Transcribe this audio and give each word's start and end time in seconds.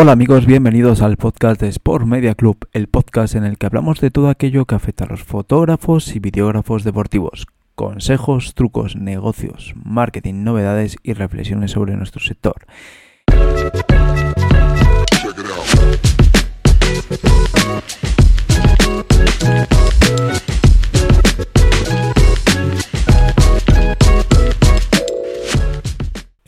Hola 0.00 0.12
amigos, 0.12 0.46
bienvenidos 0.46 1.02
al 1.02 1.18
podcast 1.18 1.60
de 1.60 1.68
Sport 1.68 2.06
Media 2.06 2.34
Club, 2.34 2.66
el 2.72 2.88
podcast 2.88 3.34
en 3.34 3.44
el 3.44 3.58
que 3.58 3.66
hablamos 3.66 4.00
de 4.00 4.10
todo 4.10 4.30
aquello 4.30 4.64
que 4.64 4.74
afecta 4.74 5.04
a 5.04 5.06
los 5.06 5.22
fotógrafos 5.22 6.16
y 6.16 6.20
videógrafos 6.20 6.84
deportivos. 6.84 7.46
Consejos, 7.74 8.54
trucos, 8.54 8.96
negocios, 8.96 9.74
marketing, 9.76 10.42
novedades 10.42 10.96
y 11.02 11.12
reflexiones 11.12 11.72
sobre 11.72 11.96
nuestro 11.96 12.22
sector. 12.22 12.64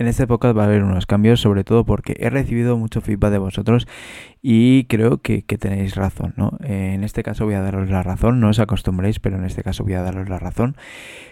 En 0.02 0.08
esta 0.08 0.24
época 0.24 0.52
va 0.52 0.64
a 0.64 0.66
haber 0.66 0.82
unos 0.82 1.06
cambios, 1.06 1.40
sobre 1.40 1.62
todo 1.62 1.84
porque 1.84 2.16
he 2.18 2.28
recibido 2.28 2.76
mucho 2.76 3.00
feedback 3.00 3.30
de 3.30 3.38
vosotros 3.38 3.86
y 4.42 4.86
creo 4.86 5.18
que, 5.18 5.42
tenéis 5.42 5.94
razón, 5.94 6.34
¿no? 6.36 6.58
En 6.64 7.04
este 7.04 7.22
caso 7.22 7.44
voy 7.44 7.54
a 7.54 7.60
daros 7.60 7.88
la 7.88 8.02
razón, 8.02 8.40
no 8.40 8.48
os 8.48 8.58
acostumbréis, 8.58 9.20
pero 9.20 9.36
en 9.36 9.44
este 9.44 9.62
caso 9.62 9.84
voy 9.84 9.92
a 9.92 10.02
daros 10.02 10.28
la 10.28 10.40
razón. 10.40 10.76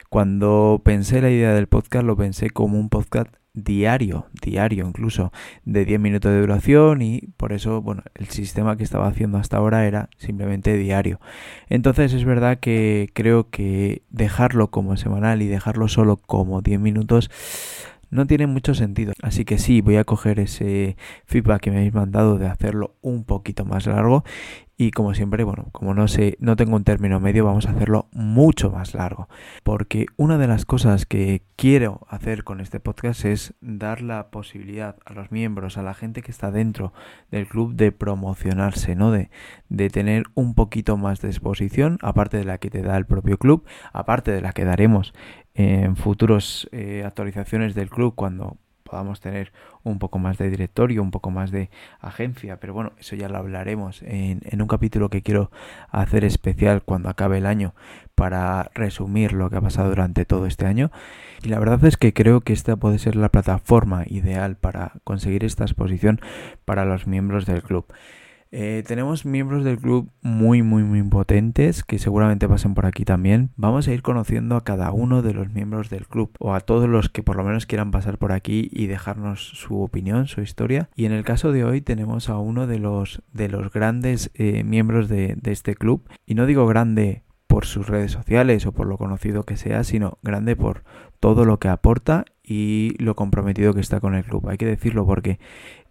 Cuando 0.09 0.83
pensé 0.84 1.20
la 1.20 1.30
idea 1.30 1.52
del 1.52 1.66
podcast, 1.66 2.05
lo 2.05 2.16
pensé 2.16 2.51
como 2.51 2.78
un 2.78 2.91
podcast 2.91 3.34
diario, 3.55 4.27
diario 4.41 4.87
incluso, 4.87 5.33
de 5.64 5.84
10 5.84 5.98
minutos 5.98 6.30
de 6.30 6.41
duración 6.41 7.02
y 7.02 7.23
por 7.37 7.52
eso, 7.52 7.83
bueno, 7.83 8.05
el 8.14 8.28
sistema 8.28 8.77
que 8.77 8.84
estaba 8.84 9.09
haciendo 9.09 9.39
hasta 9.39 9.56
ahora 9.56 9.84
era 9.87 10.11
simplemente 10.19 10.77
diario. 10.77 11.20
Entonces 11.69 12.12
es 12.12 12.25
verdad 12.25 12.61
que 12.61 13.11
creo 13.14 13.50
que 13.50 14.02
dejarlo 14.11 14.70
como 14.70 14.97
semanal 14.97 15.42
y 15.42 15.48
dejarlo 15.48 15.89
solo 15.89 16.19
como 16.19 16.62
10 16.62 16.78
minutos 16.78 17.30
no 18.10 18.27
tiene 18.27 18.46
mucho 18.46 18.74
sentido. 18.74 19.12
Así 19.23 19.45
que 19.45 19.59
sí, 19.59 19.80
voy 19.80 19.96
a 19.96 20.05
coger 20.05 20.41
ese 20.41 20.96
feedback 21.27 21.62
que 21.62 21.70
me 21.70 21.78
habéis 21.78 21.95
mandado 21.95 22.38
de 22.38 22.46
hacerlo 22.46 22.96
un 23.00 23.24
poquito 23.24 23.64
más 23.64 23.86
largo 23.86 24.24
y 24.80 24.92
como 24.92 25.12
siempre, 25.12 25.45
bueno, 25.45 25.66
como 25.73 25.92
no 25.92 26.09
sé, 26.09 26.38
no 26.41 26.56
tengo 26.56 26.75
un 26.75 26.84
término 26.84 27.20
medio, 27.20 27.44
vamos 27.44 27.66
a 27.66 27.72
hacerlo 27.72 28.08
mucho 28.12 28.70
más 28.70 28.94
largo, 28.94 29.28
porque 29.62 30.06
una 30.16 30.38
de 30.38 30.47
las 30.47 30.64
cosas 30.64 31.05
que 31.05 31.42
quiero 31.55 32.06
hacer 32.08 32.44
con 32.44 32.62
este 32.62 32.81
podcast 32.81 33.27
es 33.27 33.53
dar 33.61 34.00
la 34.00 34.31
posibilidad 34.31 34.97
a 35.05 35.12
los 35.12 35.31
miembros, 35.31 35.77
a 35.77 35.83
la 35.83 35.92
gente 35.92 36.22
que 36.22 36.31
está 36.31 36.50
dentro 36.50 36.94
del 37.31 37.47
club 37.47 37.75
de 37.75 37.92
promocionarse, 37.92 38.97
¿no? 38.97 39.11
De, 39.11 39.28
de 39.69 39.91
tener 39.91 40.25
un 40.33 40.55
poquito 40.55 40.97
más 40.97 41.20
de 41.20 41.28
exposición, 41.28 41.98
aparte 42.00 42.38
de 42.38 42.44
la 42.44 42.56
que 42.56 42.70
te 42.70 42.81
da 42.81 42.97
el 42.97 43.05
propio 43.05 43.36
club, 43.36 43.66
aparte 43.92 44.33
de 44.33 44.41
la 44.41 44.55
que 44.55 44.64
daremos 44.64 45.12
en 45.61 45.97
futuros 45.97 46.69
eh, 46.72 47.03
actualizaciones 47.05 47.75
del 47.75 47.91
club 47.91 48.14
cuando 48.14 48.56
podamos 48.84 49.20
tener 49.20 49.53
un 49.84 49.98
poco 49.98 50.19
más 50.19 50.36
de 50.36 50.50
directorio, 50.50 51.03
un 51.03 51.12
poco 51.12 51.30
más 51.30 51.50
de 51.53 51.70
agencia, 52.00 52.58
pero 52.58 52.75
bueno, 52.75 52.92
eso 52.98 53.14
ya 53.14 53.28
lo 53.28 53.39
hablaremos 53.39 54.03
en, 54.03 54.41
en, 54.44 54.61
un 54.61 54.66
capítulo 54.66 55.11
que 55.11 55.22
quiero 55.22 55.50
hacer 55.91 56.25
especial 56.25 56.83
cuando 56.83 57.08
acabe 57.08 57.38
el 57.38 57.47
año 57.47 57.75
para 58.16 58.70
resumir 58.75 59.33
lo 59.33 59.48
que 59.48 59.56
ha 59.56 59.61
pasado 59.61 59.91
durante 59.91 60.25
todo 60.25 60.47
este 60.47 60.66
año. 60.66 60.91
Y 61.42 61.48
la 61.48 61.58
verdad 61.58 61.84
es 61.84 61.97
que 61.97 62.12
creo 62.12 62.41
que 62.41 62.53
esta 62.53 62.77
puede 62.77 62.98
ser 62.98 63.16
la 63.16 63.28
plataforma 63.28 64.05
ideal 64.06 64.56
para 64.56 64.94
conseguir 65.05 65.44
esta 65.44 65.64
exposición 65.64 66.20
para 66.64 66.84
los 66.84 67.06
miembros 67.06 67.47
del 67.47 67.62
club. 67.62 67.86
Eh, 68.53 68.83
tenemos 68.87 69.25
miembros 69.25 69.65
del 69.65 69.79
club 69.79 70.11
muy, 70.23 70.62
muy, 70.62 70.83
muy 70.83 71.03
potentes 71.05 71.84
que 71.84 71.98
seguramente 71.98 72.48
pasen 72.48 72.75
por 72.75 72.87
aquí 72.87 73.05
también. 73.05 73.51
Vamos 73.56 73.87
a 73.87 73.93
ir 73.93 74.03
conociendo 74.03 74.56
a 74.56 74.65
cada 74.65 74.91
uno 74.91 75.23
de 75.23 75.34
los 75.34 75.51
miembros 75.51 75.89
del 75.89 76.06
club 76.06 76.31
o 76.39 76.55
a 76.55 76.61
todos 76.61 76.89
los 76.89 77.09
que 77.09 77.23
por 77.23 77.37
lo 77.37 77.45
menos 77.45 77.67
quieran 77.67 77.91
pasar 77.91 78.19
por 78.19 78.33
aquí 78.33 78.69
y 78.73 78.87
dejarnos 78.87 79.41
su 79.41 79.81
opinión, 79.83 80.27
su 80.27 80.41
historia. 80.41 80.91
Y 80.97 81.05
en 81.05 81.12
el 81.12 81.25
caso 81.25 81.53
de 81.53 81.65
hoy 81.65 81.81
tenemos 81.81 82.28
a 82.28 82.39
uno 82.39 82.67
de 82.67 82.78
los, 82.78 83.23
de 83.33 83.48
los 83.48 83.71
grandes 83.73 84.31
eh, 84.34 84.65
miembros 84.65 85.09
de, 85.09 85.37
de 85.41 85.53
este 85.53 85.77
club. 85.77 86.09
Y 86.27 86.34
no 86.34 86.47
digo 86.47 86.67
grande 86.67 87.23
por 87.47 87.67
sus 87.67 87.89
redes 87.89 88.12
sociales 88.12 88.65
o 88.67 88.73
por 88.73 88.87
lo 88.87 88.97
conocido 88.97 89.43
que 89.43 89.56
sea, 89.56 89.83
sino 89.84 90.19
grande 90.22 90.55
por 90.55 90.84
todo 91.19 91.44
lo 91.44 91.59
que 91.59 91.69
aporta 91.69 92.25
y 92.43 92.94
lo 92.99 93.15
comprometido 93.15 93.75
que 93.75 93.81
está 93.81 94.00
con 94.00 94.15
el 94.15 94.25
club. 94.25 94.49
Hay 94.49 94.56
que 94.56 94.66
decirlo 94.66 95.06
porque 95.06 95.39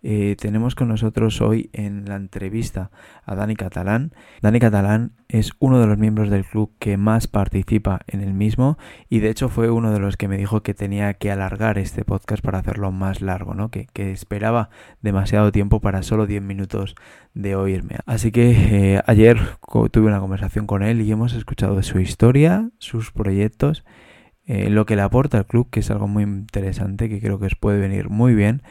eh, 0.02 0.36
tenemos 0.40 0.76
con 0.76 0.88
nosotros 0.88 1.42
hoy 1.42 1.70
en 1.74 2.06
la 2.06 2.16
entrevista 2.16 2.92
a 3.26 3.36
Dani 3.36 3.56
Catalán. 3.56 4.14
Dani 4.42 4.60
Catalán 4.60 5.14
es 5.28 5.52
uno 5.60 5.80
de 5.80 5.88
los 5.88 5.98
miembros 5.98 6.30
del 6.30 6.46
club 6.46 6.72
que 6.80 6.98
más 6.98 7.28
participa 7.28 8.02
en 8.08 8.22
el 8.22 8.34
mismo 8.34 8.78
y 9.10 9.20
de 9.20 9.30
hecho 9.30 9.50
fue 9.50 9.70
uno 9.70 9.92
de 9.92 10.00
los 10.00 10.18
que 10.18 10.28
me 10.28 10.38
dijo 10.38 10.64
que 10.64 10.74
tenía 10.74 11.14
que 11.16 11.32
alargar 11.32 11.78
este 11.78 12.06
podcast 12.06 12.44
para 12.44 12.60
hacerlo 12.60 12.92
más 12.92 13.22
largo, 13.22 13.54
¿no? 13.54 13.70
que, 13.70 13.88
esperaba 13.96 14.70
demasiado 15.02 15.52
tiempo 15.52 15.82
para 15.82 16.04
solo 16.04 16.26
10 16.26 16.42
minutos 16.42 16.96
de 17.34 17.56
oírme. 17.56 17.98
Así 18.06 18.32
que 18.32 18.96
eh, 18.96 19.02
ayer 19.06 19.38
tuve 19.92 20.08
una 20.08 20.20
conversación 20.20 20.66
con 20.66 20.84
él 20.84 21.02
y 21.02 21.12
hemos 21.12 21.34
escuchado 21.34 21.82
su 21.84 22.00
historia, 22.00 22.70
sus 22.80 23.12
proyectos 23.12 23.84
eh, 24.50 24.72
lo 24.72 24.88
que 24.88 24.96
le 24.96 25.04
aporta 25.04 25.38
al 25.38 25.46
club, 25.46 25.70
que 25.70 25.82
es 25.82 25.92
algo 25.92 26.08
muy 26.08 26.24
interesante, 26.24 27.08
que 27.08 27.22
creo 27.22 27.38
que 27.38 27.46
os 27.46 27.54
puede 27.54 27.78
venir 27.78 28.10
muy 28.10 28.34
bien. 28.34 28.64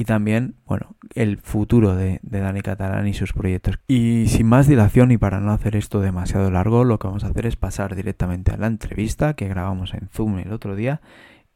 Y 0.00 0.06
también, 0.06 0.54
bueno, 0.64 0.96
el 1.14 1.42
futuro 1.42 1.94
de, 1.94 2.20
Dani 2.22 2.62
Catalán 2.62 3.06
y 3.06 3.12
sus 3.12 3.34
proyectos. 3.34 3.78
Y 3.86 4.28
sin 4.28 4.46
más 4.46 4.66
dilación 4.66 5.10
y 5.10 5.18
para 5.18 5.40
no 5.40 5.52
hacer 5.52 5.76
esto 5.76 6.00
demasiado 6.00 6.50
largo, 6.50 6.84
lo 6.84 6.98
que 6.98 7.06
vamos 7.06 7.22
a 7.22 7.26
hacer 7.26 7.44
es 7.44 7.56
pasar 7.56 7.94
directamente 7.94 8.50
a 8.50 8.56
la 8.56 8.66
entrevista 8.66 9.34
que 9.34 9.46
grabamos 9.46 9.92
en 9.92 10.08
Zoom 10.08 10.38
el 10.38 10.54
otro 10.54 10.74
día. 10.74 11.02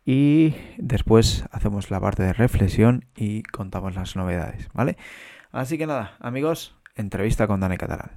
Y 0.04 0.54
después 0.77 1.47
hacemos 1.53 1.91
la 1.91 2.00
parte 2.00 2.22
de 2.22 2.34
reflexión 2.34 3.06
y 3.16 3.44
contamos 3.44 3.94
las 3.94 4.15
novedades, 4.15 4.69
¿vale? 4.75 4.99
Así 5.50 5.78
que 5.78 5.87
nada, 5.87 6.12
amigos, 6.21 6.77
entrevista 6.97 7.47
con 7.47 7.60
Dani 7.60 7.78
Catalán. 7.78 8.10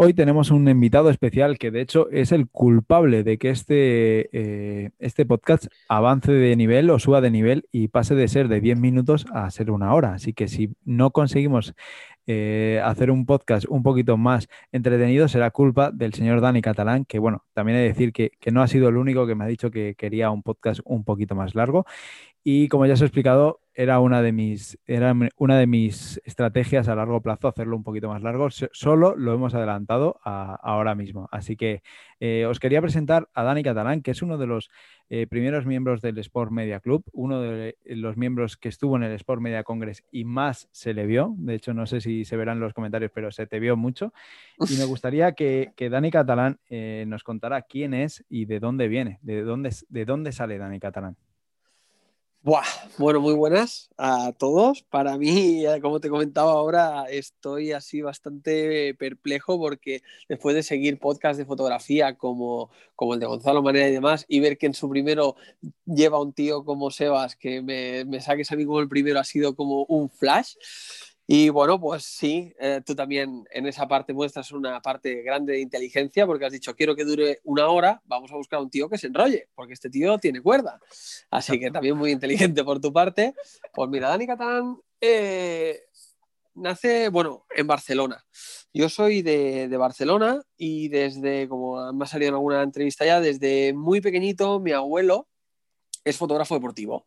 Hoy 0.00 0.14
tenemos 0.14 0.52
un 0.52 0.68
invitado 0.68 1.10
especial 1.10 1.58
que 1.58 1.72
de 1.72 1.80
hecho 1.80 2.08
es 2.10 2.30
el 2.30 2.48
culpable 2.48 3.24
de 3.24 3.36
que 3.36 3.50
este, 3.50 4.28
eh, 4.30 4.90
este 5.00 5.26
podcast 5.26 5.66
avance 5.88 6.30
de 6.30 6.54
nivel 6.54 6.88
o 6.90 7.00
suba 7.00 7.20
de 7.20 7.32
nivel 7.32 7.66
y 7.72 7.88
pase 7.88 8.14
de 8.14 8.28
ser 8.28 8.46
de 8.46 8.60
10 8.60 8.78
minutos 8.78 9.26
a 9.34 9.50
ser 9.50 9.72
una 9.72 9.92
hora. 9.92 10.12
Así 10.12 10.34
que 10.34 10.46
si 10.46 10.70
no 10.84 11.10
conseguimos 11.10 11.74
eh, 12.28 12.80
hacer 12.84 13.10
un 13.10 13.26
podcast 13.26 13.66
un 13.68 13.82
poquito 13.82 14.16
más 14.16 14.46
entretenido 14.70 15.26
será 15.26 15.50
culpa 15.50 15.90
del 15.90 16.14
señor 16.14 16.42
Dani 16.42 16.62
Catalán, 16.62 17.04
que 17.04 17.18
bueno, 17.18 17.44
también 17.52 17.78
he 17.78 17.80
de 17.80 17.88
decir 17.88 18.12
que, 18.12 18.30
que 18.38 18.52
no 18.52 18.62
ha 18.62 18.68
sido 18.68 18.90
el 18.90 18.98
único 18.98 19.26
que 19.26 19.34
me 19.34 19.42
ha 19.44 19.48
dicho 19.48 19.72
que 19.72 19.96
quería 19.96 20.30
un 20.30 20.44
podcast 20.44 20.78
un 20.84 21.02
poquito 21.02 21.34
más 21.34 21.56
largo. 21.56 21.86
Y 22.50 22.68
como 22.68 22.86
ya 22.86 22.94
os 22.94 23.02
he 23.02 23.04
explicado, 23.04 23.60
era 23.74 24.00
una 24.00 24.22
de 24.22 24.32
mis, 24.32 24.78
era 24.86 25.14
una 25.36 25.58
de 25.58 25.66
mis 25.66 26.18
estrategias 26.24 26.88
a 26.88 26.94
largo 26.94 27.20
plazo 27.20 27.46
hacerlo 27.46 27.76
un 27.76 27.84
poquito 27.84 28.08
más 28.08 28.22
largo. 28.22 28.48
Solo 28.48 29.14
lo 29.16 29.34
hemos 29.34 29.52
adelantado 29.52 30.18
ahora 30.24 30.94
mismo. 30.94 31.28
Así 31.30 31.56
que 31.56 31.82
eh, 32.20 32.46
os 32.46 32.58
quería 32.58 32.80
presentar 32.80 33.28
a 33.34 33.42
Dani 33.42 33.62
Catalán, 33.62 34.00
que 34.00 34.12
es 34.12 34.22
uno 34.22 34.38
de 34.38 34.46
los 34.46 34.70
eh, 35.10 35.26
primeros 35.26 35.66
miembros 35.66 36.00
del 36.00 36.16
Sport 36.16 36.50
Media 36.50 36.80
Club, 36.80 37.04
uno 37.12 37.42
de 37.42 37.76
los 37.84 38.16
miembros 38.16 38.56
que 38.56 38.70
estuvo 38.70 38.96
en 38.96 39.02
el 39.02 39.12
Sport 39.12 39.42
Media 39.42 39.62
Congress 39.62 40.02
y 40.10 40.24
más 40.24 40.70
se 40.72 40.94
le 40.94 41.04
vio. 41.04 41.34
De 41.36 41.54
hecho, 41.54 41.74
no 41.74 41.84
sé 41.84 42.00
si 42.00 42.24
se 42.24 42.38
verán 42.38 42.60
los 42.60 42.72
comentarios, 42.72 43.10
pero 43.14 43.30
se 43.30 43.46
te 43.46 43.60
vio 43.60 43.76
mucho. 43.76 44.14
Y 44.70 44.78
me 44.78 44.86
gustaría 44.86 45.32
que, 45.32 45.72
que 45.76 45.90
Dani 45.90 46.10
Catalán 46.10 46.60
eh, 46.70 47.04
nos 47.06 47.24
contara 47.24 47.60
quién 47.60 47.92
es 47.92 48.24
y 48.30 48.46
de 48.46 48.58
dónde 48.58 48.88
viene, 48.88 49.18
de 49.20 49.42
dónde, 49.42 49.70
de 49.90 50.04
dónde 50.06 50.32
sale 50.32 50.56
Dani 50.56 50.80
Catalán. 50.80 51.18
Buah, 52.40 52.64
bueno, 52.98 53.20
muy 53.20 53.34
buenas 53.34 53.90
a 53.98 54.32
todos. 54.32 54.82
Para 54.84 55.18
mí, 55.18 55.64
como 55.82 56.00
te 56.00 56.08
comentaba 56.08 56.52
ahora, 56.52 57.04
estoy 57.10 57.72
así 57.72 58.00
bastante 58.00 58.94
perplejo 58.94 59.58
porque 59.58 60.02
después 60.28 60.54
de 60.54 60.62
seguir 60.62 60.98
podcast 61.00 61.36
de 61.36 61.44
fotografía 61.44 62.16
como, 62.16 62.70
como 62.94 63.14
el 63.14 63.20
de 63.20 63.26
Gonzalo 63.26 63.60
Manera 63.60 63.88
y 63.88 63.92
demás, 63.92 64.24
y 64.28 64.38
ver 64.40 64.56
que 64.56 64.66
en 64.66 64.74
su 64.74 64.88
primero 64.88 65.34
lleva 65.84 66.22
un 66.22 66.32
tío 66.32 66.64
como 66.64 66.90
Sebas, 66.90 67.34
que 67.36 67.60
me, 67.60 68.04
me 68.04 68.20
saques 68.20 68.50
a 68.52 68.56
mí 68.56 68.64
como 68.64 68.80
el 68.80 68.88
primero, 68.88 69.18
ha 69.18 69.24
sido 69.24 69.56
como 69.56 69.84
un 69.86 70.08
flash. 70.08 70.54
Y 71.30 71.50
bueno, 71.50 71.78
pues 71.78 72.04
sí, 72.04 72.54
eh, 72.58 72.80
tú 72.86 72.94
también 72.94 73.44
en 73.50 73.66
esa 73.66 73.86
parte 73.86 74.14
muestras 74.14 74.50
una 74.50 74.80
parte 74.80 75.20
grande 75.20 75.52
de 75.52 75.60
inteligencia 75.60 76.24
porque 76.26 76.46
has 76.46 76.52
dicho, 76.52 76.74
quiero 76.74 76.96
que 76.96 77.04
dure 77.04 77.40
una 77.44 77.68
hora, 77.68 78.00
vamos 78.06 78.32
a 78.32 78.36
buscar 78.36 78.60
un 78.60 78.70
tío 78.70 78.88
que 78.88 78.96
se 78.96 79.08
enrolle, 79.08 79.50
porque 79.54 79.74
este 79.74 79.90
tío 79.90 80.16
tiene 80.16 80.40
cuerda. 80.40 80.80
Así 81.30 81.60
que 81.60 81.70
también 81.70 81.98
muy 81.98 82.12
inteligente 82.12 82.64
por 82.64 82.80
tu 82.80 82.94
parte. 82.94 83.34
Pues 83.74 83.90
mira, 83.90 84.08
Dani 84.08 84.26
Catalán 84.26 84.78
eh, 85.02 85.82
nace, 86.54 87.10
bueno, 87.10 87.44
en 87.54 87.66
Barcelona. 87.66 88.24
Yo 88.72 88.88
soy 88.88 89.20
de, 89.20 89.68
de, 89.68 89.76
Barcelona 89.76 90.40
y 90.56 90.88
desde, 90.88 91.46
como 91.46 91.92
me 91.92 92.04
ha 92.04 92.08
salido 92.08 92.30
en 92.30 92.34
alguna 92.36 92.62
entrevista 92.62 93.04
ya, 93.04 93.20
desde 93.20 93.74
muy 93.74 94.00
pequeñito 94.00 94.60
mi 94.60 94.72
abuelo 94.72 95.28
es 96.04 96.16
fotógrafo 96.16 96.54
deportivo. 96.54 97.06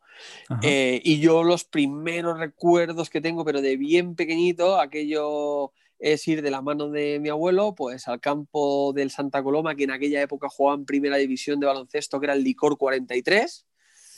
Eh, 0.62 1.00
y 1.04 1.20
yo 1.20 1.42
los 1.42 1.64
primeros 1.64 2.38
recuerdos 2.38 3.10
que 3.10 3.20
tengo, 3.20 3.44
pero 3.44 3.60
de 3.60 3.76
bien 3.76 4.14
pequeñito, 4.14 4.80
aquello 4.80 5.72
es 5.98 6.26
ir 6.26 6.42
de 6.42 6.50
la 6.50 6.62
mano 6.62 6.88
de 6.88 7.20
mi 7.20 7.28
abuelo 7.28 7.74
pues 7.76 8.08
al 8.08 8.20
campo 8.20 8.92
del 8.92 9.10
Santa 9.10 9.42
Coloma, 9.42 9.74
que 9.74 9.84
en 9.84 9.92
aquella 9.92 10.20
época 10.20 10.48
jugaba 10.48 10.76
en 10.76 10.84
primera 10.84 11.16
división 11.16 11.60
de 11.60 11.66
baloncesto, 11.66 12.18
que 12.18 12.26
era 12.26 12.34
el 12.34 12.44
Licor 12.44 12.76
43. 12.76 13.66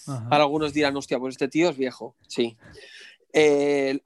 Ahora 0.06 0.44
algunos 0.44 0.72
dirán, 0.72 0.96
hostia, 0.96 1.18
pues 1.18 1.34
este 1.34 1.48
tío 1.48 1.70
es 1.70 1.76
viejo. 1.76 2.14
Sí. 2.28 2.56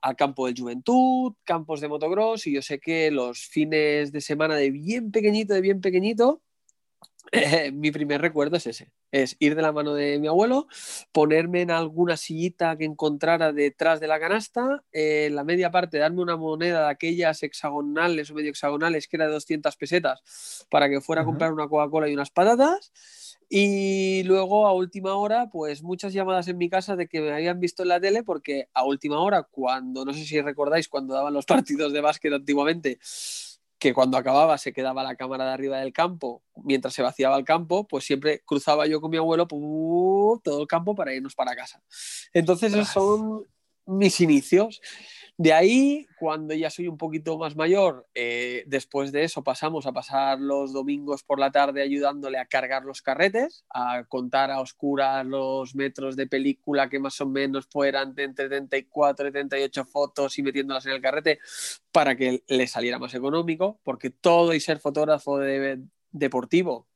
al 0.00 0.17
campo 0.17 0.47
del 0.47 0.59
Juventud, 0.59 1.35
campos 1.44 1.81
de 1.81 1.88
motocross, 1.88 2.47
y 2.47 2.53
yo 2.53 2.62
sé 2.62 2.79
que 2.79 3.11
los 3.11 3.41
fines 3.41 4.12
de 4.12 4.20
semana 4.20 4.55
de 4.55 4.70
bien 4.70 5.11
pequeñito, 5.11 5.55
de 5.55 5.61
bien 5.61 5.81
pequeñito, 5.81 6.41
mi 7.72 7.90
primer 7.90 8.20
recuerdo 8.20 8.56
es 8.56 8.66
ese, 8.66 8.92
es 9.12 9.36
ir 9.38 9.54
de 9.54 9.62
la 9.62 9.72
mano 9.72 9.94
de 9.94 10.19
mi 10.19 10.28
abuelo, 10.28 10.66
ponerme 11.12 11.62
en 11.62 11.70
alguna 11.70 12.16
sillita 12.16 12.76
que 12.76 12.84
encontrara 12.84 13.52
detrás 13.52 14.00
de 14.00 14.08
la 14.08 14.19
canasta, 14.20 14.82
en 14.92 15.34
la 15.34 15.44
media 15.44 15.70
parte 15.70 15.98
darme 15.98 16.22
una 16.22 16.36
moneda 16.36 16.84
de 16.84 16.90
aquellas 16.90 17.42
hexagonales 17.42 18.30
o 18.30 18.34
medio 18.34 18.50
hexagonales 18.50 19.08
que 19.08 19.16
era 19.16 19.26
de 19.26 19.32
200 19.32 19.76
pesetas 19.76 20.66
para 20.70 20.88
que 20.88 21.00
fuera 21.00 21.22
a 21.22 21.25
comprar 21.25 21.52
una 21.52 21.69
Coca-Cola 21.69 22.08
y 22.08 22.14
unas 22.14 22.30
patatas. 22.30 22.92
Y 23.50 24.24
luego 24.24 24.66
a 24.66 24.74
última 24.74 25.14
hora, 25.14 25.48
pues 25.50 25.82
muchas 25.82 26.12
llamadas 26.12 26.48
en 26.48 26.58
mi 26.58 26.69
casa 26.69 26.96
de 26.96 27.08
que 27.08 27.22
me 27.22 27.32
habían 27.32 27.60
visto 27.60 27.82
en 27.82 27.88
la 27.88 28.00
tele, 28.00 28.22
porque 28.22 28.69
a 28.74 28.84
última 28.84 29.20
hora, 29.20 29.42
cuando, 29.42 30.04
no 30.04 30.12
sé 30.12 30.24
si 30.24 30.40
recordáis, 30.42 30.88
cuando 30.88 31.14
daban 31.14 31.32
los 31.32 31.46
partidos 31.46 31.92
de 31.94 32.02
básquet 32.02 32.32
antiguamente, 32.32 32.98
que 33.78 33.94
cuando 33.94 34.16
acababa 34.16 34.58
se 34.58 34.72
quedaba 34.72 35.02
la 35.02 35.14
cámara 35.14 35.46
de 35.46 35.52
arriba 35.52 35.78
del 35.78 35.92
campo, 35.92 36.42
mientras 36.56 36.94
se 36.94 37.02
vaciaba 37.02 37.36
el 37.36 37.44
campo, 37.44 37.86
pues 37.86 38.04
siempre 38.04 38.42
cruzaba 38.44 38.86
yo 38.86 39.00
con 39.00 39.10
mi 39.10 39.16
abuelo 39.16 39.46
todo 39.46 40.60
el 40.60 40.66
campo 40.66 40.94
para 40.94 41.14
irnos 41.14 41.34
para 41.34 41.54
casa. 41.54 41.82
Entonces 42.32 42.72
esos 42.72 42.88
son 42.88 43.44
mis 43.86 44.20
inicios. 44.20 44.80
De 45.40 45.52
ahí, 45.52 46.08
cuando 46.19 46.52
ya 46.52 46.69
soy 46.69 46.88
un 46.88 46.99
poquito 46.99 47.38
más 47.38 47.55
mayor, 47.55 48.08
eh, 48.12 48.64
después 48.67 49.12
de 49.12 49.23
eso 49.23 49.44
pasamos 49.44 49.87
a 49.87 49.93
pasar 49.93 50.40
los 50.40 50.73
domingos 50.73 51.23
por 51.23 51.38
la 51.38 51.52
tarde 51.52 51.81
ayudándole 51.81 52.38
a 52.38 52.46
cargar 52.46 52.85
los 52.85 53.02
carretes, 53.02 53.64
a 53.70 54.02
contar 54.08 54.50
a 54.50 54.61
oscuras 54.61 55.25
los 55.25 55.76
metros 55.76 56.17
de 56.17 56.26
película 56.26 56.88
que 56.88 56.99
más 56.99 57.20
o 57.20 57.26
menos 57.26 57.69
fueran 57.70 58.17
de 58.17 58.25
entre 58.25 58.49
34 58.49 59.29
y 59.29 59.31
38 59.31 59.85
fotos 59.85 60.37
y 60.40 60.43
metiéndolas 60.43 60.87
en 60.87 60.93
el 60.94 61.00
carrete 61.00 61.38
para 61.93 62.17
que 62.17 62.43
le 62.49 62.67
saliera 62.67 62.99
más 62.99 63.14
económico, 63.14 63.79
porque 63.84 64.11
todo 64.11 64.52
y 64.55 64.58
ser 64.58 64.81
fotógrafo 64.81 65.38
de, 65.38 65.84
deportivo 66.11 66.88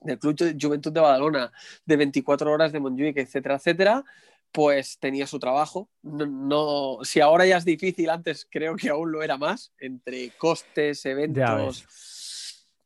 del 0.00 0.20
Club 0.20 0.36
Juventud 0.60 0.92
de 0.92 1.00
Badalona, 1.00 1.52
de 1.84 1.96
24 1.96 2.52
horas 2.52 2.70
de 2.70 2.78
Montjuic, 2.78 3.16
etcétera, 3.16 3.56
etcétera, 3.56 4.04
pues 4.52 4.98
tenía 4.98 5.26
su 5.26 5.38
trabajo. 5.38 5.88
No, 6.02 6.98
si 7.02 7.20
ahora 7.20 7.46
ya 7.46 7.56
es 7.56 7.64
difícil, 7.64 8.10
antes 8.10 8.46
creo 8.50 8.76
que 8.76 8.88
aún 8.88 9.12
lo 9.12 9.22
era 9.22 9.36
más, 9.36 9.72
entre 9.78 10.30
costes, 10.30 11.04
eventos, 11.06 11.86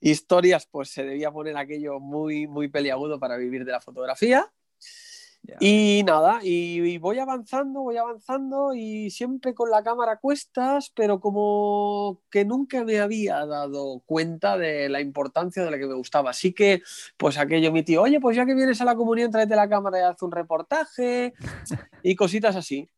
historias, 0.00 0.66
pues 0.66 0.90
se 0.90 1.04
debía 1.04 1.30
poner 1.30 1.56
aquello 1.56 2.00
muy, 2.00 2.46
muy 2.46 2.68
peliagudo 2.68 3.18
para 3.18 3.36
vivir 3.36 3.64
de 3.64 3.72
la 3.72 3.80
fotografía. 3.80 4.52
Y 5.60 6.02
nada, 6.04 6.40
y, 6.42 6.98
voy 6.98 7.18
avanzando, 7.18 7.82
voy 7.82 7.96
avanzando 7.96 8.74
y 8.74 9.10
siempre 9.10 9.54
con 9.54 9.70
la 9.70 9.82
cámara 9.82 10.12
a 10.12 10.18
cuestas, 10.18 10.90
pero 10.94 11.20
como 11.20 12.22
que 12.30 12.44
nunca 12.44 12.82
me 12.84 12.98
había 13.00 13.44
dado 13.44 14.02
cuenta 14.06 14.56
de 14.56 14.88
la 14.88 15.00
importancia 15.00 15.62
de 15.62 15.70
lo 15.70 15.76
que 15.76 15.86
me 15.86 15.94
gustaba. 15.94 16.30
Así 16.30 16.54
que, 16.54 16.82
pues 17.16 17.38
aquello 17.38 17.72
mi 17.72 17.82
tío, 17.82 18.02
oye, 18.02 18.20
pues 18.20 18.36
ya 18.36 18.46
que 18.46 18.54
vienes 18.54 18.80
a 18.80 18.84
la 18.86 18.96
comunión, 18.96 19.30
tráete 19.30 19.54
la 19.54 19.68
cámara 19.68 19.98
y 19.98 20.02
haz 20.02 20.22
un 20.22 20.32
reportaje 20.32 21.34
y 22.02 22.16
cositas 22.16 22.56
así. 22.56 22.88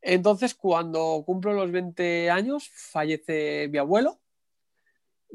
Entonces, 0.00 0.54
cuando 0.54 1.22
cumplo 1.26 1.52
los 1.52 1.70
20 1.70 2.30
años, 2.30 2.70
fallece 2.72 3.68
mi 3.70 3.78
abuelo 3.78 4.20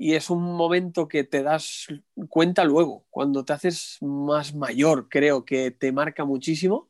y 0.02 0.14
es 0.14 0.30
un 0.30 0.42
momento 0.42 1.10
que 1.10 1.26
te 1.26 1.44
das 1.44 1.88
cuenta 2.30 2.64
luego, 2.64 3.06
cuando 3.10 3.44
te 3.44 3.52
haces 3.52 3.98
más 4.00 4.56
mayor, 4.56 5.10
creo 5.10 5.44
que 5.44 5.72
te 5.72 5.92
marca 5.92 6.24
muchísimo. 6.24 6.88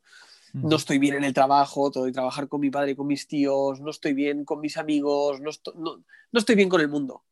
No 0.52 0.76
estoy 0.76 0.98
bien 0.98 1.16
en 1.16 1.24
el 1.24 1.34
trabajo, 1.34 1.90
tengo 1.90 2.06
que 2.06 2.12
trabajar 2.12 2.46
con 2.46 2.60
mi 2.60 2.70
padre 2.70 2.92
y 2.92 2.94
con 2.94 3.08
mis 3.08 3.26
tíos, 3.26 3.80
no 3.80 3.90
estoy 3.90 4.14
bien 4.14 4.44
con 4.44 4.60
mis 4.60 4.76
amigos, 4.76 5.40
no, 5.40 5.50
estoy, 6.32 6.54
bien 6.54 6.68
con 6.68 6.80
el 6.80 6.88
mundo. 6.88 7.24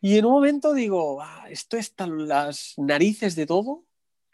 Y 0.00 0.18
en 0.18 0.24
un 0.24 0.32
momento 0.32 0.74
digo, 0.74 1.22
ah, 1.22 1.46
esto 1.48 1.76
está 1.76 2.08
las 2.08 2.74
narices 2.78 3.36
de 3.36 3.46
todo, 3.46 3.84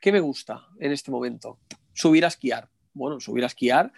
¿qué 0.00 0.10
me 0.10 0.20
gusta 0.20 0.68
en 0.80 0.92
este 0.92 1.10
momento? 1.10 1.58
Subir 1.92 2.24
a 2.24 2.28
esquiar. 2.28 2.70
Bueno, 2.94 3.20
subir 3.20 3.44
a 3.44 3.48
esquiar, 3.48 3.92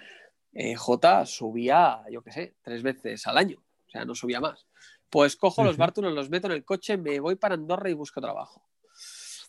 eh, 0.52 0.74
J 0.74 1.24
subía, 1.26 2.02
yo 2.10 2.22
qué 2.22 2.32
sé, 2.32 2.56
tres 2.62 2.82
veces 2.82 3.28
al 3.28 3.38
año, 3.38 3.62
o 3.86 3.90
sea, 3.90 4.04
no 4.04 4.16
subía 4.16 4.40
más. 4.40 4.66
Pues 5.10 5.36
cojo 5.36 5.62
los 5.62 5.76
bártulos, 5.76 6.12
los 6.12 6.30
meto 6.30 6.46
en 6.46 6.52
el 6.52 6.64
coche, 6.64 6.96
me 6.96 7.20
voy 7.20 7.36
para 7.36 7.54
Andorra 7.54 7.88
y 7.88 7.94
busco 7.94 8.20
trabajo. 8.20 8.62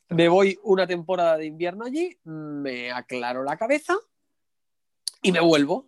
Me 0.09 0.29
voy 0.29 0.57
una 0.63 0.87
temporada 0.87 1.37
de 1.37 1.45
invierno 1.45 1.85
allí, 1.85 2.17
me 2.23 2.91
aclaro 2.91 3.43
la 3.43 3.57
cabeza 3.57 3.95
y 5.21 5.31
me 5.31 5.39
vuelvo. 5.39 5.87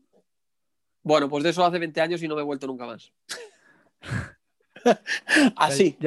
Bueno, 1.04 1.30
pues 1.30 1.44
de 1.44 1.52
eso 1.52 1.64
hace 1.64 1.80
20 1.80 2.02
años 2.02 2.22
y 2.22 2.28
no 2.28 2.36
me 2.36 2.42
he 2.42 2.46
vuelto 2.46 2.68
nunca 2.68 2.86
más. 2.86 3.14
Así. 5.56 5.98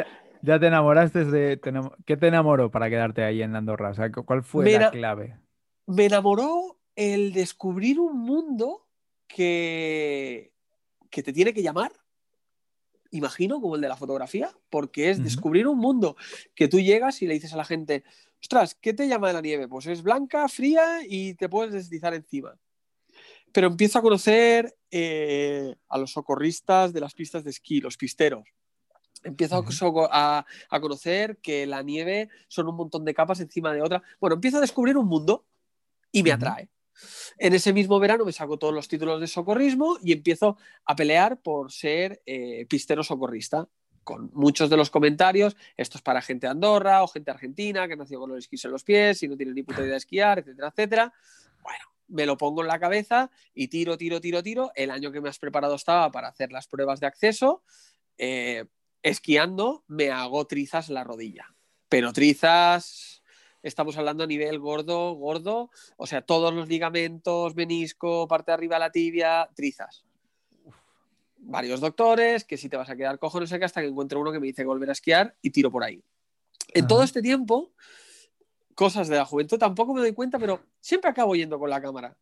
Ya, 0.43 0.59
te 0.59 0.67
enamoraste 0.67 1.25
de. 1.25 1.61
¿Qué 2.05 2.17
te 2.17 2.27
enamoró 2.27 2.71
para 2.71 2.91
quedarte 2.91 3.23
ahí 3.25 3.43
en 3.43 3.57
Andorra? 3.57 3.93
¿Cuál 4.27 4.43
fue 4.43 4.71
la 4.73 4.91
clave? 4.91 5.39
Me 5.87 6.07
enamoró 6.07 6.79
el 6.95 7.33
descubrir 7.33 7.99
un 7.99 8.19
mundo 8.19 8.87
que, 9.27 10.53
que 11.11 11.23
te 11.23 11.33
tiene 11.33 11.55
que 11.55 11.63
llamar 11.63 11.93
imagino, 13.13 13.61
como 13.61 13.77
el 13.77 13.81
de 13.81 13.89
la 13.89 13.97
fotografía, 13.97 14.51
porque 14.71 15.11
es 15.11 15.23
descubrir 15.23 15.69
un 15.69 15.79
mundo 15.79 16.17
que 16.55 16.67
tú 16.67 16.81
llegas 16.81 17.23
y 17.23 17.27
le 17.27 17.35
dices 17.35 17.53
a 17.53 17.57
la 17.57 17.65
gente, 17.65 18.05
ostras, 18.41 18.75
¿qué 18.75 18.93
te 18.93 19.07
llama 19.07 19.29
de 19.29 19.35
la 19.35 19.41
nieve? 19.41 19.69
Pues 19.69 19.87
es 19.87 20.03
blanca, 20.03 20.49
fría 20.49 21.01
y 21.07 21.35
te 21.35 21.49
puedes 21.49 21.73
deslizar 21.73 22.15
encima. 22.15 22.59
Pero 23.53 23.69
empiezo 23.69 23.99
a 23.99 24.03
conocer 24.03 24.77
eh, 24.91 25.77
a 25.89 25.99
los 25.99 26.13
socorristas 26.13 26.93
de 26.93 27.01
las 27.01 27.15
pistas 27.15 27.45
de 27.45 27.51
esquí, 27.51 27.81
los 27.81 27.97
pisteros. 27.97 28.49
Empiezo 29.23 29.65
a, 30.11 30.47
a, 30.71 30.81
conocer 30.81 31.37
que 31.37 31.65
la 31.67 31.83
nieve 31.83 32.29
son 32.49 32.67
un 32.67 32.75
montón 32.75 33.05
de 33.05 33.15
capas 33.15 33.39
encima 33.39 33.73
de 33.73 33.83
otra. 33.83 34.03
Bueno, 34.21 34.35
empiezo 34.35 34.57
a 34.57 34.61
descubrir 34.61 34.97
un 34.97 35.07
mundo 35.07 35.45
y 36.11 36.25
me 36.25 36.33
atrae. 36.33 36.69
En 37.39 37.55
ese 37.55 37.73
mismo 37.73 37.99
verano 37.99 38.25
me 38.25 38.33
saco 38.33 38.59
todos 38.59 38.75
los 38.75 38.89
títulos 38.89 39.21
de 39.21 39.27
socorrismo 39.27 39.99
y 40.03 40.13
empiezo 40.13 40.57
a 40.85 40.97
pelear 40.97 41.41
por 41.41 41.73
ser 41.73 42.23
eh, 42.27 42.67
pistero 42.69 43.03
socorrista. 43.03 43.69
Con 44.05 44.31
muchos 44.35 44.69
de 44.69 44.77
los 44.77 44.91
comentarios, 44.91 45.57
esto 45.77 45.97
es 45.97 46.03
para 46.03 46.23
gente 46.23 46.47
de 46.47 46.51
Andorra 46.51 47.05
o 47.05 47.09
gente 47.09 47.31
argentina 47.31 47.87
que 47.87 47.97
nació 47.97 48.19
con 48.19 48.31
los 48.31 48.39
esquís 48.39 48.65
en 48.65 48.73
los 48.73 48.83
pies 48.83 49.23
y 49.23 49.29
no 49.29 49.37
tiene 49.37 49.53
ni 49.53 49.63
puta 49.63 49.81
idea 49.81 49.93
de 49.93 49.97
esquiar, 49.99 50.41
etcétera, 50.41 50.69
etcétera. 50.69 51.13
Bueno, 51.63 51.85
me 52.09 52.27
lo 52.27 52.37
pongo 52.37 52.63
en 52.63 52.69
la 52.69 52.81
cabeza 52.81 53.31
y 53.55 53.69
tiro, 53.69 53.97
tiro, 53.97 54.21
tiro, 54.21 54.43
tiro. 54.43 54.73
El 54.75 54.91
año 54.91 55.13
que 55.13 55.21
me 55.21 55.29
has 55.29 55.39
preparado 55.39 55.77
estaba 55.77 56.11
para 56.11 56.29
hacer 56.29 56.51
las 56.51 56.67
pruebas 56.67 56.99
de 56.99 57.07
acceso. 57.07 57.63
Eh, 58.19 58.65
esquiando 59.03 59.85
me 59.89 60.11
hago 60.11 60.47
trizas 60.47 60.89
la 60.89 61.05
rodilla. 61.05 61.47
Pero 61.89 62.13
trizas 62.13 63.22
estamos 63.63 63.97
hablando 63.97 64.25
a 64.25 64.27
nivel 64.27 64.59
gordo, 64.59 65.13
gordo, 65.15 65.71
o 65.97 66.07
sea, 66.07 66.23
todos 66.23 66.53
los 66.53 66.69
ligamentos, 66.69 67.55
menisco, 67.55 68.27
parte 68.29 68.51
de 68.51 68.55
arriba 68.55 68.77
de 68.77 68.81
la 68.81 68.91
tibia, 68.91 69.49
trizas. 69.55 70.05
Varios 71.39 71.81
doctores, 71.81 72.45
que 72.45 72.57
si 72.57 72.69
te 72.69 72.77
vas 72.77 72.91
a 72.91 72.97
quedar 72.97 73.19
cojo, 73.19 73.41
no 73.41 73.47
sé 73.47 73.59
qué, 73.59 73.65
hasta 73.65 73.81
que 73.81 73.89
encuentro 73.89 74.21
uno 74.21 74.33
que 74.33 74.41
me 74.41 74.47
dice 74.47 74.65
volver 74.65 74.91
a 74.91 74.93
esquiar 74.93 75.37
y 75.43 75.51
tiro 75.51 75.71
por 75.71 75.83
ahí. 75.83 76.03
En 76.75 76.87
todo 76.87 77.03
este 77.03 77.21
tiempo, 77.21 77.73
cosas 78.75 79.09
de 79.09 79.17
la 79.17 79.25
juventud 79.25 79.59
tampoco 79.59 79.95
me 79.95 80.01
doy 80.01 80.13
cuenta, 80.13 80.39
pero 80.39 80.61
siempre 80.81 81.11
acabo 81.11 81.35
yendo 81.35 81.59
con 81.59 81.71
la 81.71 81.81
cámara. 81.81 82.17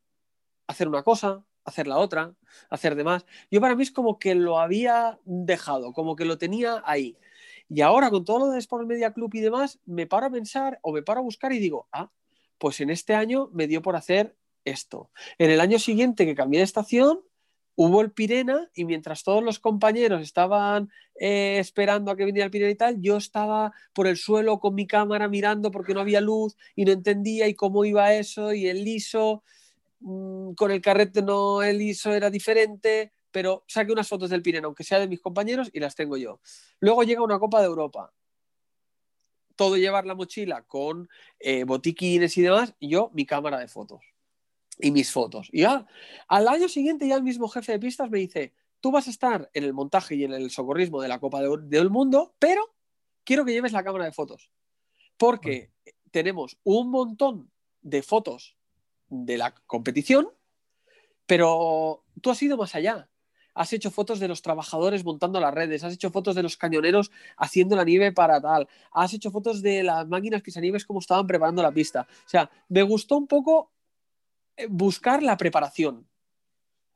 Hacer 0.66 0.88
una 0.88 1.02
cosa, 1.02 1.44
hacer 1.64 1.86
la 1.86 1.98
otra, 1.98 2.34
hacer 2.68 2.94
demás. 2.94 3.26
Yo 3.50 3.60
para 3.60 3.74
mí 3.74 3.82
es 3.82 3.90
como 3.90 4.18
que 4.18 4.34
lo 4.34 4.58
había 4.58 5.18
dejado, 5.24 5.92
como 5.92 6.16
que 6.16 6.24
lo 6.24 6.38
tenía 6.38 6.82
ahí. 6.84 7.16
Y 7.72 7.82
ahora 7.82 8.10
con 8.10 8.24
todo 8.24 8.40
lo 8.40 8.48
de 8.48 8.58
Sport 8.58 8.86
Media 8.86 9.12
Club 9.12 9.30
y 9.34 9.40
demás, 9.40 9.78
me 9.86 10.06
paro 10.08 10.26
a 10.26 10.30
pensar 10.30 10.80
o 10.82 10.92
me 10.92 11.02
paro 11.02 11.20
a 11.20 11.22
buscar 11.22 11.52
y 11.52 11.60
digo, 11.60 11.88
ah, 11.92 12.10
pues 12.58 12.80
en 12.80 12.90
este 12.90 13.14
año 13.14 13.48
me 13.52 13.68
dio 13.68 13.80
por 13.80 13.94
hacer 13.94 14.36
esto. 14.64 15.10
En 15.38 15.50
el 15.50 15.60
año 15.60 15.78
siguiente 15.78 16.26
que 16.26 16.34
cambié 16.34 16.58
de 16.58 16.64
estación, 16.64 17.20
hubo 17.76 18.00
el 18.00 18.10
Pirena 18.10 18.68
y 18.74 18.84
mientras 18.84 19.22
todos 19.22 19.42
los 19.44 19.60
compañeros 19.60 20.20
estaban 20.20 20.90
eh, 21.14 21.58
esperando 21.60 22.10
a 22.10 22.16
que 22.16 22.24
viniera 22.24 22.46
el 22.46 22.50
Pirena 22.50 22.72
y 22.72 22.74
tal, 22.74 23.00
yo 23.00 23.16
estaba 23.16 23.72
por 23.92 24.08
el 24.08 24.16
suelo 24.16 24.58
con 24.58 24.74
mi 24.74 24.88
cámara 24.88 25.28
mirando 25.28 25.70
porque 25.70 25.94
no 25.94 26.00
había 26.00 26.20
luz 26.20 26.56
y 26.74 26.84
no 26.84 26.90
entendía 26.90 27.46
y 27.46 27.54
cómo 27.54 27.84
iba 27.84 28.12
eso 28.14 28.52
y 28.52 28.66
el 28.66 28.84
liso, 28.84 29.44
mm, 30.00 30.54
con 30.54 30.72
el 30.72 30.80
carrete 30.80 31.22
no 31.22 31.62
el 31.62 31.78
liso 31.78 32.12
era 32.12 32.30
diferente 32.30 33.12
pero 33.30 33.64
saqué 33.66 33.92
unas 33.92 34.08
fotos 34.08 34.30
del 34.30 34.42
Pirineo, 34.42 34.68
aunque 34.68 34.84
sea 34.84 34.98
de 34.98 35.08
mis 35.08 35.20
compañeros, 35.20 35.70
y 35.72 35.80
las 35.80 35.94
tengo 35.94 36.16
yo. 36.16 36.40
Luego 36.80 37.02
llega 37.02 37.22
una 37.22 37.38
Copa 37.38 37.60
de 37.60 37.66
Europa. 37.66 38.12
Todo 39.56 39.76
llevar 39.76 40.06
la 40.06 40.14
mochila 40.14 40.62
con 40.62 41.08
eh, 41.38 41.64
botiquines 41.64 42.36
y 42.36 42.42
demás, 42.42 42.74
y 42.78 42.88
yo 42.88 43.10
mi 43.12 43.26
cámara 43.26 43.58
de 43.58 43.68
fotos 43.68 44.00
y 44.78 44.90
mis 44.90 45.10
fotos. 45.10 45.48
Y 45.52 45.62
ya, 45.62 45.86
al 46.28 46.48
año 46.48 46.68
siguiente 46.68 47.06
ya 47.06 47.16
el 47.16 47.22
mismo 47.22 47.48
jefe 47.48 47.72
de 47.72 47.78
pistas 47.78 48.10
me 48.10 48.18
dice, 48.18 48.54
tú 48.80 48.90
vas 48.90 49.06
a 49.06 49.10
estar 49.10 49.50
en 49.52 49.64
el 49.64 49.74
montaje 49.74 50.14
y 50.14 50.24
en 50.24 50.32
el 50.32 50.50
socorrismo 50.50 51.02
de 51.02 51.08
la 51.08 51.20
Copa 51.20 51.42
del 51.42 51.90
Mundo, 51.90 52.34
pero 52.38 52.74
quiero 53.24 53.44
que 53.44 53.52
lleves 53.52 53.72
la 53.72 53.84
cámara 53.84 54.06
de 54.06 54.12
fotos. 54.12 54.50
Porque 55.16 55.70
tenemos 56.10 56.58
un 56.64 56.90
montón 56.90 57.50
de 57.82 58.02
fotos 58.02 58.56
de 59.08 59.36
la 59.36 59.54
competición, 59.66 60.28
pero 61.26 62.04
tú 62.20 62.30
has 62.30 62.42
ido 62.42 62.56
más 62.56 62.74
allá. 62.74 63.09
Has 63.60 63.74
hecho 63.74 63.90
fotos 63.90 64.18
de 64.20 64.26
los 64.26 64.40
trabajadores 64.40 65.04
montando 65.04 65.38
las 65.38 65.52
redes, 65.52 65.84
has 65.84 65.92
hecho 65.92 66.10
fotos 66.10 66.34
de 66.34 66.42
los 66.42 66.56
cañoneros 66.56 67.10
haciendo 67.36 67.76
la 67.76 67.84
nieve 67.84 68.10
para 68.10 68.40
tal, 68.40 68.66
has 68.90 69.12
hecho 69.12 69.30
fotos 69.30 69.60
de 69.60 69.82
las 69.82 70.08
máquinas 70.08 70.42
nieves 70.56 70.86
como 70.86 71.00
estaban 71.00 71.26
preparando 71.26 71.62
la 71.62 71.70
pista. 71.70 72.08
O 72.24 72.28
sea, 72.28 72.50
me 72.70 72.82
gustó 72.82 73.18
un 73.18 73.26
poco 73.26 73.70
eh, 74.56 74.66
buscar 74.70 75.22
la 75.22 75.36
preparación. 75.36 76.08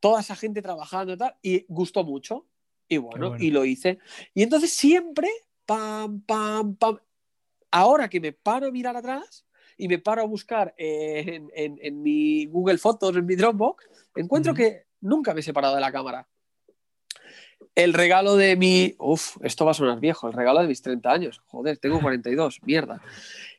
Toda 0.01 0.23
esa 0.23 0.35
gente 0.37 0.63
trabajando 0.63 1.13
y 1.13 1.19
tal, 1.19 1.37
y 1.43 1.67
gustó 1.69 2.03
mucho. 2.03 2.47
Y 2.89 2.97
bueno, 2.97 3.37
y 3.39 3.51
lo 3.51 3.67
hice. 3.67 3.99
Y 4.33 4.43
entonces 4.43 4.73
siempre, 4.73 5.29
pam, 5.67 6.23
pam, 6.23 6.77
pam. 6.77 6.99
Ahora 7.73 8.09
que 8.09 8.21
me 8.21 8.33
paro 8.33 8.69
a 8.69 8.71
mirar 8.71 8.97
atrás, 8.97 9.45
y 9.77 9.87
me 9.87 9.99
paro 9.99 10.23
a 10.23 10.27
buscar 10.27 10.75
en, 10.79 12.03
mi 12.03 12.47
Google 12.47 12.79
Fotos, 12.79 13.15
en 13.17 13.27
mi 13.27 13.37
Dropbox, 13.37 13.87
encuentro 14.17 14.55
que 14.55 14.87
nunca 15.03 15.35
me 15.35 15.41
he 15.41 15.43
separado 15.43 15.75
de 15.75 15.83
la 15.83 15.93
cámara. 15.93 16.27
El 17.75 17.93
regalo 17.93 18.37
de 18.37 18.57
mi. 18.57 18.95
Uf, 18.99 19.37
esto 19.43 19.65
va 19.65 19.73
a 19.73 19.75
sonar 19.75 19.99
viejo. 19.99 20.29
El 20.29 20.33
regalo 20.33 20.61
de 20.61 20.69
mis 20.69 20.83
30 20.83 21.11
años. 21.11 21.43
Joder, 21.47 21.79
tengo 21.79 22.01
42. 22.01 22.61
Mierda. 22.63 23.03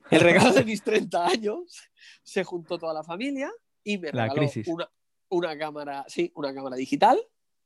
El 0.09 0.21
regalo 0.21 0.53
de 0.53 0.63
mis 0.63 0.83
30 0.83 1.25
años 1.25 1.81
se 2.23 2.43
juntó 2.43 2.77
toda 2.77 2.93
la 2.93 3.03
familia 3.03 3.51
y 3.83 3.97
me 3.97 4.11
regaló 4.11 4.41
una, 4.67 4.89
una, 5.29 5.57
cámara, 5.57 6.05
sí, 6.07 6.31
una 6.35 6.53
cámara 6.53 6.75
digital. 6.75 7.19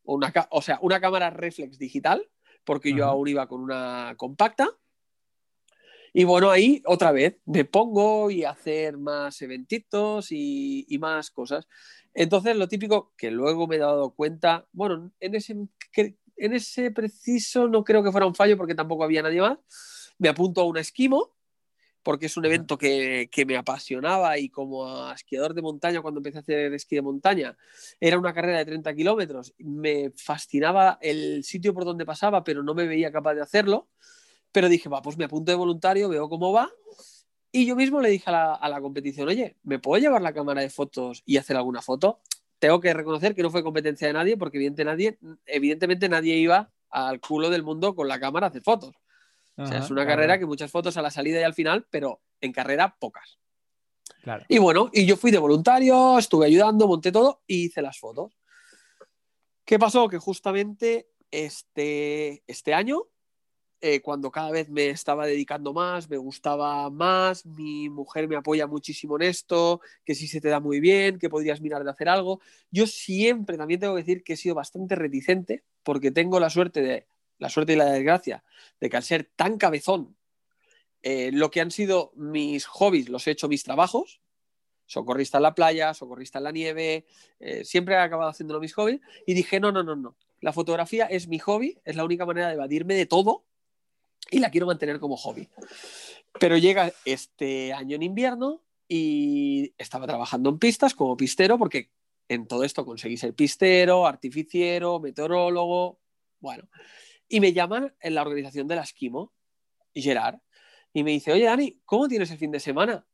Una, 0.03 0.33
o 0.49 0.61
sea, 0.61 0.79
una 0.81 0.99
cámara 0.99 1.29
reflex 1.29 1.77
digital, 1.77 2.27
porque 2.63 2.93
yo 2.93 3.05
aún 3.05 3.27
iba 3.27 3.47
con 3.47 3.61
una 3.61 4.15
compacta. 4.17 4.69
Y 6.13 6.23
bueno, 6.23 6.49
ahí 6.49 6.81
otra 6.85 7.11
vez 7.11 7.37
me 7.45 7.65
pongo 7.65 8.31
y 8.31 8.43
hacer 8.43 8.97
más 8.97 9.41
eventitos 9.41 10.31
y, 10.31 10.97
más 10.99 11.29
cosas. 11.29 11.67
Entonces, 12.13 12.55
lo 12.55 12.67
típico 12.67 13.13
que 13.15 13.29
luego 13.29 13.67
me 13.67 13.75
he 13.75 13.79
dado 13.79 14.15
cuenta, 14.15 14.67
bueno, 14.71 15.11
en 15.19 15.35
ese, 15.35 15.55
en 16.39 16.53
ese 16.53 16.91
preciso 16.91 17.67
no 17.67 17.83
creo 17.83 18.03
que 18.03 18.11
fuera 18.11 18.27
un 18.27 18.35
fallo 18.35 18.57
porque 18.57 18.75
tampoco 18.75 19.03
había 19.03 19.21
nadie 19.21 19.41
más. 19.41 19.57
Me 20.17 20.29
apunto 20.29 20.61
a 20.61 20.65
un 20.65 20.77
esquimo 20.77 21.35
porque 22.03 22.27
es 22.27 22.37
un 22.37 22.45
evento 22.45 22.77
que, 22.77 23.29
que, 23.31 23.45
me 23.45 23.57
apasionaba 23.57 24.37
y 24.37 24.49
como 24.49 25.11
esquiador 25.11 25.53
de 25.53 25.61
montaña, 25.61 26.01
cuando 26.01 26.19
empecé 26.19 26.37
a 26.37 26.41
hacer 26.41 26.73
esquí 26.73 26.95
de 26.95 27.01
montaña, 27.01 27.57
era 27.99 28.17
una 28.17 28.33
carrera 28.33 28.59
de 28.59 28.65
30 28.65 28.95
kilómetros, 28.95 29.53
me 29.57 30.11
fascinaba 30.15 30.97
el 31.01 31.43
sitio 31.43 31.73
por 31.73 31.83
donde 31.83 32.05
pasaba, 32.05 32.43
pero 32.43 32.63
no 32.63 32.73
me 32.73 32.87
veía 32.87 33.11
capaz 33.11 33.35
de 33.35 33.41
hacerlo. 33.41 33.89
Pero 34.51 34.69
dije, 34.69 34.89
va, 34.89 35.01
pues 35.01 35.17
me 35.17 35.25
apunto 35.25 35.51
de 35.51 35.57
voluntario, 35.57 36.09
veo 36.09 36.27
cómo 36.29 36.51
va. 36.51 36.71
Y 37.51 37.65
yo 37.65 37.75
mismo 37.75 37.99
le 38.01 38.09
dije 38.09 38.29
a 38.29 38.69
la, 38.69 38.81
competición, 38.81 39.27
oye, 39.27 39.57
¿me 39.63 39.79
puedo 39.79 39.99
llevar 39.99 40.21
la 40.21 40.33
cámara 40.33 40.61
de 40.61 40.69
fotos 40.69 41.23
y 41.25 41.37
hacer 41.37 41.57
alguna 41.57 41.81
foto? 41.81 42.21
Tengo 42.59 42.79
que 42.79 42.93
reconocer 42.93 43.35
que 43.35 43.41
no 43.41 43.49
fue 43.49 43.63
competencia 43.63 44.07
de 44.07 44.13
nadie, 44.13 44.37
porque 44.37 44.57
evidentemente 44.57 44.85
nadie, 44.85 45.37
evidentemente 45.45 46.09
nadie 46.09 46.35
iba 46.35 46.71
al 46.89 47.19
culo 47.19 47.49
del 47.49 47.63
mundo 47.63 47.95
con 47.95 48.07
la 48.07 48.19
cámara 48.19 48.47
a 48.47 48.49
hacer 48.49 48.61
fotos. 48.61 48.95
o 49.55 49.65
sea, 49.65 49.79
es 49.79 49.89
una 49.89 50.05
carrera 50.05 50.37
que 50.37 50.45
muchas 50.45 50.71
fotos 50.71 50.97
a 50.97 51.01
la 51.01 51.11
salida 51.11 51.39
y 51.39 51.43
al 51.43 51.53
final, 51.53 51.87
pero 51.89 52.21
en 52.41 52.51
carrera 52.51 52.95
pocas. 52.99 53.39
Claro. 54.21 54.45
Y 54.49 54.57
bueno, 54.57 54.89
y 54.91 55.05
yo 55.05 55.15
fui 55.15 55.31
de 55.31 55.37
voluntario, 55.37 56.19
estuve 56.19 56.47
ayudando, 56.47 56.87
monté 56.87 57.11
todo 57.11 57.41
y 57.47 57.65
hice 57.65 57.81
las 57.81 57.97
fotos. 57.97 58.37
¿Qué 59.63 59.79
pasó? 59.79 60.09
Que 60.09 60.17
justamente 60.17 61.09
este, 61.31 62.43
este 62.47 62.73
año 62.73 63.03
eh, 63.81 64.01
cuando 64.01 64.29
cada 64.29 64.51
vez 64.51 64.69
me 64.69 64.89
estaba 64.89 65.25
dedicando 65.25 65.73
más, 65.73 66.09
me 66.09 66.17
gustaba 66.17 66.89
más, 66.89 67.45
mi 67.45 67.89
mujer 67.89 68.27
me 68.27 68.35
apoya 68.35 68.67
muchísimo 68.67 69.15
en 69.15 69.23
esto, 69.23 69.79
que 70.03 70.15
si 70.15 70.27
se 70.27 70.41
te 70.41 70.49
da 70.49 70.59
muy 70.59 70.79
bien, 70.79 71.17
que 71.17 71.29
podrías 71.29 71.61
mirar 71.61 71.83
de 71.83 71.91
hacer 71.91 72.09
algo. 72.09 72.41
Yo 72.71 72.87
siempre 72.87 73.57
también 73.57 73.79
tengo 73.79 73.95
que 73.95 74.01
decir 74.01 74.23
que 74.23 74.33
he 74.33 74.37
sido 74.37 74.55
bastante 74.55 74.95
reticente 74.95 75.63
porque 75.83 76.11
tengo 76.11 76.39
la 76.39 76.49
suerte 76.49 76.81
de 76.81 77.07
la 77.37 77.49
suerte 77.49 77.73
y 77.73 77.75
la 77.77 77.85
desgracia 77.85 78.43
de 78.81 78.89
que 78.89 78.97
al 78.97 79.03
ser 79.03 79.29
tan 79.35 79.57
cabezón, 79.57 80.17
eh, 81.01 81.31
lo 81.31 81.49
que 81.49 81.61
han 81.61 81.71
sido 81.71 82.11
mis 82.15 82.65
hobbies 82.65 83.07
los 83.07 83.25
he 83.27 83.31
hecho 83.31 83.47
mis 83.47 83.63
trabajos, 83.63 84.21
socorrista 84.85 85.37
en 85.37 85.43
la 85.43 85.55
playa, 85.55 85.93
socorrista 85.93 86.39
en 86.39 86.43
la 86.43 86.51
nieve, 86.51 87.05
eh, 87.39 87.63
siempre 87.63 87.95
he 87.95 87.97
acabado 87.97 88.29
haciéndolo 88.29 88.59
mis 88.59 88.73
hobbies 88.73 88.99
y 89.25 89.33
dije, 89.33 89.61
no, 89.61 89.71
no, 89.71 89.83
no, 89.83 89.95
no, 89.95 90.17
la 90.41 90.51
fotografía 90.51 91.05
es 91.05 91.29
mi 91.29 91.39
hobby, 91.39 91.79
es 91.85 91.95
la 91.95 92.03
única 92.03 92.25
manera 92.25 92.47
de 92.47 92.55
evadirme 92.55 92.95
de 92.95 93.05
todo 93.05 93.45
y 94.31 94.39
la 94.39 94.51
quiero 94.51 94.67
mantener 94.67 94.99
como 94.99 95.17
hobby. 95.17 95.47
Pero 96.39 96.57
llega 96.57 96.91
este 97.05 97.73
año 97.73 97.95
en 97.95 98.03
invierno 98.03 98.61
y 98.87 99.73
estaba 99.77 100.07
trabajando 100.07 100.49
en 100.49 100.59
pistas 100.59 100.95
como 100.95 101.17
pistero 101.17 101.57
porque 101.57 101.91
en 102.27 102.47
todo 102.47 102.63
esto 102.63 102.85
conseguí 102.85 103.17
ser 103.17 103.33
pistero, 103.33 104.05
artificiero, 104.05 104.99
meteorólogo, 104.99 105.99
bueno. 106.39 106.69
Y 107.27 107.39
me 107.39 107.53
llaman 107.53 107.93
en 107.99 108.15
la 108.15 108.21
organización 108.21 108.67
de 108.67 108.75
la 108.75 108.83
Esquimo, 108.83 109.33
Gerard, 109.93 110.39
y 110.93 111.03
me 111.03 111.11
dice, 111.11 111.31
oye 111.31 111.45
Dani, 111.45 111.79
¿cómo 111.85 112.07
tienes 112.07 112.31
el 112.31 112.37
fin 112.37 112.51
de 112.51 112.59
semana? 112.59 113.05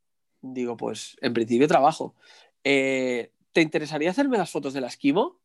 Digo, 0.42 0.78
pues 0.78 1.18
en 1.22 1.34
principio 1.34 1.68
trabajo. 1.68 2.16
Eh, 2.64 3.32
¿Te 3.52 3.62
interesaría 3.62 4.12
hacerme 4.12 4.38
las 4.38 4.52
fotos 4.52 4.74
de 4.74 4.82
la 4.82 4.88
Esquimo? 4.88 5.40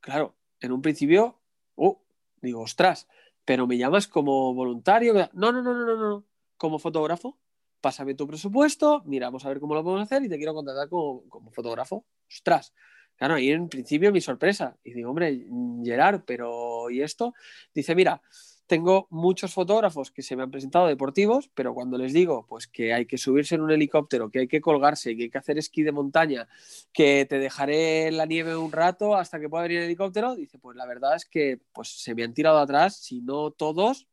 Claro, 0.00 0.36
en 0.60 0.72
un 0.72 0.82
principio, 0.82 1.40
uh, 1.76 1.96
digo, 2.40 2.62
ostras, 2.62 3.08
pero 3.50 3.66
me 3.66 3.76
llamas 3.76 4.06
como 4.06 4.54
voluntario. 4.54 5.12
No, 5.32 5.50
no, 5.50 5.60
no, 5.60 5.74
no, 5.74 5.84
no, 5.84 5.96
no, 5.96 6.24
como 6.56 6.78
fotógrafo. 6.78 7.36
Pásame 7.80 8.14
tu 8.14 8.24
presupuesto, 8.28 9.02
miramos 9.06 9.44
a 9.44 9.48
ver 9.48 9.58
cómo 9.58 9.74
lo 9.74 9.82
podemos 9.82 10.04
hacer 10.04 10.22
y 10.22 10.28
te 10.28 10.36
quiero 10.36 10.54
contratar 10.54 10.88
como, 10.88 11.28
como 11.28 11.50
fotógrafo. 11.50 12.06
Ostras, 12.28 12.72
claro, 13.16 13.34
ahí 13.34 13.50
en 13.50 13.68
principio 13.68 14.12
mi 14.12 14.20
sorpresa. 14.20 14.78
Y 14.84 14.92
digo, 14.92 15.10
hombre, 15.10 15.48
Gerard, 15.82 16.22
pero 16.24 16.90
¿y 16.90 17.02
esto? 17.02 17.34
Dice, 17.74 17.96
mira, 17.96 18.22
tengo 18.70 19.08
muchos 19.10 19.52
fotógrafos 19.52 20.12
que 20.12 20.22
se 20.22 20.36
me 20.36 20.44
han 20.44 20.50
presentado 20.52 20.86
deportivos, 20.86 21.50
pero 21.54 21.74
cuando 21.74 21.98
les 21.98 22.12
digo 22.12 22.46
pues 22.48 22.68
que 22.68 22.94
hay 22.94 23.04
que 23.04 23.18
subirse 23.18 23.56
en 23.56 23.62
un 23.62 23.72
helicóptero, 23.72 24.30
que 24.30 24.38
hay 24.38 24.46
que 24.46 24.60
colgarse, 24.60 25.16
que 25.16 25.24
hay 25.24 25.28
que 25.28 25.38
hacer 25.38 25.58
esquí 25.58 25.82
de 25.82 25.90
montaña, 25.90 26.46
que 26.92 27.26
te 27.28 27.40
dejaré 27.40 28.06
en 28.06 28.16
la 28.16 28.26
nieve 28.26 28.56
un 28.56 28.70
rato 28.70 29.16
hasta 29.16 29.40
que 29.40 29.48
pueda 29.48 29.64
venir 29.64 29.78
el 29.78 29.84
helicóptero, 29.86 30.36
dice, 30.36 30.60
pues 30.60 30.76
la 30.76 30.86
verdad 30.86 31.16
es 31.16 31.24
que 31.24 31.58
pues 31.72 31.88
se 31.88 32.14
me 32.14 32.22
han 32.22 32.32
tirado 32.32 32.60
atrás, 32.60 32.94
si 32.94 33.22
no 33.22 33.50
todos, 33.50 34.06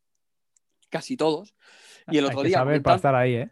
casi 0.90 1.18
todos. 1.18 1.54
Y 2.10 2.18
el 2.18 2.26
otro 2.26 2.42
día 2.42 2.58
saber 2.58 2.82
para 2.82 2.96
estar 2.96 3.14
ahí, 3.14 3.36
¿eh? 3.36 3.52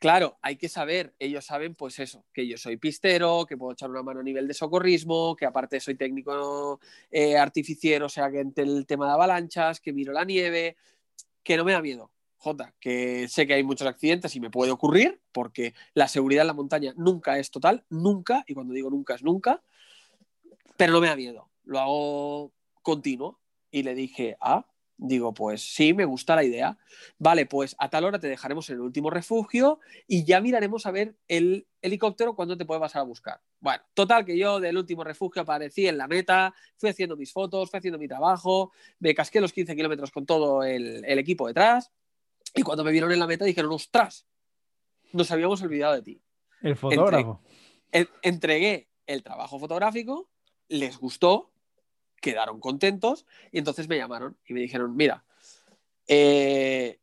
Claro, 0.00 0.38
hay 0.40 0.56
que 0.56 0.70
saber, 0.70 1.14
ellos 1.18 1.44
saben 1.44 1.74
pues 1.74 1.98
eso, 1.98 2.24
que 2.32 2.46
yo 2.46 2.56
soy 2.56 2.78
pistero, 2.78 3.44
que 3.46 3.58
puedo 3.58 3.72
echar 3.72 3.90
una 3.90 4.02
mano 4.02 4.20
a 4.20 4.22
nivel 4.22 4.48
de 4.48 4.54
socorrismo, 4.54 5.36
que 5.36 5.44
aparte 5.44 5.78
soy 5.78 5.94
técnico 5.94 6.80
eh, 7.10 7.36
artificiero, 7.36 8.06
o 8.06 8.08
sea, 8.08 8.30
que 8.30 8.40
en 8.40 8.54
el 8.56 8.86
tema 8.86 9.06
de 9.06 9.12
avalanchas, 9.12 9.78
que 9.78 9.92
miro 9.92 10.14
la 10.14 10.24
nieve, 10.24 10.78
que 11.42 11.58
no 11.58 11.66
me 11.66 11.72
da 11.72 11.82
miedo. 11.82 12.10
Jota, 12.38 12.74
que 12.80 13.28
sé 13.28 13.46
que 13.46 13.52
hay 13.52 13.62
muchos 13.62 13.86
accidentes 13.86 14.34
y 14.34 14.40
me 14.40 14.48
puede 14.48 14.70
ocurrir, 14.70 15.20
porque 15.32 15.74
la 15.92 16.08
seguridad 16.08 16.44
en 16.44 16.46
la 16.46 16.54
montaña 16.54 16.94
nunca 16.96 17.38
es 17.38 17.50
total, 17.50 17.84
nunca, 17.90 18.42
y 18.46 18.54
cuando 18.54 18.72
digo 18.72 18.88
nunca 18.88 19.16
es 19.16 19.22
nunca, 19.22 19.62
pero 20.78 20.94
no 20.94 21.02
me 21.02 21.08
da 21.08 21.16
miedo, 21.16 21.50
lo 21.64 21.78
hago 21.78 22.52
continuo. 22.80 23.38
Y 23.70 23.82
le 23.82 23.94
dije, 23.94 24.38
ah, 24.40 24.66
Digo, 25.02 25.32
pues 25.32 25.62
sí, 25.62 25.94
me 25.94 26.04
gusta 26.04 26.36
la 26.36 26.44
idea. 26.44 26.76
Vale, 27.18 27.46
pues 27.46 27.74
a 27.78 27.88
tal 27.88 28.04
hora 28.04 28.18
te 28.18 28.28
dejaremos 28.28 28.68
en 28.68 28.76
el 28.76 28.82
último 28.82 29.08
refugio 29.08 29.80
y 30.06 30.24
ya 30.24 30.42
miraremos 30.42 30.84
a 30.84 30.90
ver 30.90 31.16
el 31.26 31.66
helicóptero 31.80 32.36
cuándo 32.36 32.58
te 32.58 32.66
puede 32.66 32.80
pasar 32.80 33.00
a 33.00 33.04
buscar. 33.04 33.40
Bueno, 33.60 33.82
total 33.94 34.26
que 34.26 34.36
yo 34.36 34.60
del 34.60 34.76
último 34.76 35.02
refugio 35.02 35.40
aparecí 35.40 35.86
en 35.86 35.96
la 35.96 36.06
meta, 36.06 36.54
fui 36.76 36.90
haciendo 36.90 37.16
mis 37.16 37.32
fotos, 37.32 37.70
fui 37.70 37.78
haciendo 37.78 37.98
mi 37.98 38.08
trabajo, 38.08 38.72
me 38.98 39.14
casqué 39.14 39.40
los 39.40 39.54
15 39.54 39.74
kilómetros 39.74 40.10
con 40.10 40.26
todo 40.26 40.64
el, 40.64 41.02
equipo 41.18 41.46
detrás 41.46 41.90
y 42.54 42.60
cuando 42.60 42.84
me 42.84 42.92
vieron 42.92 43.10
en 43.10 43.20
la 43.20 43.26
meta 43.26 43.46
dijeron, 43.46 43.72
ostras, 43.72 44.26
nos 45.14 45.30
habíamos 45.30 45.62
olvidado 45.62 45.94
de 45.94 46.02
ti. 46.02 46.22
El 46.60 46.76
fotógrafo. 46.76 47.40
entregué 48.20 48.90
el 49.06 49.22
trabajo 49.22 49.58
fotográfico, 49.58 50.28
les 50.68 50.98
gustó, 50.98 51.52
quedaron 52.20 52.60
contentos 52.60 53.26
y 53.50 53.58
entonces 53.58 53.88
me 53.88 53.96
llamaron 53.96 54.36
y 54.46 54.54
me 54.54 54.60
dijeron, 54.60 54.96
mira, 54.96 55.24
eh, 56.06 56.98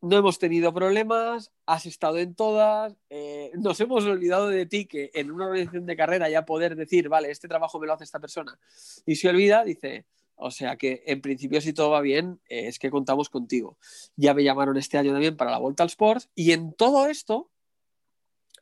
no 0.00 0.18
hemos 0.18 0.38
tenido 0.38 0.74
problemas, 0.74 1.50
has 1.64 1.86
estado 1.86 2.18
en 2.18 2.34
todas, 2.34 2.94
eh, 3.08 3.50
nos 3.54 3.80
hemos 3.80 4.04
olvidado 4.04 4.48
de 4.48 4.66
ti 4.66 4.84
que 4.84 5.10
en 5.14 5.30
una 5.30 5.46
organización 5.46 5.86
de 5.86 5.96
carrera 5.96 6.28
ya 6.28 6.44
poder 6.44 6.76
decir, 6.76 7.08
vale, 7.08 7.30
este 7.30 7.48
trabajo 7.48 7.80
me 7.80 7.86
lo 7.86 7.94
hace 7.94 8.04
esta 8.04 8.20
persona 8.20 8.58
y 9.06 9.16
se 9.16 9.30
olvida, 9.30 9.64
dice, 9.64 10.04
o 10.36 10.50
sea 10.50 10.76
que 10.76 11.02
en 11.06 11.20
principio 11.20 11.60
si 11.60 11.72
todo 11.72 11.90
va 11.90 12.00
bien, 12.00 12.40
eh, 12.48 12.68
es 12.68 12.78
que 12.78 12.90
contamos 12.90 13.30
contigo. 13.30 13.78
Ya 14.16 14.34
me 14.34 14.44
llamaron 14.44 14.76
este 14.76 14.98
año 14.98 15.12
también 15.12 15.36
para 15.36 15.50
la 15.50 15.58
Vuelta 15.58 15.82
al 15.82 15.88
Sports 15.88 16.28
y 16.34 16.52
en 16.52 16.74
todo 16.74 17.06
esto 17.06 17.50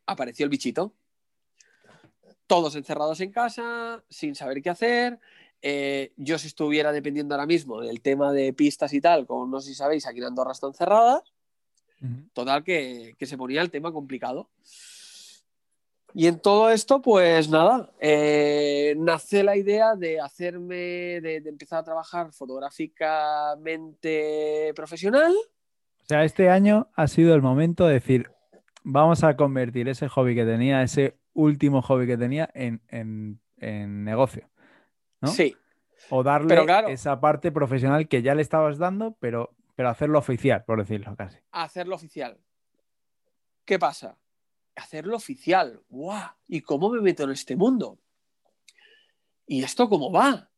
apareció 0.07 0.45
el 0.45 0.51
bichito. 0.51 0.95
Todos 2.47 2.77
encerrados 2.77 3.21
en 3.21 3.33
casa, 3.33 4.05
sin 4.11 4.35
saber 4.35 4.63
qué 4.63 4.71
hacer, 4.71 5.19
eh, 5.63 6.13
yo 6.17 6.39
si 6.39 6.49
estuviera 6.49 6.91
dependiendo 6.93 7.35
ahora 7.35 7.47
mismo 7.47 7.81
del 7.81 8.01
tema 8.01 8.33
de 8.33 8.53
pistas 8.53 8.93
y 8.93 9.01
tal, 9.01 9.27
como 9.27 9.47
no 9.47 9.61
sé 9.61 9.71
si 9.71 9.77
sabéis, 9.77 10.07
aquí 10.07 10.19
en 10.19 10.25
Andorra 10.25 10.53
están 10.53 10.75
cerradas, 10.75 11.23
total 12.33 12.65
que, 12.65 13.15
se 13.21 13.39
ponía 13.39 13.63
el 13.63 13.71
tema 13.71 13.93
complicado. 13.93 14.51
Y 16.15 16.27
en 16.27 16.41
todo 16.41 16.71
esto, 16.71 17.01
pues 17.01 17.49
nada, 17.49 17.91
eh, 17.99 18.95
nace 18.99 19.43
la 19.43 19.57
idea 19.57 19.97
de 19.97 20.21
hacerme, 20.21 21.23
de, 21.23 21.37
empezar 21.47 21.79
a 21.79 21.85
trabajar 21.85 22.31
fotográficamente 22.33 24.75
profesional. 24.75 25.33
O 25.33 26.05
sea, 26.07 26.25
este 26.25 26.51
año 26.51 26.91
ha 26.97 27.07
sido 27.07 27.35
el 27.35 27.41
momento 27.41 27.87
de 27.87 27.95
decir, 27.95 28.31
vamos 28.83 29.25
a 29.25 29.35
convertir 29.37 29.89
ese 29.89 30.09
hobby 30.09 30.35
que 30.35 30.45
tenía, 30.45 30.83
ese 30.83 31.17
último 31.33 31.81
hobby 31.83 32.07
que 32.07 32.19
tenía, 32.19 32.51
en, 32.53 33.41
negocio. 34.05 34.51
¿No? 35.23 35.29
Sí. 35.29 35.57
O 36.11 36.23
darle 36.23 36.57
esa 36.89 37.21
parte 37.21 37.51
profesional 37.51 38.09
que 38.09 38.21
ya 38.21 38.35
le 38.35 38.43
estabas 38.43 38.77
dando, 38.77 39.17
pero, 39.21 39.55
pero 39.75 39.89
hacerlo 39.89 40.19
oficial, 40.19 40.65
por 40.65 40.81
decirlo 40.81 41.17
casi. 41.17 41.39
Hacerlo 41.53 41.95
oficial. 41.95 42.39
¿Qué 43.65 43.79
pasa? 43.79 44.19
hacerlo 44.77 45.17
oficial. 45.17 45.81
¡Guau! 45.89 46.31
¿Y 46.49 46.61
cómo 46.61 46.91
me 46.91 47.01
meto 47.01 47.25
en 47.25 47.31
este 47.31 47.57
mundo? 47.57 47.99
¿Y 49.47 49.63
esto 49.63 49.89
cómo 49.89 50.11
va? 50.11 50.51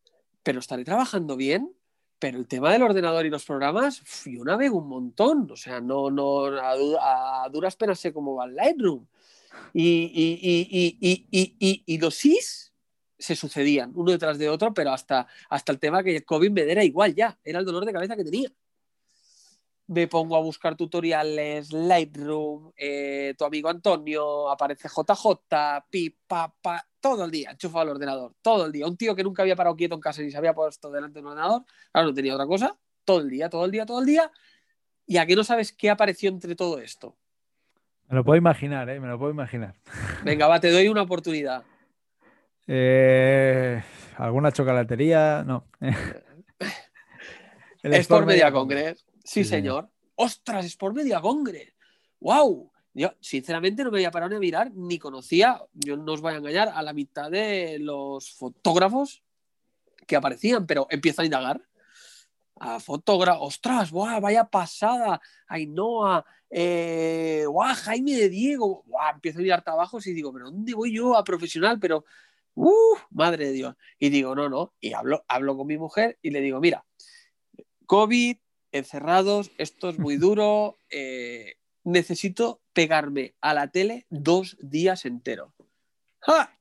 Pero 0.42 0.60
estaré 0.60 0.84
trabajando 0.84 1.36
bien. 1.36 1.74
Pero 2.18 2.38
el 2.38 2.46
tema 2.46 2.72
del 2.72 2.82
ordenador 2.82 3.26
y 3.26 3.30
los 3.30 3.44
programas, 3.44 4.02
yo 4.24 4.44
navego 4.44 4.78
un 4.78 4.88
montón. 4.88 5.50
O 5.50 5.56
sea, 5.56 5.80
no, 5.80 6.10
no, 6.10 6.46
a, 6.46 7.48
duras 7.50 7.76
penas 7.76 7.98
sé 7.98 8.12
cómo 8.12 8.36
va 8.36 8.46
el 8.46 8.54
Lightroom. 8.54 9.06
Y, 9.72 10.10
y, 11.30 11.82
y, 11.86 11.98
los 11.98 12.14
SIS 12.14 12.72
se 13.18 13.36
sucedían 13.36 13.92
uno 13.94 14.12
detrás 14.12 14.38
de 14.38 14.48
otro, 14.48 14.74
pero 14.74 14.92
hasta, 14.92 15.26
hasta 15.48 15.72
el 15.72 15.78
tema 15.78 16.02
que 16.02 16.16
el 16.16 16.24
COVID 16.24 16.50
me 16.50 16.64
diera 16.64 16.84
igual 16.84 17.14
ya. 17.14 17.38
Era 17.44 17.60
el 17.60 17.64
dolor 17.64 17.84
de 17.84 17.92
cabeza 17.92 18.16
que 18.16 18.24
tenía 18.24 18.50
me 19.86 20.08
pongo 20.08 20.36
a 20.36 20.40
buscar 20.40 20.76
tutoriales, 20.76 21.72
Lightroom, 21.72 22.72
eh, 22.76 23.34
tu 23.36 23.44
amigo 23.44 23.68
Antonio, 23.68 24.48
aparece 24.50 24.88
JJ, 24.88 25.84
pi, 25.90 26.16
pa, 26.26 26.52
pa, 26.60 26.86
todo 27.00 27.24
el 27.24 27.30
día, 27.30 27.50
enchufado 27.50 27.82
al 27.82 27.88
ordenador, 27.90 28.32
todo 28.40 28.66
el 28.66 28.72
día. 28.72 28.86
Un 28.86 28.96
tío 28.96 29.14
que 29.14 29.22
nunca 29.22 29.42
había 29.42 29.56
parado 29.56 29.76
quieto 29.76 29.94
en 29.94 30.00
casa 30.00 30.22
y 30.22 30.30
se 30.30 30.38
había 30.38 30.54
puesto 30.54 30.90
delante 30.90 31.18
de 31.18 31.20
un 31.20 31.32
ordenador, 31.32 31.62
ahora 31.92 32.08
no 32.08 32.14
tenía 32.14 32.34
otra 32.34 32.46
cosa, 32.46 32.78
todo 33.04 33.20
el 33.20 33.28
día, 33.28 33.50
todo 33.50 33.64
el 33.64 33.70
día, 33.70 33.84
todo 33.84 34.00
el 34.00 34.06
día. 34.06 34.30
¿Y 35.06 35.18
a 35.18 35.26
qué 35.26 35.36
no 35.36 35.44
sabes 35.44 35.72
qué 35.72 35.90
apareció 35.90 36.30
entre 36.30 36.54
todo 36.54 36.78
esto? 36.78 37.14
Me 38.08 38.16
lo 38.16 38.24
puedo 38.24 38.38
imaginar, 38.38 38.88
¿eh? 38.88 39.00
Me 39.00 39.08
lo 39.08 39.18
puedo 39.18 39.30
imaginar. 39.30 39.74
Venga, 40.24 40.46
va, 40.46 40.60
te 40.60 40.70
doy 40.70 40.88
una 40.88 41.02
oportunidad. 41.02 41.62
Eh, 42.66 43.82
¿Alguna 44.16 44.52
chocolatería? 44.52 45.44
No. 45.44 45.66
es 47.82 48.06
por 48.06 48.26
Media 48.26 48.52
Congress. 48.52 49.04
Sí, 49.24 49.44
señor. 49.44 49.88
¡Ostras! 50.16 50.64
Es 50.64 50.76
por 50.76 50.94
Media 50.94 51.20
Congress. 51.20 51.74
¡Wow! 52.20 52.70
Yo, 52.94 53.12
sinceramente, 53.20 53.82
no 53.82 53.90
me 53.90 53.98
había 53.98 54.12
parado 54.12 54.30
ni 54.30 54.36
a 54.36 54.40
mirar, 54.40 54.70
ni 54.72 55.00
conocía, 55.00 55.60
yo 55.72 55.96
no 55.96 56.12
os 56.12 56.20
voy 56.20 56.32
a 56.32 56.36
engañar, 56.36 56.70
a 56.72 56.80
la 56.80 56.92
mitad 56.92 57.28
de 57.28 57.78
los 57.80 58.32
fotógrafos 58.34 59.24
que 60.06 60.14
aparecían, 60.14 60.64
pero 60.64 60.86
empiezo 60.90 61.22
a 61.22 61.24
indagar. 61.24 61.60
A 62.60 62.78
fotógrafo, 62.78 63.42
ostras, 63.42 63.90
¡guau! 63.90 64.20
vaya 64.20 64.44
pasada, 64.44 65.20
Ainhoa, 65.48 66.24
eh. 66.48 67.44
Jaime 67.82 68.12
de 68.12 68.28
Diego, 68.28 68.84
empiezo 69.12 69.40
a 69.40 69.42
mirar 69.42 69.64
trabajos 69.64 70.06
y 70.06 70.12
digo, 70.12 70.32
¿pero 70.32 70.52
dónde 70.52 70.72
voy 70.72 70.94
yo 70.94 71.16
a 71.16 71.24
profesional? 71.24 71.80
Pero, 71.80 72.04
¡uh! 72.54 72.96
Madre 73.10 73.46
de 73.46 73.52
Dios. 73.52 73.76
Y 73.98 74.10
digo, 74.10 74.34
no, 74.34 74.48
no. 74.48 74.74
Y 74.80 74.92
hablo, 74.92 75.24
hablo 75.28 75.56
con 75.56 75.66
mi 75.66 75.78
mujer 75.78 76.18
y 76.22 76.30
le 76.30 76.40
digo, 76.40 76.60
mira, 76.60 76.84
COVID, 77.86 78.36
encerrados, 78.72 79.50
esto 79.58 79.88
es 79.88 79.98
muy 79.98 80.16
duro, 80.18 80.78
eh, 80.90 81.56
necesito 81.84 82.60
pegarme 82.72 83.34
a 83.40 83.54
la 83.54 83.68
tele 83.68 84.06
dos 84.10 84.56
días 84.60 85.04
enteros. 85.04 85.52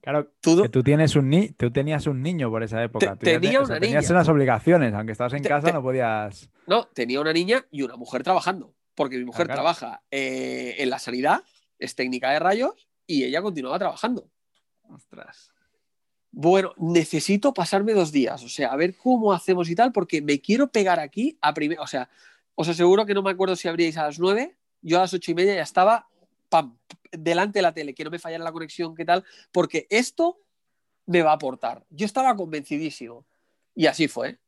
Claro, 0.01 0.29
que 0.41 0.69
tú, 0.69 0.84
tienes 0.84 1.15
un 1.15 1.56
tú 1.58 1.71
tenías 1.71 2.06
un 2.06 2.21
niño 2.21 2.49
por 2.49 2.63
esa 2.63 2.84
época. 2.84 3.15
tenía 3.15 3.62
una 3.62 3.79
Tenías 3.79 4.10
unas 4.10 4.27
obligaciones, 4.27 4.93
aunque 4.93 5.13
estabas 5.13 5.32
en 5.34 5.43
casa 5.43 5.71
no 5.71 5.82
podías... 5.82 6.49
No, 6.67 6.88
tenía 6.88 7.21
una 7.21 7.32
niña 7.32 7.65
y 7.71 7.84
una 7.84 7.95
mujer 7.95 8.23
trabajando, 8.23 8.75
porque 8.93 9.17
mi 9.17 9.23
mujer 9.23 9.47
trabaja 9.47 10.03
eh, 10.12 10.75
en 10.79 10.89
la 10.89 10.99
sanidad, 10.99 11.43
es 11.79 11.95
técnica 11.95 12.32
de 12.32 12.39
rayos, 12.39 12.89
y 13.08 13.23
ella 13.23 13.41
continuaba 13.41 13.79
trabajando. 13.79 14.29
Ostras 14.82 15.52
bueno, 16.36 16.74
necesito 16.78 17.54
pasarme 17.54 17.93
dos 17.93 18.12
días, 18.12 18.43
o 18.43 18.50
sea, 18.50 18.72
a 18.72 18.76
ver 18.76 18.98
cómo 18.98 19.34
hacemos 19.34 19.69
y 19.69 19.76
tal, 19.76 19.91
porque 19.91 20.19
me 20.19 20.41
quiero 20.41 20.72
pegar 20.72 21.00
aquí 21.00 21.38
a 21.41 21.54
primero, 21.54 21.84
o 21.84 21.88
sea, 21.88 22.10
os 22.56 22.67
aseguro 22.67 23.06
que 23.06 23.13
no 23.13 23.22
me 23.22 23.30
acuerdo 23.30 23.56
si 23.56 23.67
abríais 23.67 23.98
a 23.98 24.08
las 24.08 24.17
nueve, 24.17 24.56
yo 24.82 24.98
a 24.98 25.02
las 25.02 25.13
ocho 25.13 25.30
y 25.30 25.36
media 25.36 25.54
ya 25.54 25.62
estaba, 25.62 26.08
pam, 26.50 26.76
delante 27.12 27.60
de 27.60 27.63
la 27.63 27.72
tele, 27.72 27.93
que 27.93 28.04
no 28.04 28.10
me 28.10 28.17
fallara 28.17 28.43
la 28.43 28.52
conexión, 28.52 28.96
qué 28.96 29.06
tal, 29.06 29.24
porque 29.52 29.86
esto 29.91 30.39
me 31.06 31.22
va 31.22 31.32
a 31.32 31.36
aportar. 31.36 31.86
Yo 31.91 32.08
estaba 32.08 32.36
convencidísimo 32.36 33.28
y 33.76 33.86
así 33.86 34.08
fue. 34.08 34.39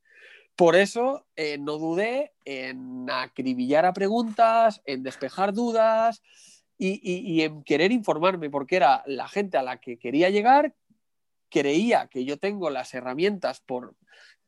Por 0.56 0.76
eso 0.76 1.28
eh, 1.36 1.60
no 1.60 1.78
dudé 1.78 2.34
en 2.46 3.08
acribillar 3.12 3.86
a 3.86 3.94
preguntas, 3.94 4.82
en 4.86 5.04
despejar 5.04 5.54
dudas 5.54 6.24
y, 6.80 7.00
y 7.04 7.44
en 7.44 7.64
querer 7.64 7.92
informarme, 7.92 8.50
porque 8.50 8.78
era 8.78 9.04
la 9.06 9.28
gente 9.28 9.58
a 9.58 9.64
la 9.64 9.80
que 9.80 9.98
quería 9.98 10.32
llegar, 10.32 10.74
creía 11.56 12.08
que 12.08 12.26
yo 12.26 12.38
tengo 12.38 12.70
las 12.70 12.94
herramientas 12.94 13.62
por, 13.62 13.96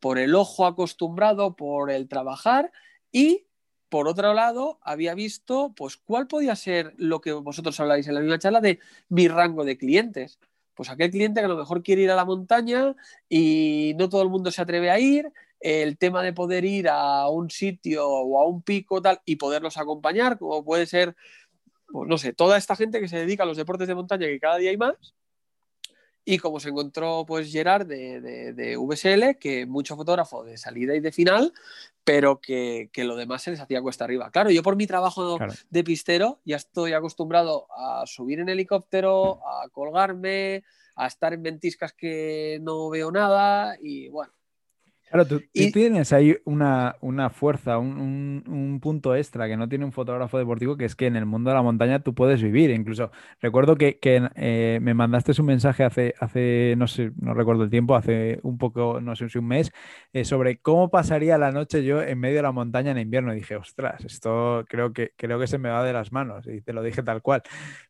por 0.02 0.18
el 0.18 0.36
ojo 0.36 0.66
acostumbrado, 0.66 1.56
por 1.56 1.90
el 1.90 2.10
trabajar 2.10 2.74
y 3.14 3.46
por 3.88 4.10
otro 4.10 4.34
lado, 4.34 4.80
había 4.82 5.16
visto 5.16 5.74
pues 5.74 5.96
cuál 5.96 6.28
podía 6.28 6.58
ser 6.58 6.94
lo 6.98 7.22
que 7.22 7.32
vosotros 7.32 7.80
habláis 7.80 8.06
en 8.10 8.16
la 8.16 8.20
misma 8.20 8.40
charla 8.40 8.60
de 8.60 8.80
mi 9.08 9.30
rango 9.30 9.64
de 9.64 9.78
clientes. 9.78 10.40
Pues 10.74 10.90
aquel 10.90 11.10
cliente 11.10 11.40
que 11.40 11.46
a 11.46 11.50
lo 11.50 11.56
mejor 11.56 11.82
quiere 11.82 12.02
ir 12.02 12.12
a 12.12 12.16
la 12.18 12.26
montaña 12.26 12.98
y 13.30 13.94
no 13.98 14.10
todo 14.10 14.24
el 14.24 14.30
mundo 14.30 14.52
se 14.52 14.62
atreve 14.62 14.92
a 14.92 15.00
ir, 15.00 15.32
el 15.62 15.98
tema 15.98 16.22
de 16.22 16.34
poder 16.34 16.66
ir 16.66 16.90
a 16.90 17.30
un 17.30 17.50
sitio 17.50 18.06
o 18.10 18.42
a 18.42 18.46
un 18.46 18.62
pico 18.62 19.02
tal 19.02 19.22
y 19.24 19.38
poderlos 19.38 19.78
acompañar, 19.78 20.38
como 20.38 20.66
puede 20.66 20.86
ser, 20.86 21.16
pues 21.88 22.10
no 22.10 22.18
sé, 22.18 22.34
toda 22.34 22.58
esta 22.58 22.76
gente 22.76 23.00
que 23.00 23.08
se 23.08 23.18
dedica 23.20 23.44
a 23.44 23.46
los 23.46 23.56
deportes 23.56 23.88
de 23.88 23.96
montaña, 23.96 24.28
que 24.28 24.40
cada 24.42 24.58
día 24.58 24.72
hay 24.72 24.78
más, 24.78 25.16
y 26.30 26.40
como 26.40 26.60
se 26.60 26.68
encontró 26.68 27.24
pues 27.26 27.50
Gerard 27.50 27.88
de, 27.88 28.20
de, 28.54 28.76
VSL, 28.76 29.38
que 29.40 29.66
mucho 29.66 29.96
fotógrafo 29.96 30.44
de 30.44 30.58
salida 30.58 30.94
y 30.94 31.00
de 31.00 31.14
final, 31.14 31.54
pero 32.04 32.42
que, 32.42 32.90
lo 32.98 33.16
demás 33.16 33.44
se 33.44 33.52
les 33.52 33.62
hacía 33.62 33.82
cuesta 33.82 34.04
arriba. 34.04 34.30
Claro, 34.30 34.52
yo 34.52 34.62
por 34.62 34.76
mi 34.76 34.86
trabajo 34.88 35.38
de 35.70 35.84
pistero 35.86 36.42
ya 36.44 36.58
estoy 36.58 36.92
acostumbrado 36.92 37.68
a 37.74 38.06
subir 38.06 38.42
en 38.42 38.50
helicóptero, 38.50 39.40
a 39.48 39.70
colgarme, 39.70 40.66
a 40.96 41.08
estar 41.08 41.34
en 41.34 41.44
ventiscas 41.44 41.94
que 41.94 42.60
no 42.62 42.90
veo 42.90 43.10
nada 43.10 43.78
y 43.82 44.10
bueno, 44.10 44.34
Claro, 45.10 45.26
tú, 45.26 45.42
tienes 45.54 46.12
ahí 46.12 46.36
una, 46.44 46.96
fuerza, 47.34 47.78
un, 47.78 48.80
punto 48.82 49.16
extra 49.16 49.48
que 49.48 49.56
no 49.56 49.70
tiene 49.70 49.86
un 49.86 49.94
fotógrafo 49.94 50.38
deportivo, 50.38 50.76
que 50.76 50.86
es 50.86 50.96
que 50.96 51.06
en 51.06 51.16
el 51.16 51.26
mundo 51.26 51.50
de 51.50 51.56
la 51.56 51.62
montaña 51.62 52.04
tú 52.04 52.14
puedes 52.14 52.42
vivir. 52.42 52.72
Incluso 52.72 53.12
recuerdo 53.40 53.78
que, 53.78 54.00
eh, 54.02 54.80
me 54.82 54.94
mandaste 54.94 55.32
un 55.40 55.48
mensaje 55.48 55.86
hace, 55.86 56.14
hace, 56.20 56.76
no 56.78 56.88
sé, 56.88 57.12
no 57.22 57.34
recuerdo 57.34 57.64
el 57.64 57.70
tiempo, 57.70 57.96
hace 57.96 58.40
un 58.44 58.58
poco, 58.58 59.00
no 59.00 59.16
sé 59.16 59.30
si 59.30 59.38
un 59.38 59.48
mes, 59.48 59.72
eh, 60.12 60.26
sobre 60.26 60.58
cómo 60.58 60.90
pasaría 60.90 61.38
la 61.38 61.52
noche 61.52 61.84
yo 61.84 62.02
en 62.02 62.20
medio 62.20 62.38
de 62.38 62.44
la 62.44 62.52
montaña 62.52 62.92
en 62.92 62.98
invierno. 62.98 63.34
Y 63.34 63.38
dije, 63.38 63.56
ostras, 63.56 64.04
esto 64.04 64.66
creo 64.68 64.92
que, 64.92 65.14
creo 65.16 65.40
que 65.40 65.48
se 65.48 65.58
me 65.58 65.70
va 65.70 65.86
de 65.86 65.94
las 65.94 66.12
manos. 66.12 66.48
Y 66.48 66.62
te 66.62 66.74
lo 66.74 66.84
dije 66.84 67.02
tal 67.02 67.22
cual. 67.22 67.44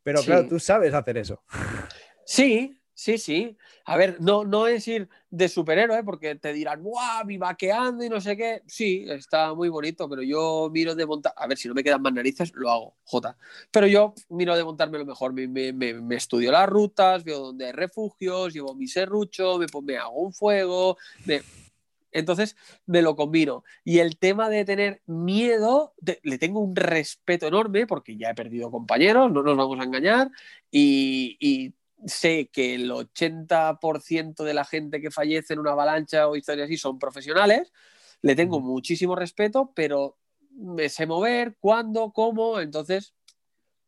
Pero 0.04 0.22
claro, 0.22 0.48
tú 0.48 0.60
sabes 0.60 0.94
hacer 0.94 1.18
eso. 1.18 1.42
Sí, 2.26 2.78
Sí, 3.00 3.20
sí. 3.20 3.56
A 3.86 3.96
ver, 3.96 4.18
no, 4.22 4.44
no 4.44 4.66
es 4.66 4.88
ir 4.88 5.08
de 5.30 5.48
superhéroe, 5.50 6.04
porque 6.04 6.34
te 6.34 6.52
dirán, 6.52 6.82
¡guau! 6.82 7.28
Vi 7.28 7.38
vaqueando 7.38 8.04
y 8.04 8.10
no 8.10 8.20
sé 8.20 8.36
qué. 8.36 8.64
Sí, 8.66 9.06
está 9.08 9.54
muy 9.54 9.70
bonito, 9.70 10.10
pero 10.10 10.24
yo 10.24 10.72
miro 10.74 10.96
de 10.96 11.06
montar. 11.06 11.32
A 11.38 11.46
ver, 11.46 11.60
si 11.60 11.68
no 11.68 11.76
me 11.76 11.84
quedan 11.84 12.02
más 12.02 12.12
narices, 12.12 12.52
lo 12.56 12.72
hago, 12.72 12.98
J. 13.04 13.38
Pero 13.70 13.86
yo 13.86 14.16
miro 14.30 14.58
de 14.58 14.64
montarme 14.64 14.98
lo 14.98 15.06
mejor. 15.06 15.32
Me, 15.32 15.48
me, 15.48 16.16
estudio 16.16 16.52
las 16.52 16.68
rutas, 16.68 17.24
veo 17.24 17.38
dónde 17.38 17.68
hay 17.68 17.72
refugios, 17.72 18.52
llevo 18.52 18.74
mi 18.74 18.88
serrucho, 18.88 19.60
me, 19.60 19.68
me 19.84 19.98
hago 19.98 20.20
un 20.20 20.34
fuego. 20.34 20.98
Entonces 22.12 22.56
me 22.88 23.04
lo 23.04 23.16
combino. 23.16 23.64
Y 23.84 24.00
el 24.00 24.18
tema 24.18 24.50
de 24.50 24.66
tener 24.66 25.04
miedo, 25.06 25.94
le 26.24 26.40
tengo 26.40 26.62
un 26.62 26.76
respeto 26.76 27.46
enorme 27.46 27.86
porque 27.86 28.18
ya 28.18 28.32
he 28.32 28.36
perdido 28.36 28.72
compañeros, 28.72 29.32
no 29.32 29.44
nos 29.44 29.56
vamos 29.56 29.80
a 29.80 29.84
engañar. 29.84 30.32
Y, 30.72 31.38
y 31.40 31.76
sé 32.06 32.50
que 32.52 32.76
el 32.76 32.92
80% 32.92 34.44
de 34.44 34.54
la 34.54 34.66
gente 34.66 35.02
que 35.02 35.12
fallece 35.12 35.54
en 35.54 35.60
una 35.60 35.72
avalancha 35.72 36.28
o 36.28 36.36
historias 36.36 36.66
así 36.66 36.78
son 36.78 37.00
profesionales, 37.00 37.72
le 38.22 38.36
tengo 38.36 38.60
muchísimo 38.60 39.16
respeto, 39.16 39.72
pero 39.76 40.18
me 40.52 40.90
sé 40.90 41.06
mover, 41.06 41.56
cuándo, 41.60 42.12
cómo, 42.12 42.60
entonces 42.60 43.14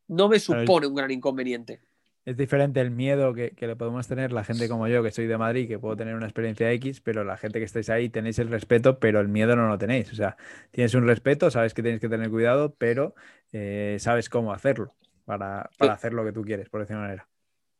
no 0.08 0.30
me 0.30 0.39
supone 0.39 0.88
un 0.88 0.95
gran 0.95 1.12
inconveniente. 1.12 1.82
es 2.26 2.38
diferente 2.38 2.80
el 2.82 2.91
miedo 2.91 3.34
que, 3.34 3.54
le 3.60 3.76
podemos 3.76 4.08
tener 4.08 4.32
la 4.32 4.43
gente 4.43 4.67
como 4.67 4.88
yo, 4.88 5.02
que 5.02 5.12
soy 5.12 5.28
de 5.28 5.38
Madrid, 5.38 5.67
que 5.67 5.80
puedo 5.80 5.95
tener 5.95 6.15
una 6.15 6.26
experiencia 6.26 6.72
X, 6.74 7.02
pero 7.02 7.24
la 7.24 7.38
gente 7.38 7.60
que 7.60 7.65
estáis 7.65 7.89
ahí 7.89 8.10
tenéis 8.10 8.39
el 8.39 8.50
respeto, 8.50 9.00
pero 9.00 9.19
el 9.19 9.28
miedo 9.30 9.56
no 9.56 9.67
lo 9.67 9.78
tenéis. 9.78 10.12
O 10.12 10.15
sea, 10.15 10.38
tienes 10.72 10.93
un 10.93 11.08
respeto, 11.08 11.50
sabes 11.50 11.74
que 11.74 11.82
tienes 11.82 12.02
que 12.02 12.10
tener 12.10 12.30
cuidado, 12.30 12.76
pero 12.78 13.15
eh, 13.52 13.98
sabes 14.00 14.30
cómo 14.30 14.54
hacerlo 14.54 14.93
para, 15.26 15.69
para 15.78 15.93
hacer 15.93 16.13
lo 16.13 16.24
que 16.24 16.32
tú 16.32 16.43
quieres, 16.43 16.69
por 16.69 16.82
decirlo 16.82 17.02
de 17.02 17.08
manera. 17.08 17.28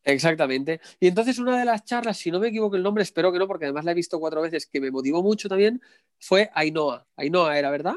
Exactamente. 0.04 0.80
Y 1.00 1.08
entonces 1.08 1.40
una 1.40 1.58
de 1.60 1.66
las 1.66 1.84
charlas, 1.84 2.18
si 2.18 2.32
no 2.32 2.40
me 2.40 2.48
equivoco 2.48 2.76
el 2.76 2.84
nombre, 2.84 3.04
espero 3.04 3.32
que 3.32 3.40
no, 3.40 3.48
porque 3.48 3.66
además 3.66 3.86
la 3.86 3.92
he 3.92 3.96
visto 3.96 4.20
cuatro 4.20 4.42
veces, 4.42 4.66
que 4.66 4.80
me 4.80 4.92
motivó 4.92 5.22
mucho 5.22 5.50
también, 5.50 5.82
fue 6.20 6.50
Ainhoa. 6.54 7.06
Ainhoa 7.18 7.58
era, 7.58 7.70
¿verdad? 7.70 7.96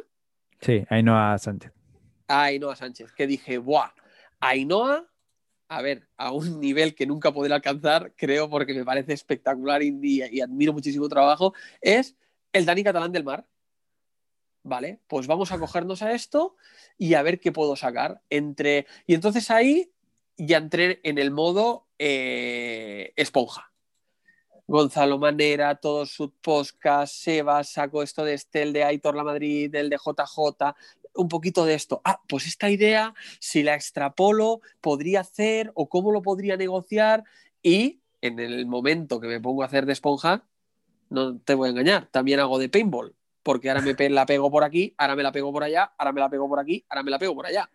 Sí, 0.60 0.84
Ainhoa 0.88 1.38
Sánchez. 1.38 1.72
Ainhoa 2.28 2.76
Sánchez, 2.76 3.12
que 3.12 3.26
dije, 3.26 3.58
¡buah! 3.58 3.90
Ainhoa 4.40 5.08
a 5.72 5.80
ver, 5.80 6.06
a 6.18 6.32
un 6.32 6.60
nivel 6.60 6.94
que 6.94 7.06
nunca 7.06 7.32
podré 7.32 7.54
alcanzar, 7.54 8.12
creo, 8.14 8.50
porque 8.50 8.74
me 8.74 8.84
parece 8.84 9.14
espectacular 9.14 9.82
y, 9.82 10.40
admiro 10.42 10.74
muchísimo 10.74 11.08
trabajo, 11.08 11.54
es 11.80 12.14
el 12.52 12.66
Dani 12.66 12.84
Catalán 12.84 13.10
del 13.10 13.24
Mar. 13.24 13.46
Vale, 14.64 15.00
pues 15.06 15.26
vamos 15.26 15.50
a 15.50 15.58
cogernos 15.58 16.02
a 16.02 16.12
esto 16.12 16.56
y 16.98 17.14
a 17.14 17.22
ver 17.22 17.40
qué 17.40 17.52
puedo 17.52 17.74
sacar. 17.74 18.20
Entre... 18.28 18.86
Y 19.06 19.14
entonces 19.14 19.50
ahí 19.50 19.90
ya 20.36 20.58
entré 20.58 21.00
en 21.04 21.16
el 21.16 21.30
modo 21.30 21.86
eh, 22.04 23.12
esponja. 23.14 23.70
Gonzalo 24.66 25.18
Manera, 25.18 25.76
todos 25.76 26.10
sus 26.10 26.30
podcasts, 26.40 27.16
Seba, 27.22 27.62
saco 27.62 28.02
esto 28.02 28.24
de 28.24 28.34
Estel, 28.34 28.72
de 28.72 28.82
Aitor 28.82 29.14
La 29.14 29.22
Madrid, 29.22 29.70
del 29.70 29.88
de 29.88 29.98
JJ, 29.98 30.74
un 31.14 31.28
poquito 31.28 31.64
de 31.64 31.74
esto. 31.74 32.00
Ah, 32.04 32.20
pues 32.28 32.48
esta 32.48 32.70
idea, 32.70 33.14
si 33.38 33.62
la 33.62 33.76
extrapolo, 33.76 34.62
podría 34.80 35.20
hacer 35.20 35.70
o 35.74 35.88
cómo 35.88 36.10
lo 36.10 36.22
podría 36.22 36.56
negociar. 36.56 37.22
Y 37.62 38.00
en 38.20 38.40
el 38.40 38.66
momento 38.66 39.20
que 39.20 39.28
me 39.28 39.40
pongo 39.40 39.62
a 39.62 39.66
hacer 39.66 39.86
de 39.86 39.92
esponja, 39.92 40.44
no 41.08 41.38
te 41.38 41.54
voy 41.54 41.68
a 41.68 41.70
engañar, 41.70 42.08
también 42.10 42.40
hago 42.40 42.58
de 42.58 42.68
paintball, 42.68 43.14
porque 43.44 43.68
ahora 43.68 43.82
me 43.82 43.94
la 44.10 44.26
pego 44.26 44.50
por 44.50 44.64
aquí, 44.64 44.92
ahora 44.98 45.14
me 45.14 45.22
la 45.22 45.30
pego 45.30 45.52
por 45.52 45.62
allá, 45.62 45.92
ahora 45.96 46.12
me 46.12 46.20
la 46.20 46.28
pego 46.28 46.48
por 46.48 46.58
aquí, 46.58 46.84
ahora 46.88 47.04
me 47.04 47.12
la 47.12 47.18
pego 47.20 47.34
por 47.36 47.46
allá. 47.46 47.70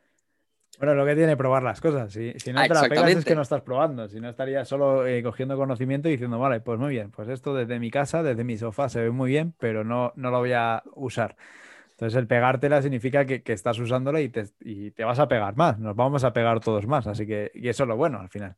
Bueno, 0.77 0.93
lo 0.93 1.05
que 1.05 1.15
tiene 1.15 1.35
probar 1.35 1.63
las 1.63 1.81
cosas. 1.81 2.13
Si, 2.13 2.33
no 2.53 2.61
te 2.61 2.73
la 2.73 2.83
pegas 2.83 3.09
es 3.09 3.25
que 3.25 3.35
no 3.35 3.41
estás 3.41 3.61
probando. 3.61 4.07
Si 4.07 4.19
no 4.19 4.29
estarías 4.29 4.67
solo 4.67 5.07
eh, 5.07 5.23
cogiendo 5.23 5.57
conocimiento 5.57 6.07
y 6.07 6.11
diciendo, 6.11 6.37
vale, 6.37 6.59
pues 6.59 6.79
muy 6.79 6.91
bien, 6.91 7.09
pues 7.09 7.29
esto 7.29 7.55
desde 7.55 7.79
mi 7.79 7.89
casa, 7.89 8.21
desde 8.21 8.43
mi 8.43 8.57
sofá 8.57 8.87
se 8.87 9.01
ve 9.01 9.09
muy 9.09 9.31
bien, 9.31 9.53
pero 9.59 9.83
no, 9.83 10.13
no 10.15 10.29
lo 10.29 10.39
voy 10.39 10.53
a 10.53 10.83
usar. 10.93 11.35
Entonces 11.91 12.15
el 12.15 12.27
pegártela 12.27 12.83
significa 12.83 13.25
que, 13.25 13.41
estás 13.47 13.79
usándola 13.79 14.21
y 14.21 14.29
te, 14.29 15.03
vas 15.03 15.17
a 15.17 15.27
pegar 15.27 15.55
más, 15.55 15.79
nos 15.79 15.95
vamos 15.95 16.23
a 16.23 16.31
pegar 16.31 16.59
todos 16.59 16.85
más, 16.85 17.07
así 17.07 17.25
que 17.25 17.51
y 17.55 17.69
eso 17.69 17.83
es 17.83 17.89
lo 17.89 17.97
bueno 17.97 18.19
al 18.19 18.29
final. 18.29 18.55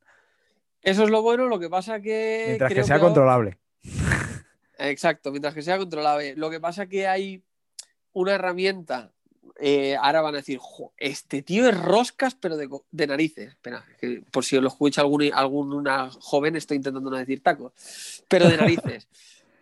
Eso 0.82 1.04
es 1.04 1.10
lo 1.10 1.22
bueno, 1.22 1.46
lo 1.46 1.58
que 1.58 1.70
pasa 1.70 2.02
que... 2.02 2.44
Mientras 2.48 2.74
que 2.74 2.84
sea 2.84 3.00
controlable. 3.00 3.56
Exacto, 4.78 5.30
mientras 5.30 5.54
que 5.54 5.62
sea 5.62 5.78
controlable. 5.78 6.36
Lo 6.36 6.50
que 6.50 6.60
pasa 6.60 6.86
que 6.86 7.06
hay 7.06 7.42
una 8.12 8.34
herramienta, 8.34 9.12
eh, 9.60 9.96
ahora 10.00 10.22
van 10.22 10.34
a 10.34 10.38
decir, 10.38 10.58
este 10.96 11.42
tío 11.42 11.68
es 11.68 11.78
roscas, 11.78 12.34
pero 12.34 12.56
de, 12.56 13.06
narices. 13.06 13.48
Espera, 13.50 13.84
por 14.30 14.44
si 14.44 14.58
lo 14.60 14.68
escucha 14.68 15.02
algún, 15.02 15.30
alguna 15.32 16.10
joven, 16.10 16.56
estoy 16.56 16.78
intentando 16.78 17.10
no 17.10 17.16
decir 17.16 17.42
taco, 17.42 17.72
pero 18.28 18.48
de 18.48 18.56
narices. 18.56 19.08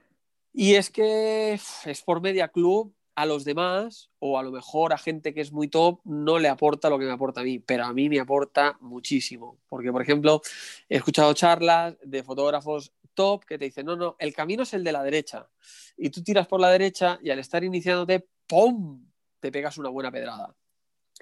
y 0.52 0.74
es 0.74 0.90
que 0.90 1.54
es 1.54 2.02
por 2.02 2.20
Media 2.20 2.48
Club 2.48 2.94
a 3.18 3.26
los 3.26 3.44
demás 3.44 4.10
o 4.20 4.38
a 4.38 4.44
lo 4.44 4.52
mejor 4.52 4.92
a 4.92 4.98
gente 4.98 5.34
que 5.34 5.40
es 5.40 5.50
muy 5.50 5.66
top 5.66 5.98
no 6.04 6.38
le 6.38 6.48
aporta 6.48 6.88
lo 6.88 7.00
que 7.00 7.04
me 7.04 7.10
aporta 7.10 7.40
a 7.40 7.44
mí, 7.44 7.58
pero 7.58 7.84
a 7.84 7.92
mí 7.92 8.08
me 8.08 8.20
aporta 8.20 8.76
muchísimo. 8.80 9.58
Porque, 9.68 9.90
por 9.90 10.00
ejemplo, 10.00 10.40
he 10.88 10.98
escuchado 10.98 11.34
charlas 11.34 11.96
de 12.04 12.22
fotógrafos 12.22 12.92
top 13.14 13.44
que 13.44 13.58
te 13.58 13.64
dicen, 13.64 13.86
no, 13.86 13.96
no, 13.96 14.14
el 14.20 14.32
camino 14.32 14.62
es 14.62 14.72
el 14.72 14.84
de 14.84 14.92
la 14.92 15.02
derecha. 15.02 15.48
Y 15.96 16.10
tú 16.10 16.22
tiras 16.22 16.46
por 16.46 16.60
la 16.60 16.70
derecha 16.70 17.18
y 17.20 17.30
al 17.30 17.40
estar 17.40 17.64
iniciándote, 17.64 18.24
¡pum! 18.46 19.07
Te 19.40 19.52
pegas 19.52 19.78
una 19.78 19.88
buena 19.88 20.10
pedrada. 20.10 20.54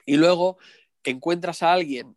Y 0.05 0.17
luego 0.17 0.59
encuentras 1.05 1.63
a 1.63 1.73
alguien 1.73 2.17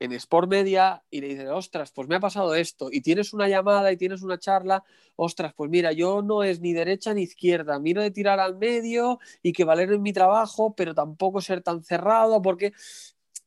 en 0.00 0.12
Sport 0.12 0.48
Media 0.48 1.02
y 1.10 1.20
le 1.20 1.28
dices, 1.28 1.48
ostras, 1.48 1.90
pues 1.92 2.08
me 2.08 2.14
ha 2.14 2.20
pasado 2.20 2.54
esto, 2.54 2.88
y 2.90 3.00
tienes 3.00 3.32
una 3.32 3.48
llamada 3.48 3.90
y 3.90 3.96
tienes 3.96 4.22
una 4.22 4.38
charla, 4.38 4.84
ostras, 5.16 5.52
pues 5.54 5.70
mira, 5.70 5.92
yo 5.92 6.22
no 6.22 6.44
es 6.44 6.60
ni 6.60 6.72
derecha 6.72 7.14
ni 7.14 7.22
izquierda, 7.22 7.78
miro 7.80 8.00
de 8.00 8.10
tirar 8.10 8.38
al 8.38 8.56
medio 8.56 9.18
y 9.42 9.52
que 9.52 9.64
valer 9.64 9.92
en 9.92 10.02
mi 10.02 10.12
trabajo, 10.12 10.74
pero 10.76 10.94
tampoco 10.94 11.40
ser 11.40 11.62
tan 11.62 11.82
cerrado, 11.82 12.40
porque 12.42 12.72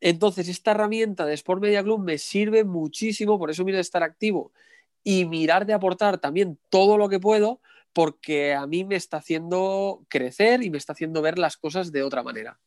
entonces 0.02 0.50
esta 0.50 0.72
herramienta 0.72 1.26
de 1.26 1.36
Sport 1.36 1.62
Media 1.62 1.84
Club 1.84 2.02
me 2.02 2.18
sirve 2.18 2.64
muchísimo, 2.66 3.40
por 3.40 3.50
eso 3.50 3.64
miro 3.64 3.78
de 3.78 3.82
estar 3.82 4.04
activo 4.04 4.52
y 5.04 5.26
mirar 5.26 5.66
de 5.66 5.74
aportar 5.74 6.18
también 6.18 6.60
todo 6.70 6.98
lo 6.98 7.08
que 7.08 7.20
puedo, 7.20 7.62
porque 7.94 8.54
a 8.54 8.68
mí 8.68 8.84
me 8.84 8.96
está 8.96 9.18
haciendo 9.18 10.06
crecer 10.10 10.64
y 10.64 10.70
me 10.70 10.78
está 10.78 10.94
haciendo 10.94 11.22
ver 11.22 11.38
las 11.38 11.58
cosas 11.58 11.92
de 11.92 12.04
otra 12.04 12.24
manera. 12.24 12.60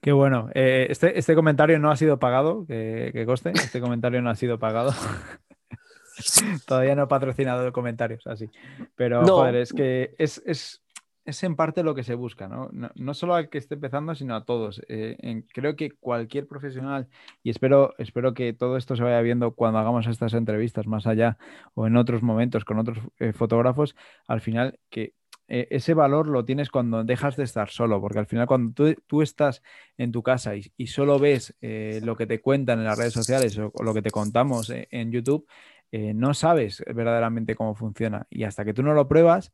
Qué 0.00 0.12
bueno. 0.12 0.50
Eh, 0.54 0.88
este, 0.90 1.18
este, 1.18 1.34
comentario 1.34 1.78
no 1.78 1.90
ha 1.90 1.96
sido 1.96 2.18
pagado, 2.18 2.66
que, 2.66 3.10
que 3.12 3.24
coste. 3.24 3.52
Este 3.54 3.80
comentario 3.80 4.20
no 4.20 4.30
ha 4.30 4.34
sido 4.34 4.58
pagado. 4.58 4.92
Todavía 6.66 6.94
no 6.94 7.04
he 7.04 7.06
patrocinado 7.06 7.72
comentarios 7.72 8.26
así. 8.26 8.50
Pero, 8.96 9.24
joder, 9.26 9.56
es 9.56 9.72
que 9.72 10.14
es, 10.18 10.83
en 11.24 11.56
parte 11.56 11.82
lo 11.82 11.94
que 11.94 12.04
se 12.04 12.14
busca, 12.14 12.48
¿no? 12.48 12.70
No, 12.94 13.14
solo 13.14 13.34
al 13.34 13.48
que 13.48 13.58
esté 13.58 13.74
empezando, 13.74 14.14
sino 14.14 14.34
a 14.36 14.44
todos. 14.44 14.82
Eh, 14.88 15.44
creo 15.52 15.76
que 15.76 15.90
cualquier 15.92 16.46
profesional, 16.46 17.08
y 17.42 17.50
espero, 17.50 17.94
espero 17.98 18.34
que 18.34 18.52
todo 18.52 18.76
esto 18.76 18.96
se 18.96 19.02
vaya 19.02 19.20
viendo 19.20 19.54
cuando 19.54 19.78
hagamos 19.78 20.06
estas 20.06 20.34
entrevistas 20.34 20.86
más 20.86 21.06
allá 21.06 21.38
o 21.74 21.86
en 21.86 21.96
otros 21.96 22.22
momentos 22.22 22.64
con 22.64 22.78
otros 22.78 22.98
eh, 23.18 23.32
fotógrafos, 23.32 23.96
al 24.26 24.40
final 24.40 24.78
que 24.90 25.14
e, 25.48 25.68
ese 25.70 25.94
valor 25.94 26.26
lo 26.28 26.44
tienes 26.44 26.70
cuando 26.70 27.04
dejas 27.04 27.36
de 27.36 27.44
estar 27.44 27.68
solo, 27.70 28.00
porque 28.00 28.18
al 28.18 28.26
final 28.26 28.46
cuando 28.46 28.94
tú, 29.06 29.22
estás 29.22 29.62
en 29.98 30.12
tu 30.12 30.22
casa 30.22 30.54
y, 30.56 30.86
solo 30.86 31.18
ves 31.18 31.54
eh, 31.60 32.00
lo 32.02 32.16
que 32.16 32.26
te 32.26 32.40
cuentan 32.40 32.78
en 32.78 32.84
las 32.86 32.98
redes 32.98 33.12
sociales 33.12 33.58
o, 33.58 33.72
lo 33.82 33.94
que 33.94 34.02
te 34.02 34.10
contamos 34.10 34.70
eh, 34.70 34.88
en 34.90 35.12
YouTube, 35.12 35.46
eh, 35.92 36.14
no 36.14 36.34
sabes 36.34 36.82
verdaderamente 36.86 37.54
cómo 37.54 37.74
funciona. 37.74 38.26
Y 38.30 38.44
hasta 38.44 38.64
que 38.64 38.74
tú 38.74 38.82
no 38.82 38.94
lo 38.94 39.06
pruebas, 39.08 39.52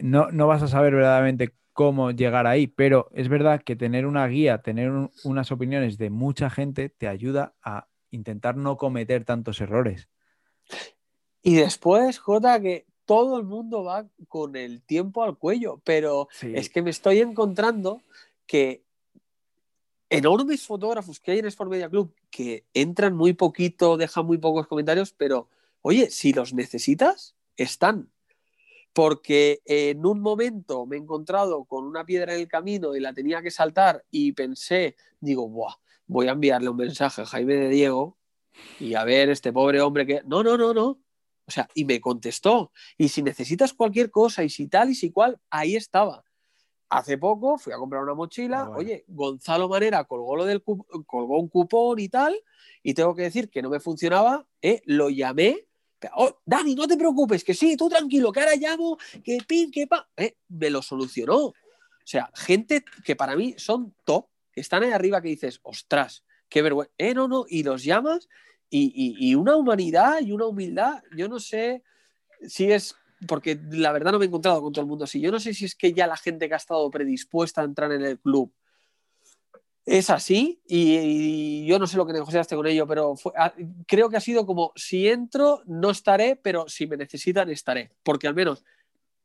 no, 0.00 0.30
no, 0.30 0.46
vas 0.46 0.62
a 0.62 0.68
saber 0.68 0.94
verdaderamente 0.94 1.54
cómo 1.72 2.10
llegar 2.10 2.46
ahí. 2.46 2.66
Pero 2.66 3.08
es 3.12 3.28
verdad 3.28 3.62
que 3.62 3.76
tener 3.76 4.06
una 4.06 4.26
guía, 4.26 4.62
tener 4.62 4.90
unas 5.24 5.52
opiniones 5.52 5.98
de 5.98 6.10
mucha 6.10 6.50
gente, 6.50 6.88
te 6.88 7.08
ayuda 7.08 7.54
a 7.62 7.88
intentar 8.10 8.56
no 8.56 8.76
cometer 8.76 9.24
tantos 9.24 9.60
errores. 9.60 10.08
Y 11.42 11.56
después, 11.56 12.18
Jota, 12.18 12.60
que 12.60 12.86
todo 13.04 13.38
el 13.38 13.44
mundo 13.44 13.84
va 13.84 14.06
con 14.28 14.56
el 14.56 14.82
tiempo 14.82 15.22
al 15.22 15.36
cuello, 15.36 15.80
pero 15.84 16.28
es 16.40 16.70
que 16.70 16.80
me 16.80 16.90
estoy 16.90 17.20
encontrando 17.20 18.00
que 18.46 18.82
enormes 20.08 20.66
fotógrafos 20.66 21.20
que 21.20 21.32
hay 21.32 21.38
en 21.40 21.46
Sport 21.46 21.70
Media 21.70 21.90
Club 21.90 22.14
que 22.30 22.64
entran 22.72 23.14
muy 23.14 23.32
poquito, 23.32 23.96
dejan 23.96 24.26
muy 24.26 24.38
pocos 24.38 24.66
comentarios, 24.66 25.12
pero 25.12 25.48
oye, 25.82 26.10
si 26.10 26.32
los 26.32 26.54
necesitas, 26.54 27.34
están. 27.56 28.10
Porque 28.94 29.60
en 29.66 30.06
un 30.06 30.20
momento 30.20 30.86
me 30.86 30.96
he 30.96 30.98
encontrado 30.98 31.64
con 31.64 31.84
una 31.84 32.04
piedra 32.06 32.34
en 32.34 32.40
el 32.40 32.48
camino 32.48 32.96
y 32.96 33.00
la 33.00 33.12
tenía 33.12 33.42
que 33.42 33.50
saltar 33.50 34.04
y 34.10 34.32
pensé, 34.32 34.96
digo, 35.20 35.48
Buah, 35.48 35.74
voy 36.06 36.28
a 36.28 36.32
enviarle 36.32 36.70
un 36.70 36.76
mensaje 36.76 37.22
a 37.22 37.26
Jaime 37.26 37.56
de 37.56 37.68
Diego 37.68 38.16
y 38.78 38.94
a 38.94 39.04
ver 39.04 39.30
este 39.30 39.52
pobre 39.52 39.80
hombre 39.80 40.06
que... 40.06 40.22
No, 40.24 40.42
no, 40.42 40.56
no, 40.56 40.72
no. 40.72 41.00
O 41.46 41.50
sea, 41.50 41.68
y 41.74 41.84
me 41.84 42.00
contestó. 42.00 42.72
Y 42.96 43.08
si 43.08 43.22
necesitas 43.22 43.74
cualquier 43.74 44.10
cosa 44.10 44.44
y 44.44 44.48
si 44.48 44.68
tal 44.68 44.90
y 44.90 44.94
si 44.94 45.10
cual, 45.10 45.38
ahí 45.50 45.76
estaba. 45.76 46.24
Hace 46.88 47.18
poco 47.18 47.58
fui 47.58 47.72
a 47.72 47.76
comprar 47.76 48.02
una 48.02 48.14
mochila, 48.14 48.70
oye, 48.70 49.04
Gonzalo 49.08 49.68
Manera 49.68 50.04
colgó, 50.04 50.36
lo 50.36 50.44
del 50.44 50.62
colgó 50.62 51.40
un 51.40 51.48
cupón 51.48 51.98
y 51.98 52.08
tal, 52.08 52.36
y 52.82 52.94
tengo 52.94 53.16
que 53.16 53.22
decir 53.22 53.50
que 53.50 53.62
no 53.62 53.70
me 53.70 53.80
funcionaba, 53.80 54.46
¿eh? 54.62 54.80
lo 54.84 55.10
llamé, 55.10 55.66
oh, 56.14 56.40
Dani, 56.44 56.74
no 56.74 56.86
te 56.86 56.96
preocupes, 56.96 57.44
que 57.44 57.54
sí, 57.54 57.76
tú 57.76 57.88
tranquilo, 57.88 58.32
que 58.32 58.40
ahora 58.40 58.56
llamo, 58.56 58.98
que 59.22 59.38
pin, 59.46 59.70
que 59.70 59.86
pa, 59.86 60.08
¿eh? 60.16 60.36
me 60.48 60.70
lo 60.70 60.82
solucionó. 60.82 61.36
O 61.36 61.54
sea, 62.06 62.30
gente 62.34 62.84
que 63.04 63.16
para 63.16 63.36
mí 63.36 63.54
son 63.56 63.94
top, 64.04 64.26
que 64.52 64.60
están 64.60 64.82
ahí 64.82 64.90
arriba 64.90 65.20
que 65.20 65.28
dices, 65.28 65.60
ostras, 65.62 66.24
qué 66.48 66.62
vergüenza, 66.62 66.92
eh, 66.98 67.14
no, 67.14 67.28
no, 67.28 67.44
y 67.48 67.62
los 67.62 67.82
llamas 67.82 68.28
y, 68.70 69.34
una 69.34 69.56
humanidad 69.56 70.20
y 70.20 70.32
una 70.32 70.46
humildad, 70.46 71.02
yo 71.16 71.28
no 71.28 71.38
sé 71.38 71.82
si 72.46 72.72
es, 72.72 72.96
porque 73.28 73.58
la 73.70 73.92
verdad 73.92 74.12
no 74.12 74.18
me 74.18 74.24
he 74.24 74.28
encontrado 74.28 74.60
con 74.62 74.72
todo 74.72 74.82
el 74.82 74.88
mundo 74.88 75.04
así, 75.04 75.20
yo 75.20 75.30
no 75.30 75.38
sé 75.38 75.54
si 75.54 75.64
es 75.64 75.74
que 75.74 75.92
ya 75.92 76.06
la 76.06 76.16
gente 76.16 76.48
que 76.48 76.54
ha 76.54 76.58
estado 76.58 76.90
predispuesta 76.90 77.60
a 77.60 77.64
entrar 77.64 77.92
en 77.92 78.02
el 78.02 78.18
club 78.18 78.52
es 79.86 80.10
así 80.10 80.60
y, 80.66 81.66
yo 81.66 81.78
no 81.78 81.86
sé 81.86 81.96
lo 81.96 82.06
que 82.06 82.12
negociaste 82.12 82.56
con 82.56 82.66
ello, 82.66 82.86
pero 82.86 83.14
creo 83.86 84.08
que 84.08 84.16
ha 84.16 84.20
sido 84.20 84.46
como, 84.46 84.72
si 84.76 85.08
entro, 85.08 85.62
no 85.66 85.90
estaré, 85.90 86.36
pero 86.36 86.68
si 86.68 86.86
me 86.86 86.96
necesitan, 86.96 87.50
estaré, 87.50 87.90
porque 88.02 88.26
al 88.26 88.34
menos 88.34 88.64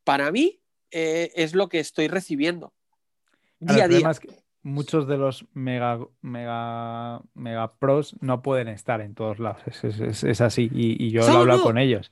para 0.04 0.32
mí 0.32 0.60
eh, 0.91 1.32
es 1.36 1.54
lo 1.54 1.69
que 1.69 1.80
estoy 1.80 2.08
recibiendo 2.08 2.74
día 3.60 3.86
a 3.86 3.88
día 3.88 4.12
muchos 4.62 5.08
de 5.08 5.17
los 5.17 5.45
mega, 5.54 6.00
mega, 6.22 7.22
mega 7.34 7.74
pros 7.76 8.15
no 8.22 8.41
pueden 8.41 8.67
estar 8.67 9.02
en 9.02 9.15
todos 9.15 9.39
lados. 9.39 9.62
Es, 9.84 10.41
así. 10.41 10.69
Y, 10.74 11.12
yo 11.12 11.22
lo 11.22 11.28
he 11.28 11.38
hablado 11.38 11.63
con 11.63 11.78
ellos. 11.78 12.12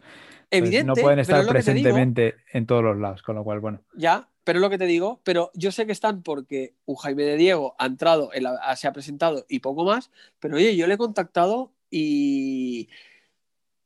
Evidente, 0.50 0.86
no 0.86 0.96
pueden 0.96 1.20
estar 1.20 1.46
presentemente 1.46 2.36
en 2.54 2.66
todos 2.66 2.84
los 2.84 2.98
lados, 2.98 3.22
con 3.22 3.36
lo 3.36 3.44
cual, 3.44 3.60
bueno. 3.60 3.82
Ya, 3.96 4.30
pero 4.44 4.60
es 4.60 4.62
lo 4.62 4.70
que 4.70 4.78
te 4.78 4.86
digo, 4.86 5.20
pero 5.24 5.52
yo 5.54 5.74
sé 5.74 5.86
que 5.86 5.92
están 5.92 6.24
porque 6.24 6.74
un 6.86 6.96
Jaime 6.96 7.24
de 7.24 7.36
Diego 7.36 7.76
ha 7.78 7.86
entrado, 7.86 8.30
se 8.78 8.88
ha 8.88 8.94
presentado 8.94 9.46
y 9.50 9.60
poco 9.60 9.84
más, 9.84 10.10
pero 10.40 10.56
oye, 10.56 10.76
yo 10.78 10.88
le 10.88 10.94
he 10.94 10.98
contactado 10.98 11.74
y 11.92 12.88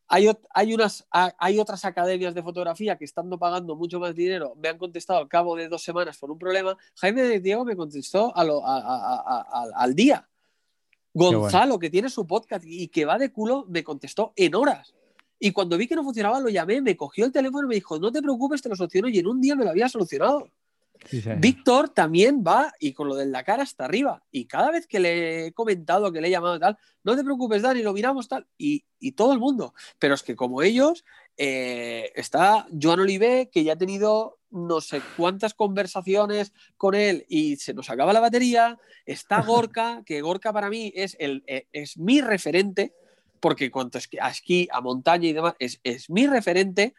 hay, 0.08 0.30
hay, 0.54 0.74
unas, 0.74 1.08
hay 1.10 1.58
otras 1.58 1.84
academias 1.86 2.36
de 2.36 2.44
fotografía 2.44 2.98
que 2.98 3.06
estando 3.06 3.40
pagando 3.40 3.76
mucho 3.76 4.00
más 4.00 4.14
dinero 4.14 4.54
me 4.62 4.68
han 4.68 4.78
contestado 4.78 5.20
al 5.20 5.28
cabo 5.28 5.56
de 5.56 5.68
dos 5.68 5.82
semanas 5.82 6.18
por 6.18 6.30
un 6.30 6.38
problema. 6.38 6.78
Jaime 6.96 7.24
de 7.24 7.40
Diego 7.40 7.66
me 7.66 7.76
contestó 7.76 8.32
al 8.36 9.96
día. 9.96 10.28
Gonzalo, 11.14 11.80
que 11.80 11.90
tiene 11.90 12.10
su 12.10 12.28
podcast 12.28 12.66
y 12.68 12.90
que 12.90 13.06
va 13.06 13.18
de 13.18 13.32
culo, 13.32 13.66
me 13.68 13.84
contestó 13.84 14.34
en 14.36 14.54
horas. 14.54 14.94
Y 15.44 15.52
cuando 15.52 15.76
vi 15.76 15.88
que 15.88 15.96
no 15.96 16.04
funcionaba, 16.04 16.40
lo 16.40 16.50
llamé, 16.50 16.82
me 16.82 16.96
cogió 16.96 17.26
el 17.26 17.32
teléfono 17.32 17.66
y 17.66 17.70
me 17.70 17.76
dijo, 17.76 17.98
no 17.98 18.12
te 18.12 18.22
preocupes, 18.22 18.62
te 18.62 18.70
lo 18.70 18.76
soluciono. 18.76 19.10
Y 19.10 19.18
en 19.18 19.26
un 19.26 19.42
día 19.42 19.56
me 19.56 19.64
lo 19.64 19.72
había 19.72 19.90
solucionado. 19.90 20.48
Víctor 21.40 21.90
también 21.90 22.44
va 22.46 22.72
y 22.80 22.94
con 22.94 23.08
lo 23.08 23.16
de 23.16 23.26
la 23.26 23.44
cara 23.44 23.64
hasta 23.64 23.86
arriba. 23.86 24.24
Y 24.32 24.46
cada 24.46 24.70
vez 24.70 24.86
que 24.86 25.00
le 25.00 25.48
he 25.48 25.52
comentado, 25.52 26.12
que 26.12 26.22
le 26.22 26.28
he 26.28 26.32
llamado 26.32 26.60
tal, 26.60 26.78
no 27.04 27.16
te 27.16 27.24
preocupes, 27.24 27.64
Dani, 27.64 27.82
lo 27.82 27.92
miramos 27.92 28.28
tal. 28.28 28.46
Y, 28.56 28.84
todo 29.14 29.34
el 29.34 29.40
mundo. 29.40 29.74
Pero 29.98 30.14
es 30.14 30.22
que 30.22 30.36
como 30.36 30.62
ellos, 30.62 31.04
eh, 31.38 32.12
está 32.14 32.68
Joan 32.80 33.00
Olivé, 33.00 33.50
que 33.52 33.64
ya 33.64 33.74
ha 33.74 33.78
tenido 33.78 34.38
no 34.52 34.80
sé 34.80 35.02
cuántas 35.18 35.56
conversaciones 35.56 36.54
con 36.78 36.94
él 36.94 37.26
y 37.28 37.56
se 37.56 37.74
nos 37.74 37.90
acaba 37.90 38.14
la 38.14 38.20
batería. 38.20 38.78
Está 39.08 39.42
Gorka, 39.48 40.04
que 40.06 40.22
Gorka 40.22 40.54
para 40.54 40.70
mí 40.70 40.94
es, 40.96 41.16
el, 41.20 41.44
eh, 41.48 41.66
es 41.72 41.98
mi 41.98 42.22
referente 42.22 42.94
porque 43.42 43.72
cuanto 43.72 43.98
a 43.98 44.30
esquí, 44.30 44.70
a 44.72 44.80
montaña 44.80 45.28
y 45.28 45.34
demás, 45.34 45.56
es, 45.60 46.10
mi 46.10 46.28
referente 46.28 46.94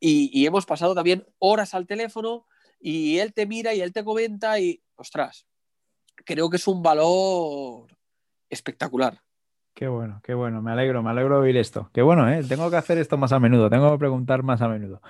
y, 0.00 0.46
hemos 0.46 0.64
pasado 0.64 0.94
también 0.94 1.26
horas 1.38 1.74
al 1.74 1.86
teléfono 1.86 2.46
y 2.80 3.18
él 3.18 3.34
te 3.34 3.46
mira 3.46 3.74
y 3.74 3.80
él 3.80 3.92
te 3.92 4.04
comenta 4.04 4.58
y, 4.60 4.80
ostras, 4.94 5.46
creo 6.24 6.48
que 6.48 6.56
es 6.56 6.66
un 6.68 6.82
valor 6.82 7.88
espectacular. 8.48 9.20
Qué 9.74 9.88
bueno, 9.88 10.20
qué 10.24 10.34
bueno, 10.34 10.62
me 10.62 10.72
alegro, 10.72 11.02
me 11.02 11.10
alegro 11.10 11.36
de 11.36 11.42
oír 11.42 11.56
esto. 11.56 11.90
Qué 11.92 12.02
bueno, 12.02 12.28
¿eh? 12.28 12.42
Tengo 12.48 12.70
que 12.70 12.76
hacer 12.76 12.98
esto 12.98 13.16
más 13.16 13.32
a 13.32 13.38
menudo, 13.38 13.68
tengo 13.68 13.92
que 13.92 13.98
preguntar 13.98 14.42
más 14.42 14.62
a 14.62 14.68
menudo. 14.68 15.02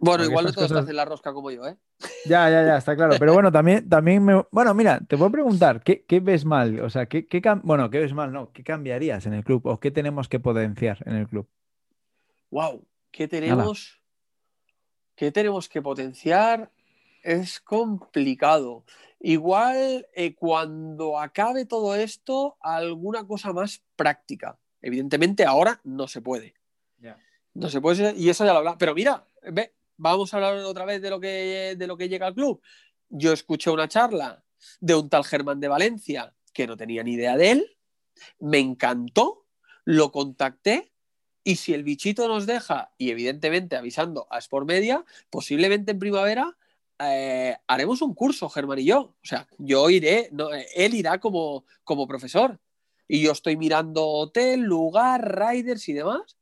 Bueno, 0.00 0.24
igual 0.24 0.46
no 0.46 0.52
todos 0.52 0.72
hacen 0.72 0.96
la 0.96 1.04
rosca 1.04 1.32
como 1.34 1.50
yo, 1.50 1.66
¿eh? 1.66 1.76
Ya, 2.24 2.48
ya, 2.48 2.64
ya, 2.64 2.78
está 2.78 2.96
claro. 2.96 3.16
Pero 3.18 3.34
bueno, 3.34 3.52
también, 3.52 3.86
también 3.86 4.24
me. 4.24 4.42
Bueno, 4.50 4.72
mira, 4.72 4.98
te 5.06 5.18
puedo 5.18 5.30
preguntar, 5.30 5.82
¿qué, 5.82 6.20
ves 6.20 6.46
mal? 6.46 6.80
O 6.80 6.88
sea, 6.88 7.06
¿qué, 7.06 7.26
qué 7.26 7.42
bueno, 7.62 7.90
¿qué 7.90 8.00
ves 8.00 8.14
mal? 8.14 8.32
No, 8.32 8.50
¿qué 8.50 8.64
cambiarías 8.64 9.26
en 9.26 9.34
el 9.34 9.44
club? 9.44 9.66
¿O 9.66 9.78
qué 9.78 9.90
tenemos 9.90 10.28
que 10.28 10.40
potenciar 10.40 10.98
en 11.06 11.16
el 11.16 11.28
club? 11.28 11.46
Wow, 12.50 12.86
¿qué 13.10 13.28
tenemos? 13.28 14.00
¿Qué 15.14 15.30
tenemos 15.30 15.68
que 15.68 15.82
potenciar? 15.82 16.70
Es 17.22 17.60
complicado. 17.60 18.84
Igual 19.20 20.06
eh, 20.14 20.34
cuando 20.34 21.18
acabe 21.18 21.66
todo 21.66 21.94
esto, 21.94 22.56
alguna 22.62 23.26
cosa 23.26 23.52
más 23.52 23.82
práctica. 23.96 24.58
Evidentemente 24.80 25.44
ahora 25.44 25.78
no 25.84 26.08
se 26.08 26.22
puede. 26.22 26.54
No 27.52 27.68
se 27.68 27.80
puede, 27.80 28.14
y 28.16 28.30
eso 28.30 28.44
ya 28.44 28.52
lo 28.52 28.60
habla. 28.60 28.78
Pero 28.78 28.94
mira, 28.94 29.26
ve, 29.42 29.74
vamos 30.00 30.32
a 30.32 30.38
hablar 30.38 30.56
otra 30.64 30.84
vez 30.84 31.02
de 31.02 31.10
lo 31.10 31.20
que, 31.20 31.74
de 31.76 31.86
lo 31.86 31.96
que 31.96 32.08
llega 32.08 32.26
al 32.26 32.34
club. 32.34 32.60
Yo 33.08 33.32
escuché 33.32 33.70
una 33.70 33.88
charla 33.88 34.42
de 34.80 34.94
un 34.94 35.08
tal 35.08 35.24
Germán 35.24 35.60
de 35.60 35.68
Valencia 35.68 36.34
que 36.52 36.66
no 36.66 36.76
tenía 36.76 37.02
ni 37.02 37.12
idea 37.12 37.36
de 37.36 37.50
él, 37.52 37.78
me 38.38 38.58
encantó, 38.58 39.46
lo 39.84 40.10
contacté 40.10 40.92
y 41.44 41.56
si 41.56 41.74
el 41.74 41.84
bichito 41.84 42.28
nos 42.28 42.46
deja, 42.46 42.92
y 42.98 43.10
evidentemente 43.10 43.76
avisando 43.76 44.26
a 44.30 44.38
Sport 44.38 44.66
Media, 44.66 45.04
posiblemente 45.30 45.92
en 45.92 45.98
primavera 45.98 46.56
eh, 46.98 47.56
haremos 47.66 48.02
un 48.02 48.14
curso, 48.14 48.48
Germán 48.48 48.78
y 48.78 48.86
yo. 48.86 49.00
O 49.00 49.26
sea, 49.26 49.46
yo 49.58 49.88
iré, 49.88 50.28
no, 50.32 50.50
él 50.52 50.94
irá 50.94 51.18
como, 51.18 51.64
como 51.84 52.06
profesor. 52.06 52.58
Y 53.08 53.22
yo 53.22 53.32
estoy 53.32 53.56
mirando 53.56 54.06
hotel, 54.06 54.60
lugar, 54.60 55.38
riders 55.38 55.88
y 55.88 55.94
demás 55.94 56.39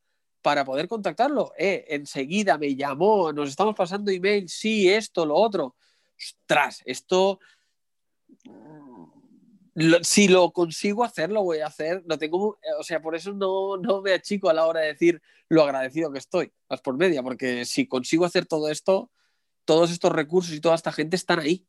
para 0.48 0.64
poder 0.64 0.88
contactarlo. 0.88 1.52
Eh, 1.58 1.84
enseguida 1.88 2.56
me 2.56 2.74
llamó, 2.74 3.30
nos 3.34 3.50
estamos 3.50 3.74
pasando 3.74 4.10
email, 4.10 4.48
sí, 4.48 4.88
esto, 4.88 5.26
lo 5.26 5.34
otro. 5.34 5.76
Ostras, 6.16 6.80
esto. 6.86 7.38
si 10.00 10.26
lo 10.26 10.50
consigo 10.50 11.04
hacer, 11.04 11.30
lo 11.30 11.42
voy 11.42 11.58
a 11.58 11.66
hacer. 11.66 12.02
Lo 12.06 12.16
tengo, 12.16 12.58
o 12.78 12.82
sea, 12.82 13.02
por 13.02 13.14
eso 13.14 13.34
no, 13.34 13.76
no 13.76 14.00
me 14.00 14.14
achico 14.14 14.48
a 14.48 14.54
la 14.54 14.64
hora 14.64 14.80
de 14.80 14.86
decir 14.86 15.20
lo 15.50 15.64
agradecido 15.64 16.10
que 16.10 16.18
estoy, 16.18 16.50
más 16.70 16.80
por 16.80 16.96
media, 16.96 17.22
porque 17.22 17.66
si 17.66 17.86
consigo 17.86 18.24
hacer 18.24 18.46
todo 18.46 18.70
esto, 18.70 19.10
todos 19.66 19.90
estos 19.90 20.12
recursos 20.12 20.54
y 20.54 20.62
toda 20.62 20.76
esta 20.76 20.92
gente 20.92 21.16
están 21.16 21.40
ahí. 21.40 21.66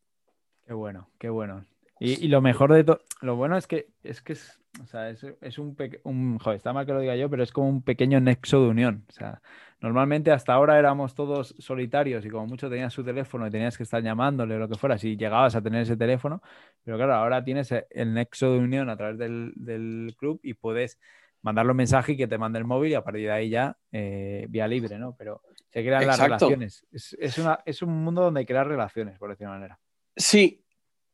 Qué 0.65 0.72
bueno, 0.72 1.10
qué 1.20 1.28
bueno. 1.28 1.65
Y, 2.00 2.30
lo 2.30 2.39
mejor 2.39 2.72
de 2.72 2.86
todo, 2.86 3.02
lo 3.20 3.36
bueno 3.36 3.58
es 3.58 3.68
que 3.68 3.89
es 4.04 4.22
que 4.22 4.32
es, 4.32 4.59
o 4.82 4.86
sea, 4.86 5.10
es, 5.10 5.24
un, 5.58 5.76
un, 6.04 6.39
joder, 6.39 6.58
está 6.58 6.74
mal 6.74 6.86
que 6.86 6.94
lo 6.94 7.00
diga 7.00 7.15
yo, 7.15 7.30
pero 7.30 7.44
es 7.44 7.52
como 7.52 7.70
un 7.70 7.82
pequeño 7.82 8.20
nexo 8.20 8.62
de 8.62 8.70
unión. 8.70 9.06
O 9.10 9.12
sea, 9.12 9.42
normalmente 9.82 10.32
hasta 10.32 10.54
ahora 10.54 10.78
éramos 10.78 11.15
todos 11.15 11.56
solitarios 11.60 12.26
y 12.26 12.30
como 12.30 12.48
mucho 12.48 12.70
tenías 12.70 12.94
su 12.94 13.04
teléfono 13.04 13.48
y 13.48 13.52
tenías 13.52 13.78
que 13.78 13.84
estar 13.84 14.02
llamándole 14.04 14.56
o 14.56 14.60
lo 14.60 14.68
que 14.68 14.78
fuera, 14.78 14.98
si 14.98 15.18
llegabas 15.18 15.56
a 15.56 15.62
tener 15.62 15.82
ese 15.82 15.98
teléfono, 15.98 16.42
pero 16.84 16.98
claro, 16.98 17.15
ahora 17.15 17.44
tienes 17.44 17.74
el 17.89 18.13
nexo 18.13 18.52
de 18.54 18.60
unión 18.60 18.89
a 18.89 18.98
través 18.98 19.18
del, 19.18 20.15
club 20.18 20.39
y 20.44 20.54
puedes 20.54 21.00
mandarle 21.42 21.72
un 21.72 21.78
mensaje 21.78 22.13
y 22.13 22.18
que 22.18 22.28
te 22.28 22.38
mande 22.38 22.60
el 22.60 22.65
móvil 22.65 22.92
y 22.92 22.96
a 22.96 23.04
partir 23.04 23.24
de 23.24 23.32
ahí 23.32 23.50
ya 23.50 23.78
eh, 23.92 24.46
vía 24.50 24.68
libre, 24.68 24.98
¿no? 25.00 25.15
Pero 25.18 25.42
se 25.70 25.82
crean 25.82 26.06
las 26.06 26.20
relaciones. 26.20 26.86
Es, 26.92 27.15
es, 27.20 27.38
una, 27.38 27.60
es 27.65 27.82
un 27.82 28.04
mundo 28.04 28.24
donde 28.24 28.46
crear 28.46 28.68
relaciones, 28.68 29.18
por 29.18 29.30
decir 29.30 29.48
una 29.48 29.56
manera. 29.56 29.80
Sí, 30.15 30.65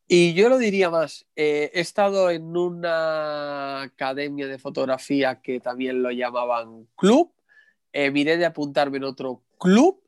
y 0.08 0.34
yo 0.34 0.48
lo 0.48 0.58
diría 0.58 0.88
más, 0.88 1.26
eh, 1.34 1.70
he 1.74 1.80
estado 1.80 2.30
en 2.30 2.56
una 2.56 3.82
academia 3.82 4.46
de 4.46 4.58
fotografía 4.58 5.40
que 5.42 5.58
también 5.58 6.00
lo 6.00 6.12
llamaban 6.12 6.86
club, 6.94 7.32
eh, 7.92 8.12
miré 8.12 8.36
de 8.36 8.46
apuntarme 8.46 8.98
en 8.98 9.04
otro 9.04 9.42
club 9.58 10.00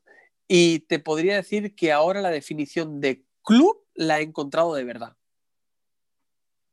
y 0.47 0.79
te 0.79 0.99
podría 0.99 1.35
decir 1.35 1.75
que 1.75 1.91
ahora 1.91 2.21
la 2.21 2.29
definición 2.29 3.01
de 3.01 3.25
club 3.43 3.83
la 3.93 4.19
he 4.19 4.23
encontrado 4.23 4.73
de 4.73 4.85
verdad. 4.85 5.17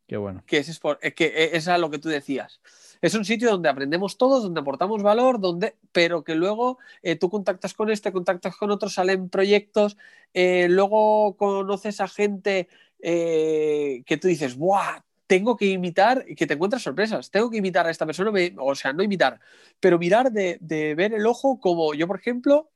Qué 0.06 0.16
bueno. 0.16 0.44
Que 0.46 0.58
es, 0.58 0.80
que 1.16 1.26
e, 1.26 1.56
es 1.56 1.66
lo 1.66 1.90
que 1.90 1.98
tú 1.98 2.08
decías. 2.08 2.60
Es 3.02 3.14
un 3.14 3.24
sitio 3.24 3.50
donde 3.50 3.68
aprendemos 3.68 4.18
todos, 4.18 4.44
donde 4.44 4.60
aportamos 4.60 5.02
valor, 5.02 5.40
donde, 5.40 5.74
pero 5.90 6.22
que 6.22 6.36
luego 6.36 6.78
eh, 7.02 7.16
tú 7.16 7.28
contactas 7.28 7.74
con 7.74 7.90
este, 7.90 8.12
contactas 8.12 8.56
con 8.56 8.70
otro, 8.70 8.88
salen 8.88 9.28
proyectos, 9.28 9.96
luego 10.32 11.36
conoces 11.36 12.00
a 12.00 12.06
gente 12.06 12.68
eh, 13.00 14.02
que 14.06 14.16
tú 14.16 14.28
dices, 14.28 14.56
¡buah! 14.56 15.00
Tengo 15.26 15.56
que 15.56 15.66
imitar 15.66 16.24
y 16.28 16.37
que 16.37 16.46
te 16.46 16.54
encuentras 16.54 16.82
sorpresas. 16.82 17.30
Tengo 17.30 17.50
que 17.50 17.56
imitar 17.56 17.87
a 17.87 17.90
esta 17.90 18.06
persona, 18.06 18.30
o 18.59 18.74
sea, 18.74 18.92
no 18.92 19.02
imitar, 19.02 19.40
pero 19.80 19.98
mirar 19.98 20.30
de, 20.30 20.59
ver 20.96 21.14
el 21.14 21.26
ojo 21.26 21.59
como 21.59 21.94
yo, 21.94 22.06
por 22.06 22.18
ejemplo, 22.18 22.70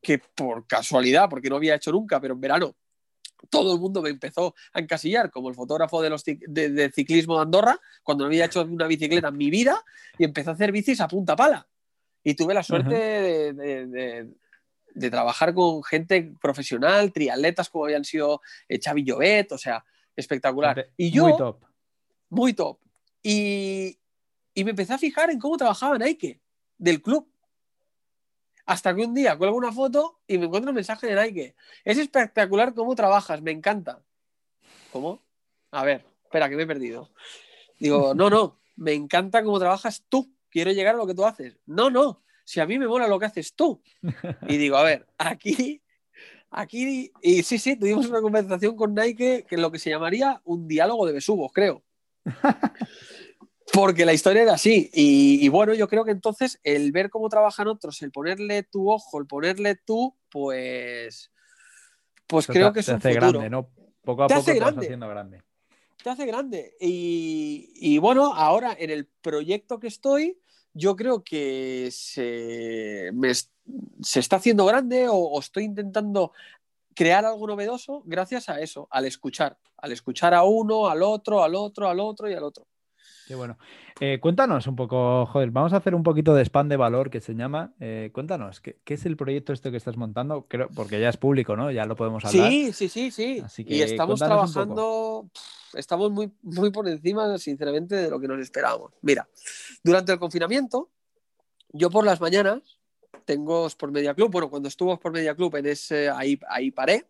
que 0.00 0.18
por 0.18 0.66
casualidad, 0.66 1.28
porque 1.28 1.50
no 1.50 1.56
había 1.56 1.74
hecho 1.74 1.90
nunca, 1.90 2.20
pero 2.20 2.34
en 2.34 2.40
verano 2.40 2.76
todo 3.48 3.74
el 3.74 3.80
mundo 3.80 4.02
me 4.02 4.10
empezó 4.10 4.54
a 4.74 4.80
encasillar 4.80 5.30
como 5.30 5.48
el 5.48 5.54
fotógrafo 5.54 6.02
de, 6.02 6.10
los 6.10 6.22
de, 6.24 6.92
ciclismo 6.94 7.36
de 7.36 7.42
Andorra, 7.42 7.80
cuando 8.02 8.24
no 8.24 8.28
había 8.28 8.44
hecho 8.44 8.62
una 8.62 8.86
bicicleta 8.86 9.28
en 9.28 9.36
mi 9.36 9.50
vida, 9.50 9.82
y 10.18 10.24
empecé 10.24 10.50
a 10.50 10.52
hacer 10.52 10.72
bicis 10.72 11.00
a 11.00 11.08
punta 11.08 11.34
pala. 11.34 11.66
Y 12.22 12.34
tuve 12.34 12.52
la 12.52 12.62
suerte 12.62 13.54
de, 13.54 14.28
de 14.94 15.10
trabajar 15.10 15.54
con 15.54 15.82
gente 15.82 16.32
profesional, 16.40 17.12
triatletas 17.12 17.68
como 17.68 17.84
habían 17.84 18.04
sido 18.04 18.40
eh, 18.68 18.78
Xavi 18.82 19.04
Llobet, 19.04 19.52
o 19.52 19.58
sea, 19.58 19.84
espectacular. 20.16 20.90
Y 20.96 21.10
yo, 21.10 21.24
muy 21.24 21.36
top. 21.36 21.64
Muy 22.28 22.52
top. 22.54 22.78
Y, 23.22 23.98
me 24.56 24.70
empecé 24.70 24.92
a 24.92 24.98
fijar 24.98 25.30
en 25.30 25.38
cómo 25.38 25.56
trabajaba 25.56 25.98
Nike 25.98 26.40
del 26.76 27.00
club. 27.00 27.26
Hasta 28.66 28.94
que 28.94 29.04
un 29.04 29.14
día 29.14 29.36
cuelgo 29.36 29.56
una 29.56 29.72
foto 29.72 30.20
y 30.26 30.38
me 30.38 30.46
encuentro 30.46 30.70
un 30.70 30.76
mensaje 30.76 31.06
de 31.06 31.20
Nike. 31.20 31.56
Es 31.84 31.98
espectacular 31.98 32.74
cómo 32.74 32.94
trabajas, 32.94 33.40
me 33.42 33.50
encanta. 33.50 34.02
¿Cómo? 34.92 35.22
A 35.70 35.84
ver, 35.84 36.04
espera, 36.24 36.48
que 36.48 36.56
me 36.56 36.62
he 36.62 36.66
perdido. 36.66 37.10
Digo, 37.78 38.14
no, 38.14 38.28
no, 38.28 38.60
me 38.76 38.92
encanta 38.92 39.42
cómo 39.42 39.58
trabajas 39.58 40.04
tú. 40.08 40.32
Quiero 40.50 40.72
llegar 40.72 40.94
a 40.94 40.98
lo 40.98 41.06
que 41.06 41.14
tú 41.14 41.24
haces. 41.24 41.58
No, 41.66 41.90
no, 41.90 42.22
si 42.50 42.58
a 42.58 42.66
mí 42.66 42.80
me 42.80 42.88
mola 42.88 43.06
lo 43.06 43.16
que 43.20 43.26
haces 43.26 43.54
tú. 43.54 43.80
Y 44.48 44.56
digo, 44.56 44.76
a 44.76 44.82
ver, 44.82 45.06
aquí, 45.18 45.80
aquí, 46.50 47.12
y 47.22 47.44
sí, 47.44 47.58
sí, 47.58 47.76
tuvimos 47.76 48.08
una 48.08 48.20
conversación 48.20 48.74
con 48.74 48.92
Nike 48.92 49.46
que 49.48 49.54
es 49.54 49.60
lo 49.60 49.70
que 49.70 49.78
se 49.78 49.88
llamaría 49.88 50.40
un 50.44 50.66
diálogo 50.66 51.06
de 51.06 51.12
besugos, 51.12 51.52
creo. 51.52 51.84
Porque 53.72 54.04
la 54.04 54.12
historia 54.12 54.42
era 54.42 54.54
así. 54.54 54.90
Y, 54.92 55.48
bueno, 55.48 55.74
yo 55.74 55.86
creo 55.86 56.04
que 56.04 56.10
entonces 56.10 56.58
el 56.64 56.90
ver 56.90 57.08
cómo 57.08 57.28
trabajan 57.28 57.68
otros, 57.68 58.02
el 58.02 58.10
ponerle 58.10 58.64
tu 58.64 58.90
ojo, 58.90 59.20
el 59.20 59.28
ponerle 59.28 59.76
tú, 59.76 60.16
pues. 60.28 61.30
Pues 62.26 62.48
creo 62.48 62.72
que 62.72 62.80
es 62.80 62.86
te 62.86 62.92
un 62.92 62.98
hace 62.98 63.12
grande, 63.12 63.48
¿no? 63.48 63.70
Poco 64.02 64.24
a 64.24 64.26
poco 64.26 64.42
te 64.42 64.58
vas 64.58 64.76
haciendo 64.76 65.08
grande. 65.08 65.44
te 66.02 66.10
hace 66.10 66.26
grande. 66.26 66.74
Y, 66.80 67.96
bueno, 67.98 68.34
ahora 68.34 68.74
en 68.76 68.90
el 68.90 69.06
proyecto 69.06 69.78
que 69.78 69.86
estoy, 69.86 70.40
yo 70.72 70.96
creo 70.96 71.22
que 71.22 71.88
se, 71.92 73.10
se 74.02 74.20
está 74.20 74.36
haciendo 74.36 74.64
grande 74.66 75.06
o, 75.08 75.38
estoy 75.40 75.64
intentando 75.64 76.32
crear 76.94 77.24
algo 77.24 77.46
novedoso 77.46 78.02
gracias 78.04 78.48
a 78.48 78.60
eso, 78.60 78.88
al 78.90 79.06
escuchar, 79.06 79.58
al 79.76 79.92
escuchar 79.92 80.34
a 80.34 80.44
uno, 80.44 80.88
al 80.88 81.02
otro, 81.02 81.42
al 81.42 81.54
otro, 81.54 81.88
al 81.88 82.00
otro 82.00 82.30
y 82.30 82.34
al 82.34 82.44
otro. 82.44 82.66
Qué 83.30 83.36
bueno. 83.36 83.56
Eh, 84.00 84.18
cuéntanos 84.20 84.66
un 84.66 84.74
poco, 84.74 85.24
joder, 85.24 85.52
vamos 85.52 85.72
a 85.72 85.76
hacer 85.76 85.94
un 85.94 86.02
poquito 86.02 86.34
de 86.34 86.44
spam 86.44 86.68
de 86.68 86.76
valor 86.76 87.10
que 87.10 87.20
se 87.20 87.36
llama. 87.36 87.72
Eh, 87.78 88.10
cuéntanos, 88.12 88.60
¿qué, 88.60 88.76
es 88.84 89.06
el 89.06 89.16
proyecto 89.16 89.52
este 89.52 89.70
que 89.70 89.76
estás 89.76 89.96
montando? 89.96 90.46
Creo, 90.48 90.68
porque 90.74 91.00
ya 91.00 91.08
es 91.08 91.16
público, 91.16 91.54
¿no? 91.54 91.70
Ya 91.70 91.86
lo 91.86 91.94
podemos 91.94 92.24
hablar. 92.24 92.50
Sí, 92.50 92.72
sí, 92.72 92.88
sí, 92.88 93.12
sí. 93.12 93.40
y 93.58 93.82
estamos 93.82 94.18
trabajando, 94.18 95.30
estamos 95.74 96.10
muy, 96.10 96.32
muy 96.42 96.72
por 96.72 96.88
encima, 96.88 97.38
sinceramente, 97.38 97.94
de 97.94 98.10
lo 98.10 98.18
que 98.18 98.26
nos 98.26 98.40
esperábamos. 98.40 98.90
Mira, 99.00 99.28
durante 99.84 100.10
el 100.10 100.18
confinamiento, 100.18 100.90
yo 101.72 101.88
por 101.88 102.04
las 102.04 102.20
mañanas 102.20 102.80
tengo 103.26 103.68
por 103.78 103.92
Media 103.92 104.12
Club, 104.12 104.32
bueno, 104.32 104.50
cuando 104.50 104.68
estuvo 104.68 104.98
por 104.98 105.12
Media 105.12 105.36
Club, 105.36 105.54
en 105.54 105.66
ese, 105.66 106.10
ahí, 106.10 106.36
ahí 106.48 106.72
paré. 106.72 107.06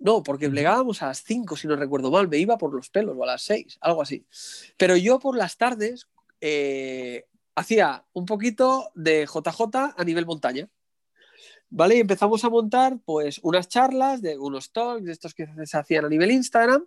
No, 0.00 0.22
porque 0.22 0.48
plegábamos 0.48 1.02
a 1.02 1.08
las 1.08 1.22
5, 1.22 1.56
si 1.56 1.68
no 1.68 1.76
recuerdo 1.76 2.10
mal, 2.10 2.26
me 2.26 2.38
iba 2.38 2.56
por 2.56 2.74
los 2.74 2.88
pelos 2.88 3.14
o 3.18 3.22
a 3.22 3.26
las 3.26 3.42
6, 3.42 3.78
algo 3.82 4.00
así. 4.00 4.24
Pero 4.78 4.96
yo 4.96 5.18
por 5.18 5.36
las 5.36 5.58
tardes 5.58 6.08
eh, 6.40 7.26
hacía 7.54 8.04
un 8.14 8.24
poquito 8.24 8.90
de 8.94 9.26
JJ 9.26 9.94
a 9.96 10.04
nivel 10.04 10.24
montaña. 10.24 10.68
¿Vale? 11.68 11.96
Y 11.96 12.00
empezamos 12.00 12.42
a 12.44 12.50
montar 12.50 12.98
pues 13.04 13.38
unas 13.44 13.68
charlas 13.68 14.22
de 14.22 14.36
unos 14.36 14.72
talks 14.72 15.04
de 15.04 15.12
estos 15.12 15.34
que 15.34 15.46
se 15.64 15.76
hacían 15.76 16.06
a 16.06 16.08
nivel 16.08 16.32
Instagram 16.32 16.84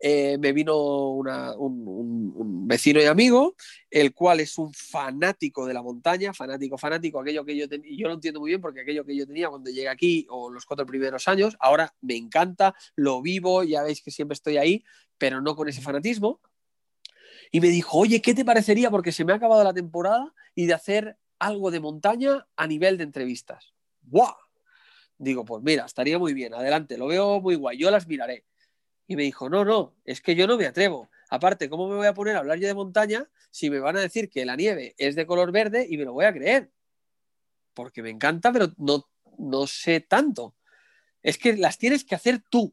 eh, 0.00 0.38
me 0.38 0.52
vino 0.52 1.10
un, 1.10 2.68
vecino 2.68 3.00
y 3.00 3.04
amigo, 3.06 3.56
el 3.90 4.12
cual 4.12 4.40
es 4.40 4.58
un 4.58 4.72
fanático 4.72 5.66
de 5.66 5.74
la 5.74 5.82
montaña, 5.82 6.34
fanático, 6.34 6.76
fanático, 6.76 7.20
aquello 7.20 7.44
que 7.44 7.56
yo 7.56 7.68
tenía, 7.68 7.90
yo 7.96 8.08
lo 8.08 8.14
entiendo 8.14 8.40
muy 8.40 8.50
bien 8.50 8.60
porque 8.60 8.82
aquello 8.82 9.04
que 9.04 9.16
yo 9.16 9.26
tenía 9.26 9.48
cuando 9.48 9.70
llegué 9.70 9.88
aquí 9.88 10.26
o 10.28 10.50
los 10.50 10.66
cuatro 10.66 10.84
primeros 10.86 11.26
años, 11.28 11.56
ahora 11.60 11.94
me 12.02 12.16
encanta, 12.16 12.74
lo 12.94 13.22
vivo, 13.22 13.64
ya 13.64 13.82
veis 13.82 14.02
que 14.02 14.10
siempre 14.10 14.34
estoy 14.34 14.58
ahí, 14.58 14.84
pero 15.16 15.40
no 15.40 15.56
con 15.56 15.68
ese 15.68 15.80
fanatismo. 15.80 16.40
Y 17.50 17.60
me 17.60 17.68
dijo, 17.68 17.98
oye, 17.98 18.20
¿qué 18.20 18.34
te 18.34 18.44
parecería? 18.44 18.90
Porque 18.90 19.10
se 19.10 19.24
me 19.24 19.32
ha 19.32 19.36
acabado 19.36 19.64
la 19.64 19.72
temporada 19.72 20.34
y 20.54 20.66
de 20.66 20.74
hacer 20.74 21.16
algo 21.38 21.70
de 21.70 21.80
montaña 21.80 22.46
a 22.56 22.66
nivel 22.66 22.98
de 22.98 23.04
entrevistas. 23.04 23.72
¡Buah! 24.02 24.34
Digo, 25.16 25.44
pues 25.44 25.62
mira, 25.64 25.84
estaría 25.84 26.18
muy 26.18 26.32
bien, 26.32 26.54
adelante, 26.54 26.96
lo 26.96 27.08
veo 27.08 27.40
muy 27.40 27.56
guay, 27.56 27.76
yo 27.76 27.90
las 27.90 28.06
miraré. 28.06 28.44
Y 29.08 29.16
me 29.16 29.22
dijo, 29.22 29.48
no, 29.48 29.64
no, 29.64 29.96
es 30.04 30.20
que 30.20 30.36
yo 30.36 30.46
no 30.46 30.58
me 30.58 30.66
atrevo. 30.66 31.10
Aparte, 31.30 31.68
¿cómo 31.68 31.88
me 31.88 31.96
voy 31.96 32.06
a 32.06 32.14
poner 32.14 32.36
a 32.36 32.40
hablar 32.40 32.58
yo 32.58 32.68
de 32.68 32.74
montaña 32.74 33.28
si 33.50 33.70
me 33.70 33.80
van 33.80 33.96
a 33.96 34.00
decir 34.00 34.28
que 34.28 34.44
la 34.44 34.54
nieve 34.54 34.94
es 34.98 35.16
de 35.16 35.26
color 35.26 35.50
verde 35.50 35.86
y 35.88 35.96
me 35.96 36.04
lo 36.04 36.12
voy 36.12 36.26
a 36.26 36.32
creer? 36.32 36.70
Porque 37.72 38.02
me 38.02 38.10
encanta, 38.10 38.52
pero 38.52 38.68
no, 38.76 39.08
no 39.38 39.66
sé 39.66 40.00
tanto. 40.00 40.54
Es 41.22 41.38
que 41.38 41.56
las 41.56 41.78
tienes 41.78 42.04
que 42.04 42.14
hacer 42.14 42.42
tú. 42.48 42.72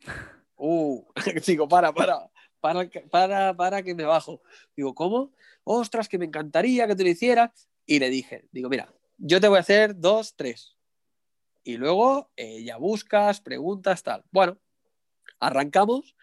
Uh, 0.56 1.04
digo, 1.46 1.68
para, 1.68 1.92
para, 1.92 2.30
para, 2.60 2.88
para, 3.10 3.54
para 3.54 3.82
que 3.82 3.92
me 3.94 4.04
bajo. 4.04 4.40
Digo, 4.76 4.94
¿cómo? 4.94 5.34
Ostras, 5.64 6.08
que 6.08 6.16
me 6.16 6.26
encantaría 6.26 6.86
que 6.86 6.94
te 6.94 7.02
lo 7.02 7.10
hicieras. 7.10 7.68
Y 7.84 7.98
le 7.98 8.08
dije, 8.08 8.46
digo, 8.52 8.68
mira, 8.68 8.94
yo 9.18 9.40
te 9.40 9.48
voy 9.48 9.58
a 9.58 9.60
hacer 9.60 9.98
dos, 9.98 10.36
tres. 10.36 10.76
Y 11.64 11.76
luego 11.76 12.30
eh, 12.36 12.62
ya 12.62 12.76
buscas, 12.76 13.40
preguntas, 13.40 14.02
tal. 14.04 14.24
Bueno, 14.30 14.58
arrancamos, 15.46 16.14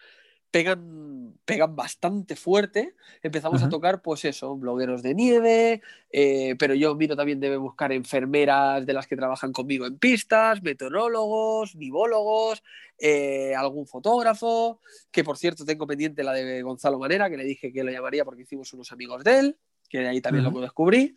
pegan, 0.52 1.34
pegan 1.46 1.74
bastante 1.74 2.36
fuerte, 2.36 2.94
empezamos 3.22 3.62
a 3.62 3.70
tocar, 3.70 4.02
pues 4.02 4.24
eso, 4.26 4.54
blogueros 4.54 5.02
de 5.02 5.14
nieve, 5.14 5.80
eh, 6.10 6.54
pero 6.58 6.74
yo 6.74 6.94
miro 6.94 7.16
también 7.16 7.40
debe 7.40 7.56
buscar 7.56 7.90
enfermeras 7.90 8.84
de 8.84 8.92
las 8.92 9.06
que 9.06 9.16
trabajan 9.16 9.50
conmigo 9.52 9.86
en 9.86 9.98
pistas, 9.98 10.62
meteorólogos, 10.62 11.74
nivólogos, 11.74 12.62
eh, 12.98 13.54
algún 13.56 13.86
fotógrafo, 13.86 14.80
que 15.10 15.24
por 15.24 15.38
cierto 15.38 15.64
tengo 15.64 15.86
pendiente 15.86 16.22
la 16.22 16.34
de 16.34 16.62
Gonzalo 16.62 16.98
Manera, 16.98 17.30
que 17.30 17.38
le 17.38 17.44
dije 17.44 17.72
que 17.72 17.82
lo 17.82 17.90
llamaría 17.90 18.24
porque 18.24 18.42
hicimos 18.42 18.70
unos 18.74 18.92
amigos 18.92 19.24
de 19.24 19.38
él, 19.38 19.58
que 19.88 20.00
de 20.00 20.08
ahí 20.08 20.20
también 20.20 20.44
lo 20.44 20.60
descubrí. 20.60 21.16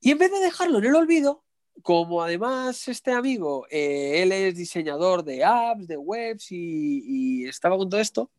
Y 0.00 0.10
en 0.10 0.18
vez 0.18 0.32
de 0.32 0.40
dejarlo 0.40 0.78
en 0.78 0.86
el 0.86 0.96
olvido, 0.96 1.45
como 1.82 2.22
además 2.22 2.88
este 2.88 3.12
amigo, 3.12 3.66
eh, 3.70 4.22
él 4.22 4.32
es 4.32 4.56
diseñador 4.56 5.24
de 5.24 5.44
apps, 5.44 5.86
de 5.86 5.96
webs 5.96 6.50
y, 6.50 7.46
estaba 7.46 7.76
con 7.76 7.88
todo 7.88 8.00
esto, 8.00 8.30